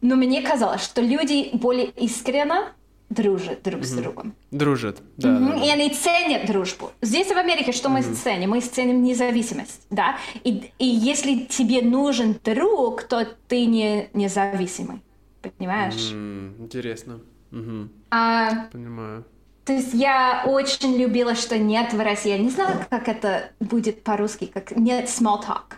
Но 0.00 0.16
мне 0.16 0.42
казалось, 0.42 0.82
что 0.82 1.00
люди 1.00 1.50
более 1.52 1.86
искренне 1.90 2.72
дружат 3.10 3.62
друг 3.62 3.80
mm-hmm. 3.80 3.84
с 3.84 3.92
другом. 3.92 4.34
Дружат, 4.50 5.02
да, 5.16 5.28
mm-hmm. 5.28 5.58
да. 5.58 5.64
И 5.64 5.68
они 5.68 5.90
ценят 5.90 6.46
дружбу. 6.46 6.90
Здесь 7.00 7.28
в 7.28 7.36
Америке 7.36 7.72
что 7.72 7.88
mm-hmm. 7.88 8.08
мы 8.08 8.14
ценим? 8.14 8.50
Мы 8.50 8.60
ценим 8.60 9.02
независимость, 9.02 9.86
да? 9.90 10.16
И, 10.42 10.70
и 10.78 10.86
если 10.86 11.40
тебе 11.40 11.82
нужен 11.82 12.36
друг, 12.42 13.02
то 13.04 13.26
ты 13.48 13.66
не 13.66 14.08
независимый. 14.14 15.02
Понимаешь? 15.42 16.12
Mm-hmm. 16.12 16.62
Интересно. 16.62 17.20
Mm-hmm. 17.52 17.88
А... 18.10 18.66
Понимаю. 18.72 19.24
То 19.64 19.72
есть 19.72 19.94
я 19.94 20.44
очень 20.46 20.96
любила, 20.96 21.34
что 21.34 21.58
нет 21.58 21.92
в 21.94 22.00
России. 22.00 22.30
Я 22.30 22.38
не 22.38 22.50
знала, 22.50 22.86
как 22.90 23.08
это 23.08 23.50
будет 23.60 24.04
по-русски, 24.04 24.50
как 24.52 24.72
нет 24.76 25.06
small 25.06 25.42
talk. 25.42 25.76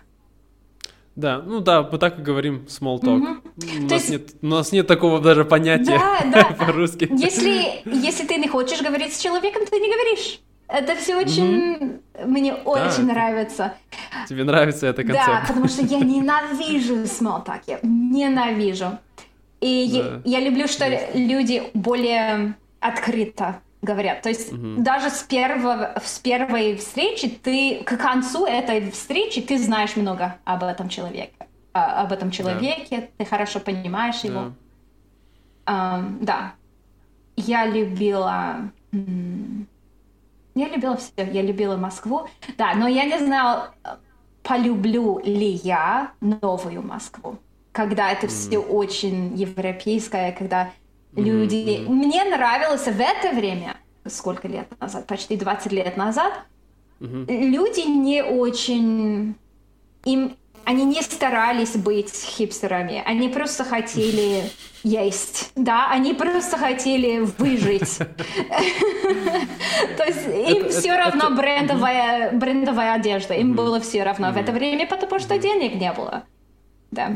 Да, 1.14 1.41
ну 1.41 1.61
да, 1.61 1.82
мы 1.82 1.99
так 1.99 2.18
и 2.18 2.22
говорим 2.22 2.66
small 2.68 3.01
talk. 3.01 3.22
Mm-hmm. 3.57 3.78
У, 3.78 3.82
нас 3.84 3.93
есть... 3.93 4.11
нет, 4.11 4.22
у 4.43 4.47
нас 4.47 4.72
нет 4.72 4.87
такого 4.87 5.20
даже 5.20 5.45
понятия 5.45 5.99
да, 5.99 6.20
да. 6.32 6.45
по-русски. 6.55 7.09
Если, 7.11 7.82
если 7.87 8.26
ты 8.26 8.37
не 8.37 8.49
хочешь 8.49 8.82
говорить 8.82 9.14
с 9.14 9.20
человеком, 9.20 9.62
ты 9.64 9.78
не 9.78 9.91
говоришь. 9.91 10.41
Это 10.68 10.97
все 10.97 11.16
очень... 11.16 11.45
Mm-hmm. 11.45 12.26
Мне 12.26 12.55
очень 12.55 13.07
да. 13.07 13.14
нравится. 13.14 13.74
Тебе 14.28 14.43
нравится 14.43 14.89
эта 14.89 15.05
концепция? 15.05 15.41
Да, 15.41 15.45
потому 15.47 15.68
что 15.68 15.82
я 15.82 15.99
ненавижу 16.01 17.05
small 17.05 17.47
talk. 17.47 17.62
Я 17.66 17.78
ненавижу. 17.82 18.99
И 19.61 19.89
да. 19.91 20.20
я, 20.24 20.39
я 20.39 20.45
люблю, 20.45 20.66
что 20.66 20.87
люди 21.14 21.62
более 21.72 22.57
открыто 22.80 23.61
говорят. 23.83 24.22
То 24.22 24.29
есть 24.29 24.53
угу. 24.53 24.83
даже 24.83 25.11
с, 25.11 25.22
первого, 25.22 25.95
с 26.03 26.18
первой 26.18 26.77
встречи 26.77 27.29
ты 27.29 27.83
к 27.85 27.97
концу 27.97 28.47
этой 28.47 28.91
встречи 28.91 29.41
ты 29.41 29.59
знаешь 29.59 29.97
много 29.97 30.37
об 30.45 30.64
этом 30.64 30.89
человеке. 30.89 31.33
А, 31.72 32.03
об 32.03 32.12
этом 32.12 32.31
человеке, 32.31 33.01
да. 33.01 33.07
ты 33.18 33.24
хорошо 33.27 33.61
понимаешь 33.61 34.20
его. 34.20 34.53
Да. 35.66 35.99
Um, 36.01 36.18
да. 36.20 36.55
Я 37.37 37.66
любила... 37.66 38.70
Я 38.93 40.68
любила 40.68 40.97
все. 40.97 41.31
Я 41.31 41.43
любила 41.43 41.77
Москву. 41.77 42.29
Да, 42.57 42.72
но 42.74 42.89
я 42.89 43.05
не 43.05 43.18
знала, 43.18 43.74
полюблю 44.43 45.20
ли 45.22 45.51
я 45.51 46.12
новую 46.20 46.83
Москву. 46.83 47.39
Когда 47.72 48.11
это 48.11 48.27
mm. 48.27 48.31
все 48.31 48.59
очень 48.59 49.37
европейское, 49.37 50.33
когда 50.33 50.70
люди. 51.16 51.54
Mm-hmm. 51.54 51.88
Мне 51.88 52.24
нравилось 52.24 52.86
в 52.86 53.00
это 53.00 53.34
время, 53.34 53.76
сколько 54.06 54.48
лет 54.48 54.68
назад, 54.80 55.06
почти 55.06 55.36
20 55.36 55.72
лет 55.72 55.96
назад, 55.96 56.32
mm-hmm. 57.00 57.26
люди 57.26 57.88
не 57.88 58.22
очень... 58.22 59.34
Им 60.04 60.36
они 60.66 60.84
не 60.84 61.00
старались 61.00 61.76
быть 61.76 62.12
хипстерами, 62.12 63.00
они 63.06 63.28
просто 63.28 63.62
хотели 63.62 64.50
есть, 64.82 65.52
да, 65.54 65.88
они 65.90 66.12
просто 66.12 66.58
хотели 66.58 67.20
выжить. 67.38 67.98
То 69.96 70.04
есть 70.04 70.26
им 70.26 70.68
все 70.70 70.96
равно 70.96 71.30
брендовая 71.30 72.32
брендовая 72.32 72.94
одежда, 72.94 73.34
им 73.34 73.54
было 73.54 73.78
все 73.80 74.02
равно 74.02 74.32
в 74.32 74.36
это 74.36 74.50
время, 74.50 74.88
потому 74.88 75.20
что 75.20 75.38
денег 75.38 75.76
не 75.80 75.92
было. 75.92 76.24
Да. 76.90 77.10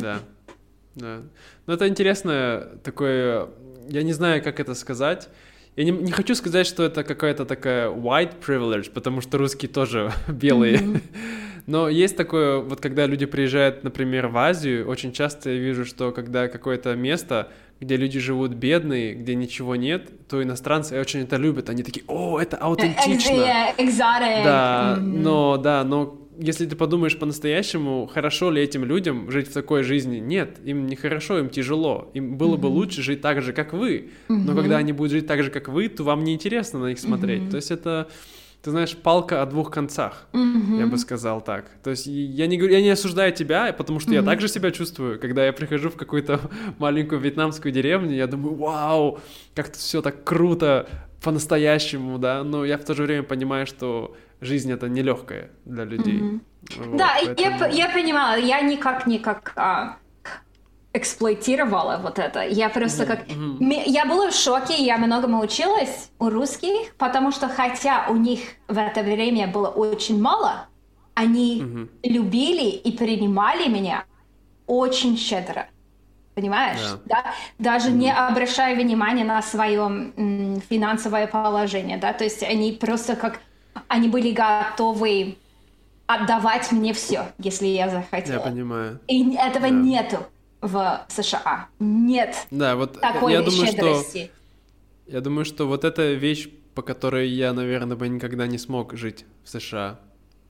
Да. 0.94 1.22
Ну, 1.66 1.72
это 1.74 1.88
интересное 1.88 2.60
такое 2.84 3.48
я 3.90 4.02
не 4.02 4.12
знаю, 4.12 4.42
как 4.42 4.60
это 4.60 4.74
сказать. 4.74 5.28
Я 5.76 5.84
не, 5.84 5.90
не 5.90 6.12
хочу 6.12 6.34
сказать, 6.34 6.66
что 6.66 6.82
это 6.82 7.04
какая-то 7.04 7.44
такая 7.44 7.90
white 7.90 8.34
privilege, 8.44 8.90
потому 8.90 9.20
что 9.20 9.38
русские 9.38 9.70
тоже 9.70 10.12
белые. 10.28 10.78
Mm-hmm. 10.78 11.02
Но 11.66 11.88
есть 11.88 12.16
такое, 12.16 12.58
вот 12.58 12.80
когда 12.80 13.06
люди 13.06 13.26
приезжают, 13.26 13.84
например, 13.84 14.28
в 14.28 14.38
Азию, 14.38 14.88
очень 14.88 15.12
часто 15.12 15.50
я 15.50 15.56
вижу, 15.56 15.84
что 15.84 16.10
когда 16.10 16.48
какое-то 16.48 16.96
место, 16.96 17.52
где 17.78 17.96
люди 17.96 18.18
живут 18.18 18.52
бедные, 18.52 19.14
где 19.14 19.34
ничего 19.34 19.76
нет, 19.76 20.28
то 20.28 20.42
иностранцы 20.42 20.98
очень 20.98 21.20
это 21.20 21.36
любят. 21.36 21.70
Они 21.70 21.82
такие, 21.82 22.04
о, 22.08 22.40
это 22.40 22.56
аутентично. 22.56 23.72
Exotic. 23.78 24.44
Да, 24.44 24.96
mm-hmm. 24.98 25.02
но, 25.02 25.56
да, 25.58 25.84
но 25.84 26.18
если 26.40 26.66
ты 26.66 26.74
подумаешь 26.74 27.18
по-настоящему, 27.18 28.06
хорошо 28.06 28.50
ли 28.50 28.62
этим 28.62 28.84
людям 28.84 29.30
жить 29.30 29.48
в 29.48 29.52
такой 29.52 29.82
жизни? 29.82 30.18
Нет, 30.18 30.58
им 30.64 30.86
не 30.86 30.96
хорошо, 30.96 31.38
им 31.38 31.50
тяжело. 31.50 32.10
Им 32.14 32.36
было 32.36 32.56
mm-hmm. 32.56 32.60
бы 32.60 32.66
лучше 32.66 33.02
жить 33.02 33.20
так 33.20 33.42
же, 33.42 33.52
как 33.52 33.72
вы. 33.72 34.10
Mm-hmm. 34.28 34.42
Но 34.46 34.54
когда 34.54 34.78
они 34.78 34.92
будут 34.92 35.12
жить 35.12 35.26
так 35.26 35.42
же, 35.42 35.50
как 35.50 35.68
вы, 35.68 35.88
то 35.88 36.02
вам 36.02 36.24
не 36.24 36.34
интересно 36.34 36.80
на 36.80 36.86
них 36.88 36.98
смотреть. 36.98 37.42
Mm-hmm. 37.42 37.50
То 37.50 37.56
есть 37.56 37.70
это 37.70 38.08
ты 38.62 38.72
знаешь, 38.72 38.94
палка 38.94 39.40
о 39.40 39.46
двух 39.46 39.70
концах, 39.70 40.28
mm-hmm. 40.34 40.80
я 40.80 40.86
бы 40.86 40.98
сказал 40.98 41.40
так. 41.40 41.64
То 41.82 41.90
есть 41.90 42.06
я 42.06 42.46
не, 42.46 42.58
я 42.58 42.82
не 42.82 42.90
осуждаю 42.90 43.32
тебя, 43.32 43.72
потому 43.72 44.00
что 44.00 44.10
mm-hmm. 44.10 44.16
я 44.16 44.22
также 44.22 44.48
себя 44.48 44.70
чувствую, 44.70 45.18
когда 45.18 45.46
я 45.46 45.54
прихожу 45.54 45.88
в 45.88 45.96
какую-то 45.96 46.40
маленькую 46.78 47.20
вьетнамскую 47.20 47.72
деревню, 47.72 48.14
я 48.14 48.26
думаю, 48.26 48.56
вау, 48.56 49.20
как 49.54 49.68
тут 49.68 49.76
все 49.76 50.02
так 50.02 50.24
круто, 50.24 50.86
по-настоящему, 51.22 52.18
да, 52.18 52.44
но 52.44 52.64
я 52.64 52.78
в 52.78 52.84
то 52.84 52.94
же 52.94 53.04
время 53.04 53.22
понимаю, 53.22 53.66
что 53.66 54.14
жизнь 54.40 54.72
это 54.72 54.88
нелегкая 54.88 55.50
для 55.64 55.84
людей. 55.84 56.20
Mm-hmm. 56.20 56.40
Вот, 56.84 56.96
да, 56.96 57.16
поэтому... 57.24 57.58
я, 57.58 57.68
я 57.68 57.88
понимала, 57.88 58.36
я 58.36 58.60
никак 58.60 59.06
не 59.06 59.18
как 59.18 59.52
а, 59.56 59.96
эксплуатировала 60.92 62.00
вот 62.02 62.18
это. 62.18 62.46
Я 62.46 62.68
просто 62.68 63.06
как... 63.06 63.26
Mm-hmm. 63.26 63.82
Я 63.86 64.04
была 64.06 64.30
в 64.30 64.34
шоке, 64.34 64.74
я 64.74 64.98
многому 64.98 65.40
училась 65.40 66.10
у 66.18 66.28
русских, 66.28 66.94
потому 66.96 67.30
что 67.32 67.48
хотя 67.48 68.06
у 68.08 68.16
них 68.16 68.40
в 68.68 68.78
это 68.78 69.02
время 69.02 69.46
было 69.46 69.68
очень 69.68 70.20
мало, 70.20 70.66
они 71.14 71.60
mm-hmm. 71.60 71.88
любили 72.04 72.70
и 72.70 72.92
принимали 72.92 73.68
меня 73.68 74.04
очень 74.66 75.16
щедро. 75.16 75.66
Понимаешь? 76.34 76.78
Yeah. 76.78 77.00
Да? 77.04 77.24
Даже 77.58 77.90
mm-hmm. 77.90 77.96
не 77.96 78.12
обращая 78.12 78.74
внимания 78.76 79.24
на 79.24 79.42
свое 79.42 80.12
м, 80.16 80.62
финансовое 80.70 81.26
положение, 81.26 81.98
да, 81.98 82.12
то 82.12 82.24
есть 82.24 82.42
они 82.42 82.72
просто 82.72 83.16
как... 83.16 83.40
Они 83.88 84.08
были 84.08 84.32
готовы 84.32 85.36
отдавать 86.06 86.72
мне 86.72 86.92
все, 86.92 87.32
если 87.38 87.66
я 87.66 87.88
захотела. 87.88 88.34
Я 88.34 88.40
понимаю. 88.40 89.00
И 89.06 89.34
этого 89.34 89.66
yeah. 89.66 89.70
нету 89.70 90.18
в 90.60 91.06
США. 91.08 91.68
Нет 91.78 92.46
да, 92.50 92.76
вот 92.76 93.00
такой 93.00 93.32
я 93.32 93.42
думаю, 93.42 93.66
щедрости. 93.66 94.30
Что, 95.06 95.12
я 95.12 95.20
думаю, 95.20 95.44
что 95.44 95.66
вот 95.66 95.84
эта 95.84 96.12
вещь, 96.12 96.48
по 96.74 96.82
которой 96.82 97.28
я, 97.28 97.52
наверное, 97.52 97.96
бы 97.96 98.08
никогда 98.08 98.46
не 98.46 98.58
смог 98.58 98.96
жить 98.96 99.24
в 99.44 99.48
США. 99.48 100.00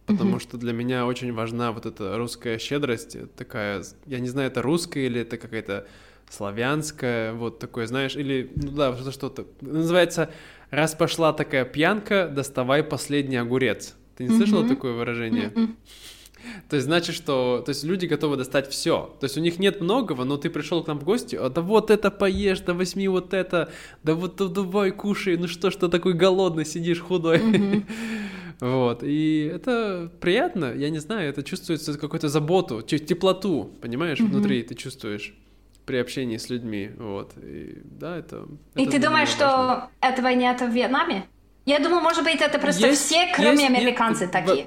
Потому 0.06 0.36
mm-hmm. 0.36 0.40
что 0.40 0.56
для 0.56 0.72
меня 0.72 1.06
очень 1.06 1.32
важна 1.32 1.70
вот 1.70 1.86
эта 1.86 2.16
русская 2.16 2.58
щедрость, 2.58 3.16
такая, 3.36 3.84
я 4.06 4.18
не 4.18 4.28
знаю, 4.28 4.48
это 4.48 4.60
русская 4.60 5.06
или 5.06 5.20
это 5.20 5.36
какая-то 5.36 5.86
славянская, 6.30 7.34
вот 7.34 7.58
такое, 7.58 7.86
знаешь, 7.86 8.16
или, 8.16 8.50
ну 8.54 8.70
да, 8.70 8.96
что-то. 9.10 9.46
Называется 9.60 10.30
«Раз 10.70 10.94
пошла 10.94 11.32
такая 11.32 11.64
пьянка, 11.64 12.30
доставай 12.32 12.82
последний 12.82 13.36
огурец». 13.36 13.96
Ты 14.16 14.24
не 14.24 14.36
слышала 14.36 14.62
mm-hmm. 14.62 14.68
такое 14.68 14.92
выражение? 14.92 15.48
Mm-hmm. 15.48 15.74
То 16.68 16.76
есть 16.76 16.86
значит, 16.86 17.14
что 17.14 17.62
то 17.64 17.70
есть 17.70 17.84
люди 17.84 18.06
готовы 18.06 18.36
достать 18.36 18.70
все. 18.70 19.14
То 19.20 19.24
есть 19.24 19.36
у 19.36 19.40
них 19.40 19.58
нет 19.58 19.80
многого, 19.80 20.24
но 20.24 20.36
ты 20.36 20.48
пришел 20.48 20.82
к 20.82 20.86
нам 20.86 20.98
в 20.98 21.04
гости, 21.04 21.36
а 21.36 21.48
да 21.50 21.60
вот 21.60 21.90
это 21.90 22.10
поешь, 22.10 22.60
да 22.60 22.72
возьми 22.72 23.08
вот 23.08 23.34
это, 23.34 23.70
да 24.02 24.14
вот 24.14 24.36
да, 24.36 24.46
давай 24.48 24.90
кушай, 24.90 25.36
ну 25.36 25.48
что 25.48 25.70
ж 25.70 25.76
ты 25.76 25.88
такой 25.88 26.14
голодный 26.14 26.64
сидишь 26.64 27.00
худой. 27.00 27.38
Mm-hmm. 27.38 27.84
Вот, 28.60 29.02
и 29.02 29.50
это 29.50 30.12
приятно, 30.20 30.74
я 30.74 30.90
не 30.90 30.98
знаю, 30.98 31.30
это 31.30 31.42
чувствуется 31.42 31.96
какую-то 31.96 32.28
заботу, 32.28 32.82
теплоту, 32.82 33.70
понимаешь, 33.80 34.20
mm-hmm. 34.20 34.26
внутри 34.26 34.62
ты 34.62 34.74
чувствуешь 34.74 35.34
при 35.90 35.96
общении 35.96 36.36
с 36.36 36.48
людьми, 36.48 36.92
вот, 36.98 37.32
и 37.36 37.82
да, 37.82 38.16
это... 38.16 38.46
И 38.76 38.82
это 38.82 38.92
ты 38.92 38.98
думаешь, 39.00 39.28
что 39.28 39.88
этого 40.00 40.28
нет 40.28 40.60
в 40.60 40.70
Вьетнаме? 40.70 41.24
Я 41.66 41.80
думаю, 41.80 42.00
может 42.00 42.22
быть, 42.22 42.40
это 42.40 42.60
просто 42.60 42.86
есть, 42.86 43.06
все, 43.06 43.32
кроме 43.34 43.64
есть, 43.64 43.74
американцев, 43.74 44.32
нет, 44.32 44.32
такие. 44.32 44.66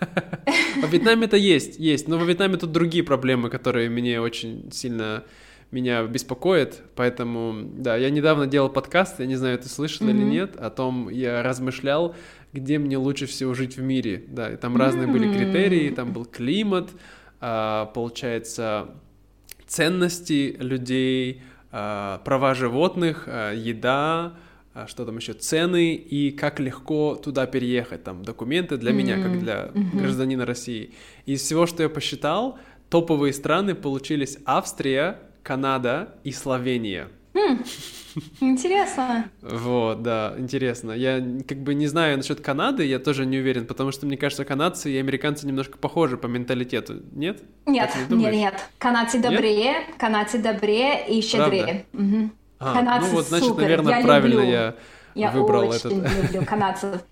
Во 0.80 0.86
Вьетнаме 0.88 1.26
это 1.26 1.36
есть, 1.36 1.78
есть, 1.78 2.08
но 2.08 2.16
во 2.16 2.24
Вьетнаме 2.24 2.56
тут 2.56 2.72
другие 2.72 3.04
проблемы, 3.04 3.50
которые 3.50 3.90
мне 3.90 4.18
очень 4.18 4.72
сильно 4.72 5.24
меня 5.70 6.02
беспокоит, 6.04 6.80
поэтому, 6.94 7.54
да, 7.76 7.96
я 7.96 8.08
недавно 8.08 8.46
делал 8.46 8.70
подкаст, 8.70 9.20
я 9.20 9.26
не 9.26 9.36
знаю, 9.36 9.58
ты 9.58 9.68
слышал 9.68 10.06
mm-hmm. 10.06 10.10
или 10.10 10.24
нет, 10.24 10.56
о 10.56 10.70
том, 10.70 11.10
я 11.10 11.42
размышлял, 11.42 12.14
где 12.54 12.78
мне 12.78 12.96
лучше 12.96 13.26
всего 13.26 13.52
жить 13.52 13.76
в 13.76 13.82
мире, 13.82 14.24
да, 14.28 14.50
и 14.50 14.56
там 14.56 14.74
mm-hmm. 14.74 14.78
разные 14.78 15.06
были 15.06 15.30
критерии, 15.30 15.90
там 15.90 16.12
был 16.14 16.24
климат, 16.24 16.88
а, 17.40 17.86
получается, 17.92 18.88
ценности 19.66 20.56
людей, 20.58 21.42
а, 21.70 22.18
права 22.24 22.54
животных, 22.54 23.24
а, 23.26 23.52
еда, 23.52 24.34
а, 24.74 24.86
что 24.86 25.04
там 25.04 25.16
еще, 25.16 25.32
цены 25.32 25.94
и 25.94 26.30
как 26.30 26.60
легко 26.60 27.14
туда 27.14 27.46
переехать, 27.46 28.04
там, 28.04 28.24
документы 28.24 28.76
для 28.76 28.90
mm-hmm. 28.90 28.94
меня, 28.94 29.22
как 29.22 29.40
для 29.40 29.54
mm-hmm. 29.66 29.98
гражданина 29.98 30.46
России. 30.46 30.92
Из 31.26 31.40
всего, 31.40 31.66
что 31.66 31.82
я 31.82 31.88
посчитал, 31.88 32.58
топовые 32.90 33.32
страны 33.32 33.74
получились 33.74 34.38
Австрия, 34.44 35.18
Канада 35.42 36.14
и 36.24 36.32
Словения. 36.32 37.08
Mm. 37.34 37.66
Интересно. 38.40 39.30
Вот, 39.42 40.02
да, 40.02 40.34
интересно. 40.38 40.92
Я 40.92 41.24
как 41.46 41.58
бы 41.58 41.74
не 41.74 41.86
знаю 41.86 42.16
насчет 42.16 42.40
Канады, 42.40 42.84
я 42.84 42.98
тоже 42.98 43.26
не 43.26 43.38
уверен, 43.38 43.66
потому 43.66 43.92
что 43.92 44.06
мне 44.06 44.16
кажется, 44.16 44.44
канадцы 44.44 44.90
и 44.90 44.96
американцы 44.96 45.46
немножко 45.46 45.78
похожи 45.78 46.16
по 46.16 46.26
менталитету, 46.26 47.02
нет? 47.12 47.42
Нет, 47.66 47.90
не 48.08 48.16
нет, 48.16 48.34
нет. 48.34 48.54
Канадцы 48.78 49.18
добрее, 49.18 49.72
нет? 49.72 49.84
канадцы 49.98 50.38
добрее 50.38 51.06
и 51.08 51.20
щедрее. 51.20 51.86
Угу. 51.92 52.30
А, 52.60 52.74
Канадцы 52.74 53.08
ну 53.08 53.16
вот, 53.16 53.26
значит, 53.26 53.48
супер. 53.48 53.62
наверное, 53.62 53.98
я 53.98 54.04
правильно 54.04 54.40
люблю. 54.40 54.50
я 54.50 54.74
я 55.14 55.30
выбрал 55.30 55.68
очень 55.68 56.02
этот. 56.02 56.24
люблю 56.24 56.44
канадцев. 56.46 57.02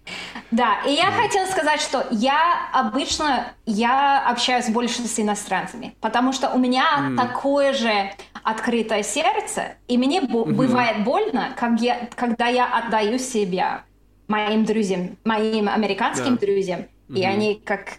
Да, 0.50 0.80
и 0.86 0.92
я 0.92 1.10
хотела 1.10 1.46
сказать, 1.46 1.80
что 1.80 2.06
я 2.10 2.68
обычно 2.72 3.52
я 3.64 4.28
общаюсь 4.28 4.68
больше 4.68 5.02
с 5.02 5.18
иностранцами, 5.18 5.94
потому 6.00 6.32
что 6.32 6.50
у 6.50 6.58
меня 6.58 6.84
mm. 7.00 7.16
такое 7.16 7.72
же 7.72 8.10
открытое 8.42 9.02
сердце, 9.02 9.76
и 9.88 9.96
мне 9.96 10.20
mm-hmm. 10.20 10.52
бывает 10.52 11.04
больно, 11.04 11.54
как 11.56 11.80
я, 11.80 12.08
когда 12.16 12.48
я 12.48 12.66
отдаю 12.66 13.18
себя 13.18 13.84
моим 14.26 14.64
друзьям, 14.64 15.16
моим 15.24 15.68
американским 15.68 16.36
да. 16.36 16.46
друзьям, 16.46 16.80
mm-hmm. 16.80 17.18
и 17.18 17.24
они 17.24 17.54
как 17.64 17.98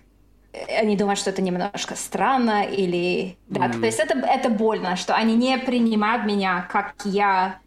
они 0.80 0.96
думают, 0.96 1.20
что 1.20 1.32
это 1.32 1.42
немножко 1.42 1.96
странно 1.96 2.64
или... 2.64 3.38
Да, 3.48 3.68
mm. 3.68 3.80
то 3.80 3.86
есть 3.88 4.00
это, 4.00 4.20
это 4.20 4.50
больно, 4.50 4.96
что 4.96 5.16
они 5.16 5.36
не 5.36 5.58
принимают 5.58 6.26
меня, 6.26 6.68
как 6.72 6.94
я 7.06 7.60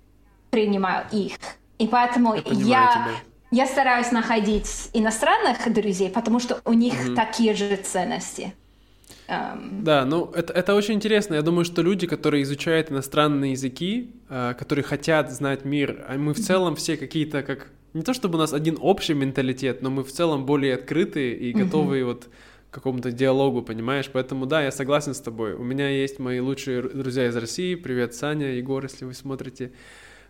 принимаю 0.50 1.04
их. 1.10 1.34
И 1.78 1.86
поэтому 1.86 2.34
я, 2.34 2.42
я, 2.52 3.08
я 3.50 3.66
стараюсь 3.66 4.12
находить 4.12 4.90
иностранных 4.92 5.72
друзей, 5.72 6.10
потому 6.10 6.40
что 6.40 6.60
у 6.64 6.72
них 6.72 6.94
mm-hmm. 6.94 7.14
такие 7.14 7.54
же 7.54 7.76
ценности. 7.76 8.54
Um... 9.28 9.82
Да, 9.82 10.04
ну 10.04 10.30
это, 10.34 10.52
это 10.52 10.74
очень 10.74 10.94
интересно. 10.94 11.34
Я 11.34 11.42
думаю, 11.42 11.64
что 11.64 11.82
люди, 11.82 12.06
которые 12.06 12.42
изучают 12.44 12.90
иностранные 12.90 13.52
языки, 13.52 14.14
э, 14.28 14.54
которые 14.58 14.84
хотят 14.84 15.32
знать 15.32 15.64
мир, 15.64 16.04
а 16.08 16.16
мы 16.16 16.32
в 16.32 16.38
целом 16.38 16.76
все 16.76 16.96
какие-то 16.96 17.42
как... 17.42 17.68
Не 17.92 18.02
то 18.02 18.14
чтобы 18.14 18.36
у 18.36 18.38
нас 18.38 18.52
один 18.52 18.78
общий 18.80 19.14
менталитет, 19.14 19.82
но 19.82 19.90
мы 19.90 20.04
в 20.04 20.12
целом 20.12 20.46
более 20.46 20.74
открытые 20.74 21.36
и 21.36 21.52
готовые 21.52 22.02
mm-hmm. 22.02 22.06
вот 22.06 22.28
какому-то 22.70 23.10
диалогу, 23.10 23.62
понимаешь? 23.62 24.10
Поэтому 24.12 24.46
да, 24.46 24.62
я 24.62 24.70
согласен 24.70 25.14
с 25.14 25.20
тобой. 25.20 25.54
У 25.54 25.64
меня 25.64 25.88
есть 25.88 26.18
мои 26.18 26.40
лучшие 26.40 26.82
друзья 26.82 27.26
из 27.26 27.36
России. 27.36 27.74
Привет, 27.74 28.14
Саня, 28.14 28.52
Егор, 28.52 28.82
если 28.82 29.06
вы 29.06 29.14
смотрите. 29.14 29.72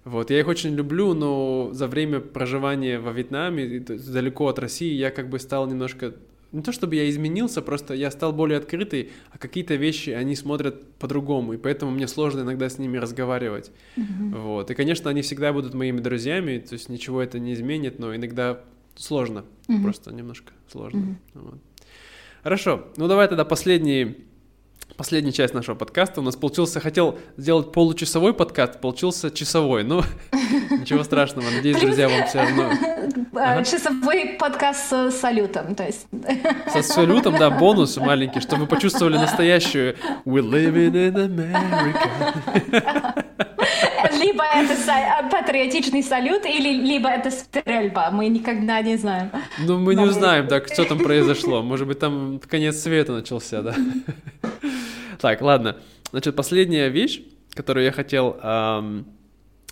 Вот, 0.06 0.30
я 0.30 0.38
их 0.38 0.46
очень 0.46 0.76
люблю, 0.76 1.14
но 1.14 1.70
за 1.72 1.88
время 1.88 2.20
проживания 2.20 3.00
во 3.00 3.10
Вьетнаме, 3.10 3.80
далеко 3.80 4.46
от 4.46 4.60
России, 4.60 4.94
я 4.94 5.10
как 5.10 5.28
бы 5.28 5.40
стал 5.40 5.66
немножко 5.66 6.14
не 6.52 6.62
то 6.62 6.70
чтобы 6.70 6.94
я 6.94 7.10
изменился, 7.10 7.60
просто 7.60 7.92
я 7.92 8.10
стал 8.12 8.32
более 8.32 8.58
открытый, 8.58 9.10
а 9.32 9.38
какие-то 9.38 9.74
вещи 9.74 10.10
они 10.10 10.36
смотрят 10.36 10.88
по-другому, 10.94 11.54
и 11.54 11.56
поэтому 11.56 11.90
мне 11.90 12.06
сложно 12.06 12.42
иногда 12.42 12.68
с 12.68 12.78
ними 12.78 12.98
разговаривать. 12.98 13.72
Mm-hmm. 13.96 14.40
Вот. 14.40 14.70
И, 14.70 14.74
конечно, 14.74 15.10
они 15.10 15.22
всегда 15.22 15.52
будут 15.52 15.74
моими 15.74 15.98
друзьями, 15.98 16.58
то 16.58 16.74
есть 16.74 16.88
ничего 16.88 17.20
это 17.20 17.40
не 17.40 17.52
изменит, 17.54 17.98
но 17.98 18.14
иногда 18.14 18.60
сложно, 18.94 19.44
mm-hmm. 19.66 19.82
просто 19.82 20.14
немножко 20.14 20.52
сложно. 20.70 21.00
Mm-hmm. 21.00 21.16
Вот. 21.34 21.58
Хорошо, 22.44 22.86
ну 22.96 23.08
давай 23.08 23.26
тогда 23.26 23.44
последний, 23.44 24.18
последняя 24.96 25.32
часть 25.32 25.52
нашего 25.54 25.74
подкаста. 25.74 26.20
У 26.20 26.24
нас 26.24 26.36
получился, 26.36 26.78
хотел 26.80 27.18
сделать 27.36 27.72
получасовой 27.72 28.32
подкаст, 28.34 28.80
получился 28.80 29.30
часовой. 29.30 29.84
Ну, 29.84 30.02
ничего 30.70 31.04
страшного, 31.04 31.50
надеюсь, 31.50 31.78
друзья, 31.78 32.08
вам 32.08 32.26
все 32.26 32.38
равно. 32.38 32.70
Ага. 33.38 33.64
Часовой 33.64 34.36
подкаст 34.38 34.90
с 34.90 35.10
салютом, 35.20 35.74
то 35.74 35.84
есть. 35.84 36.06
Со 36.72 36.82
салютом, 36.82 37.36
да, 37.38 37.50
бонус 37.50 37.98
маленький, 37.98 38.40
чтобы 38.40 38.62
вы 38.62 38.66
почувствовали 38.66 39.18
настоящую 39.18 39.94
«We're 40.24 40.40
living 40.40 40.92
in 40.92 41.14
America». 41.14 42.08
Либо 44.18 44.42
это 44.42 44.72
э, 44.72 45.28
патриотичный 45.30 46.02
салют, 46.02 46.46
или 46.46 46.80
либо 46.80 47.10
это 47.10 47.30
стрельба. 47.30 48.10
Мы 48.10 48.28
никогда 48.28 48.80
не 48.80 48.96
знаем. 48.96 49.30
Ну, 49.58 49.78
мы 49.78 49.94
не 49.94 50.04
узнаем, 50.04 50.48
да, 50.48 50.64
что 50.64 50.84
там 50.84 50.98
произошло. 50.98 51.62
Может 51.62 51.86
быть, 51.86 51.98
там 51.98 52.40
конец 52.48 52.80
света 52.80 53.12
начался, 53.12 53.60
да. 53.62 53.74
Так, 55.26 55.40
ладно. 55.40 55.76
Значит, 56.12 56.36
последняя 56.36 56.88
вещь, 56.88 57.20
которую 57.50 57.84
я 57.84 57.90
хотел 57.90 58.36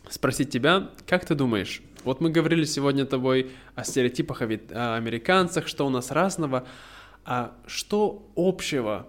спросить 0.09 0.50
тебя. 0.50 0.90
Как 1.07 1.24
ты 1.24 1.36
думаешь, 1.36 1.80
вот 2.02 2.20
мы 2.20 2.30
говорили 2.30 2.64
сегодня 2.64 3.07
тобой 3.07 3.52
о 3.76 3.84
стереотипах 3.84 4.42
о, 4.42 4.46
о 4.46 4.96
американцах, 4.96 5.68
что 5.68 5.86
у 5.86 5.90
нас 5.90 6.11
разного, 6.11 6.66
а 7.24 7.55
что 7.66 8.28
общего 8.34 9.07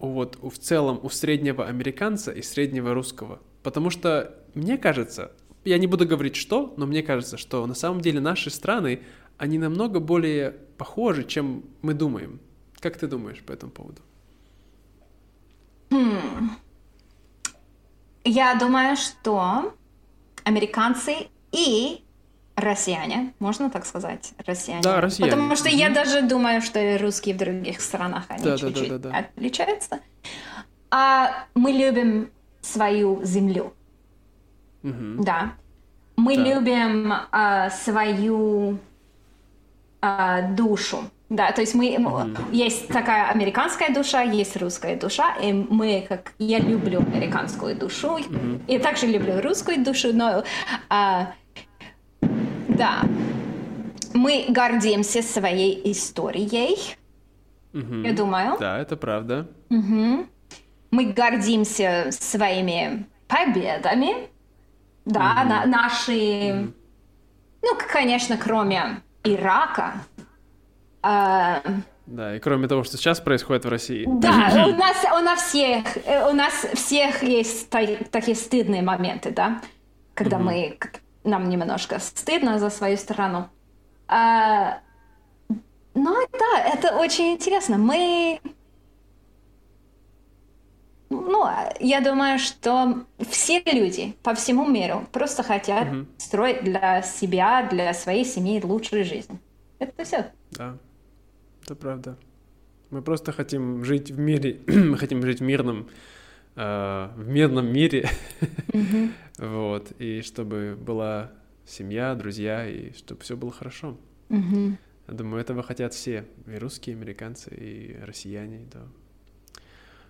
вот 0.00 0.36
в 0.42 0.58
целом 0.58 0.98
у 1.00 1.10
среднего 1.10 1.64
американца 1.64 2.32
и 2.32 2.42
среднего 2.42 2.92
русского? 2.92 3.38
Потому 3.62 3.90
что 3.90 4.34
мне 4.54 4.78
кажется, 4.78 5.30
я 5.64 5.78
не 5.78 5.86
буду 5.86 6.08
говорить 6.08 6.34
что, 6.34 6.74
но 6.76 6.86
мне 6.86 7.04
кажется, 7.04 7.36
что 7.36 7.64
на 7.66 7.74
самом 7.74 8.00
деле 8.00 8.18
наши 8.18 8.50
страны, 8.50 9.02
они 9.38 9.58
намного 9.58 10.00
более 10.00 10.56
похожи, 10.76 11.22
чем 11.22 11.62
мы 11.82 11.94
думаем. 11.94 12.40
Как 12.80 12.98
ты 12.98 13.06
думаешь 13.06 13.44
по 13.44 13.52
этому 13.52 13.70
поводу? 13.70 14.02
Hmm. 15.94 16.50
Я 18.24 18.54
думаю, 18.54 18.96
что 18.96 19.74
американцы 20.44 21.28
и 21.52 22.02
россияне, 22.56 23.34
можно 23.38 23.70
так 23.70 23.84
сказать, 23.86 24.32
россияне. 24.46 24.82
Да, 24.82 25.00
россияне. 25.00 25.30
Потому 25.30 25.56
что 25.56 25.68
mm-hmm. 25.68 25.76
я 25.76 25.90
даже 25.90 26.22
думаю, 26.22 26.62
что 26.62 26.98
русские 26.98 27.34
в 27.34 27.38
других 27.38 27.80
странах 27.80 28.24
они 28.28 28.44
да, 28.44 28.56
чуть-чуть 28.56 28.88
да, 28.88 28.98
да, 28.98 28.98
да, 28.98 29.10
да. 29.10 29.18
отличаются. 29.18 30.00
А 30.90 31.46
мы 31.54 31.72
любим 31.72 32.30
свою 32.60 33.22
землю. 33.24 33.74
Мгм. 34.82 35.24
Да. 35.24 35.52
Мы 36.16 36.36
Да. 36.36 36.42
любим 36.42 37.12
а, 37.30 37.70
свою 37.70 38.78
а, 40.00 40.42
душу. 40.42 41.10
Да, 41.30 41.52
то 41.52 41.62
есть 41.62 41.74
мы 41.74 41.94
м, 41.94 42.36
есть 42.52 42.88
такая 42.88 43.30
американская 43.30 43.92
душа, 43.92 44.22
есть 44.22 44.56
русская 44.56 44.96
душа, 44.96 45.34
и 45.36 45.52
мы 45.52 46.04
как 46.08 46.32
я 46.38 46.58
люблю 46.58 47.00
американскую 47.00 47.74
душу, 47.76 48.18
и 48.68 48.78
также 48.78 49.06
люблю 49.06 49.40
русскую 49.40 49.82
душу, 49.82 50.12
но 50.12 50.44
а, 50.90 51.32
да, 52.68 53.02
мы 54.12 54.44
гордимся 54.48 55.22
своей 55.22 55.80
историей, 55.92 56.76
Мгм. 57.72 58.04
я 58.04 58.12
думаю. 58.12 58.56
Да, 58.60 58.78
это 58.78 58.96
правда. 58.96 59.48
Мгм. 59.70 60.28
Мы 60.90 61.06
гордимся 61.06 62.08
своими 62.12 63.06
победами, 63.26 64.28
да, 65.06 65.42
на- 65.44 65.66
наши, 65.66 66.68
ну, 67.62 67.74
к- 67.76 67.86
конечно, 67.90 68.36
кроме 68.36 69.02
Ирака. 69.24 69.94
А, 71.06 71.62
Да, 72.06 72.34
и 72.34 72.38
кроме 72.38 72.66
того, 72.66 72.82
что 72.82 72.96
сейчас 72.96 73.20
происходит 73.20 73.66
в 73.66 73.68
России. 73.68 74.06
да, 74.08 74.66
у 74.68 74.72
нас, 74.74 74.96
у 75.20 75.22
нас 75.22 75.42
всех, 75.42 75.84
э, 76.06 76.30
у 76.30 76.32
нас 76.32 76.52
всех 76.72 77.22
есть 77.22 77.68
та- 77.68 78.04
такие 78.10 78.34
стыдные 78.34 78.80
моменты, 78.80 79.30
да, 79.30 79.60
когда 80.14 80.38
мы, 80.38 80.76
как- 80.78 81.02
нам 81.22 81.48
немножко 81.50 81.98
стыдно 81.98 82.58
за 82.58 82.70
свою 82.70 82.96
страну. 82.96 83.48
А, 84.08 84.78
ну 85.94 86.16
да, 86.32 86.60
это 86.72 86.96
очень 86.96 87.32
интересно. 87.34 87.76
Мы 87.76 88.40
ну, 91.10 91.46
я 91.80 92.00
думаю, 92.00 92.38
что 92.38 93.04
все 93.30 93.62
люди 93.66 94.16
по 94.22 94.34
всему 94.34 94.66
миру 94.66 95.06
просто 95.12 95.42
хотят 95.42 95.86
строить 96.18 96.64
для 96.64 97.02
себя, 97.02 97.68
для 97.70 97.92
своей 97.94 98.24
семьи 98.24 98.60
лучшую 98.62 99.04
жизнь. 99.04 99.38
Это 99.78 100.04
все. 100.04 100.32
Да, 100.52 100.76
это 101.64 101.74
правда. 101.74 102.16
Мы 102.90 103.02
просто 103.02 103.32
хотим 103.32 103.84
жить 103.84 104.10
в 104.10 104.18
мире, 104.18 104.60
мы 104.66 104.96
хотим 104.98 105.22
жить 105.22 105.40
в 105.40 105.42
мирном, 105.42 105.88
э, 106.56 107.08
в 107.16 107.26
мирном 107.26 107.72
мире, 107.72 108.08
вот, 109.38 109.92
и 109.98 110.20
чтобы 110.22 110.76
была 110.78 111.32
семья, 111.66 112.14
друзья, 112.14 112.68
и 112.68 112.92
чтобы 112.92 113.22
все 113.22 113.36
было 113.36 113.50
хорошо. 113.50 113.96
Я 114.28 115.14
думаю, 115.14 115.40
этого 115.40 115.62
хотят 115.62 115.92
все, 115.92 116.24
и 116.46 116.56
русские, 116.56 116.94
и 116.94 116.98
американцы, 116.98 117.50
и 117.54 117.96
россияне, 118.02 118.66
да. 118.72 118.86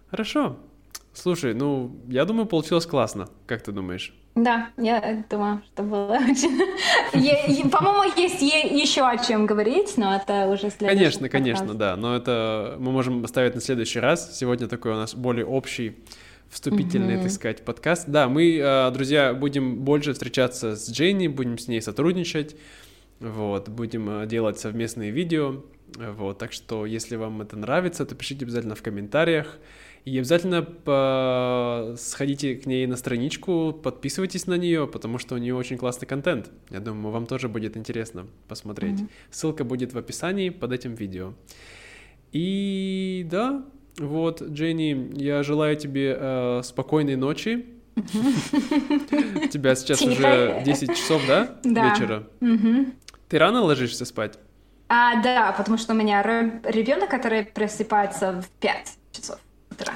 Хорошо. 0.09 0.57
Слушай, 1.13 1.55
ну, 1.55 2.01
я 2.07 2.25
думаю, 2.25 2.47
получилось 2.47 2.87
классно. 2.87 3.29
Как 3.47 3.63
ты 3.63 3.73
думаешь? 3.73 4.15
Да, 4.35 4.71
я 4.77 5.25
думаю, 5.31 5.63
что 5.73 5.85
было 5.85 6.19
очень... 6.29 7.71
По-моему, 7.71 8.13
есть 8.17 8.43
еще 8.43 9.03
о 9.03 9.17
чем 9.17 9.47
говорить, 9.47 9.97
но 9.97 10.17
это 10.17 10.47
уже 10.47 10.71
следующий 10.71 10.87
Конечно, 10.87 11.29
конечно, 11.29 11.75
да. 11.75 11.97
Но 11.97 12.17
это 12.17 12.77
мы 12.81 12.91
можем 12.91 13.25
оставить 13.25 13.55
на 13.55 13.61
следующий 13.61 14.01
раз. 14.01 14.37
Сегодня 14.37 14.67
такой 14.67 14.93
у 14.93 14.97
нас 14.97 15.15
более 15.15 15.47
общий, 15.47 15.97
вступительный, 16.49 17.21
так 17.21 17.31
сказать, 17.31 17.65
подкаст. 17.65 18.09
Да, 18.09 18.29
мы, 18.29 18.57
э, 18.57 18.91
друзья, 18.91 19.35
будем 19.35 19.81
больше 19.81 20.13
встречаться 20.13 20.75
с 20.75 20.91
Дженни, 20.91 21.29
будем 21.29 21.57
с 21.57 21.69
ней 21.69 21.81
сотрудничать. 21.81 22.57
Вот, 23.21 23.69
будем 23.69 24.23
э, 24.23 24.27
делать 24.27 24.59
совместные 24.59 25.13
видео. 25.13 25.63
Вот, 25.97 26.39
так 26.39 26.53
что, 26.53 26.87
если 26.87 27.15
вам 27.15 27.43
это 27.43 27.57
нравится, 27.57 28.05
то 28.05 28.17
пишите 28.17 28.45
обязательно 28.45 28.75
в 28.75 28.83
комментариях. 28.83 29.59
И 30.05 30.19
обязательно 30.19 30.63
по- 30.63 31.95
сходите 31.97 32.57
к 32.57 32.67
ней 32.67 32.87
на 32.87 32.97
страничку, 32.97 33.73
подписывайтесь 33.73 34.47
на 34.47 34.55
нее, 34.55 34.87
потому 34.87 35.19
что 35.19 35.35
у 35.35 35.39
нее 35.39 35.55
очень 35.55 35.79
классный 35.79 36.07
контент. 36.07 36.51
Я 36.69 36.81
думаю, 36.81 37.11
вам 37.11 37.27
тоже 37.27 37.49
будет 37.49 37.77
интересно 37.79 38.27
посмотреть. 38.47 39.01
Ссылка 39.31 39.65
будет 39.65 39.95
в 39.95 39.99
описании 39.99 40.51
под 40.51 40.73
этим 40.73 40.95
видео. 40.95 41.33
И 42.33 43.27
да, 43.31 43.65
вот, 43.99 44.43
Дженни, 44.43 45.13
я 45.15 45.43
желаю 45.43 45.77
тебе 45.77 46.17
э, 46.19 46.61
спокойной 46.65 47.17
ночи. 47.17 47.65
Тебя 47.95 49.77
сейчас 49.77 50.03
уже 50.03 50.17
Тихо. 50.17 50.63
10 50.65 50.97
часов, 50.97 51.23
да, 51.29 51.57
вечера? 51.63 52.27
Ты 53.29 53.39
рано 53.39 53.63
ложишься 53.63 54.05
спать? 54.05 54.37
А, 54.89 55.23
да, 55.23 55.55
потому 55.57 55.79
что 55.79 55.95
у 55.95 55.97
меня 55.97 56.21
ребенок, 56.23 57.09
который 57.09 57.45
просыпается 57.45 58.43
в 58.43 58.49
5 58.61 58.99
часов 59.13 59.39
утра. 59.75 59.95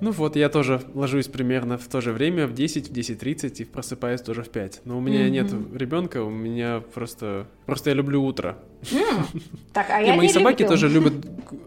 Ну 0.00 0.12
вот, 0.12 0.34
я 0.36 0.48
тоже 0.48 0.80
ложусь 0.94 1.26
примерно 1.26 1.76
в 1.76 1.86
то 1.86 2.00
же 2.00 2.12
время, 2.12 2.46
в 2.46 2.54
10, 2.54 2.88
в 2.88 2.92
10.30 2.92 3.62
и 3.62 3.64
просыпаюсь 3.66 4.22
тоже 4.22 4.42
в 4.42 4.48
5. 4.48 4.82
Но 4.86 4.96
у 4.96 5.00
меня 5.00 5.24
Мгм. 5.24 5.32
нет 5.32 5.52
ребенка, 5.78 6.22
у 6.22 6.30
меня 6.30 6.82
просто... 6.94 7.46
Просто 7.66 7.90
я 7.90 7.96
люблю 7.96 8.22
утро. 8.24 8.56
Так, 9.74 9.90
а 9.90 10.00
И 10.00 10.06
я 10.06 10.14
мои 10.14 10.28
не 10.28 10.32
собаки 10.32 10.62
люблю. 10.62 10.68
тоже 10.68 10.88
любят... 10.88 11.12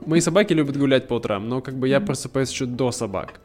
Мои 0.08 0.20
собаки 0.20 0.54
любят 0.54 0.78
гулять 0.78 1.08
по 1.08 1.16
утрам, 1.16 1.48
но 1.48 1.62
как 1.62 1.76
бы 1.76 1.88
я 1.88 2.02
просыпаюсь 2.02 2.50
еще 2.52 2.66
до 2.66 2.92
собак. 2.92 3.40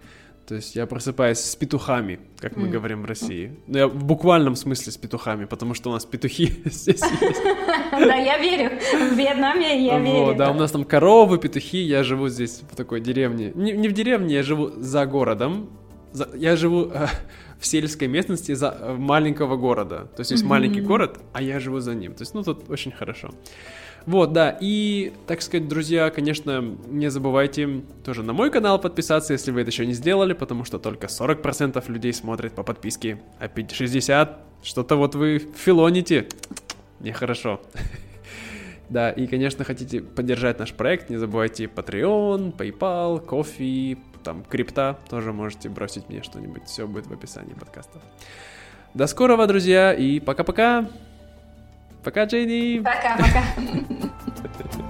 То 0.48 0.54
есть 0.54 0.76
я 0.76 0.86
просыпаюсь 0.86 1.40
с 1.40 1.54
петухами, 1.56 2.20
как 2.38 2.56
мы 2.56 2.70
говорим 2.70 3.02
в 3.02 3.04
России. 3.04 3.52
Ну, 3.66 3.78
я 3.78 3.86
в 3.86 4.02
буквальном 4.02 4.56
смысле 4.56 4.92
с 4.92 4.96
петухами, 4.96 5.44
потому 5.44 5.74
что 5.74 5.90
у 5.90 5.92
нас 5.92 6.06
петухи 6.06 6.46
здесь 6.64 7.02
есть. 7.20 7.42
Да, 7.92 8.14
я 8.14 8.38
верю. 8.38 8.70
В 9.10 9.14
Вьетнаме 9.14 9.84
я 9.84 9.98
верю. 9.98 10.34
Да, 10.34 10.50
у 10.50 10.54
нас 10.54 10.70
там 10.72 10.84
коровы, 10.84 11.36
петухи, 11.38 11.82
я 11.82 12.02
живу 12.02 12.28
здесь 12.28 12.62
в 12.70 12.76
такой 12.76 13.02
деревне. 13.02 13.52
Не, 13.54 13.88
в 13.88 13.92
деревне, 13.92 14.36
я 14.36 14.42
живу 14.42 14.70
за 14.70 15.04
городом. 15.04 15.68
Я 16.34 16.56
живу 16.56 16.90
э, 16.94 17.08
в 17.60 17.66
сельской 17.66 18.08
местности 18.08 18.54
за, 18.54 18.74
э, 18.80 18.94
маленького 18.94 19.56
города. 19.56 20.08
То 20.16 20.20
есть 20.20 20.30
есть 20.30 20.44
маленький 20.44 20.80
город, 20.80 21.18
а 21.34 21.42
я 21.42 21.60
живу 21.60 21.80
за 21.80 21.94
ним. 21.94 22.14
То 22.14 22.22
есть, 22.22 22.32
ну, 22.32 22.42
тут 22.42 22.70
очень 22.70 22.92
хорошо. 22.92 23.34
Вот, 24.08 24.32
да, 24.32 24.56
и, 24.58 25.12
так 25.26 25.42
сказать, 25.42 25.68
друзья, 25.68 26.08
конечно, 26.08 26.64
не 26.86 27.10
забывайте 27.10 27.82
тоже 28.02 28.22
на 28.22 28.32
мой 28.32 28.50
канал 28.50 28.80
подписаться, 28.80 29.34
если 29.34 29.50
вы 29.50 29.60
это 29.60 29.70
еще 29.70 29.84
не 29.84 29.92
сделали, 29.92 30.32
потому 30.32 30.64
что 30.64 30.78
только 30.78 31.08
40% 31.08 31.92
людей 31.92 32.14
смотрят 32.14 32.54
по 32.54 32.62
подписке, 32.62 33.20
а 33.38 33.48
50 33.48 33.76
60 33.76 34.38
что-то 34.62 34.96
вот 34.96 35.14
вы 35.14 35.46
филоните. 35.54 36.26
Нехорошо. 37.00 37.60
Да, 38.88 39.10
и, 39.10 39.26
конечно, 39.26 39.64
хотите 39.64 40.00
поддержать 40.00 40.58
наш 40.58 40.72
проект, 40.72 41.10
не 41.10 41.18
забывайте 41.18 41.64
Patreon, 41.64 42.56
PayPal, 42.56 43.20
Кофе, 43.20 43.98
там, 44.24 44.42
крипта, 44.42 44.98
тоже 45.10 45.34
можете 45.34 45.68
бросить 45.68 46.08
мне 46.08 46.22
что-нибудь, 46.22 46.64
все 46.64 46.86
будет 46.86 47.06
в 47.06 47.12
описании 47.12 47.52
подкаста. 47.52 48.00
До 48.94 49.06
скорого, 49.06 49.46
друзья, 49.46 49.92
и 49.92 50.20
пока-пока! 50.20 50.88
Пока, 52.02 52.24
Джейди! 52.24 52.82
Пока-пока! 52.82 53.42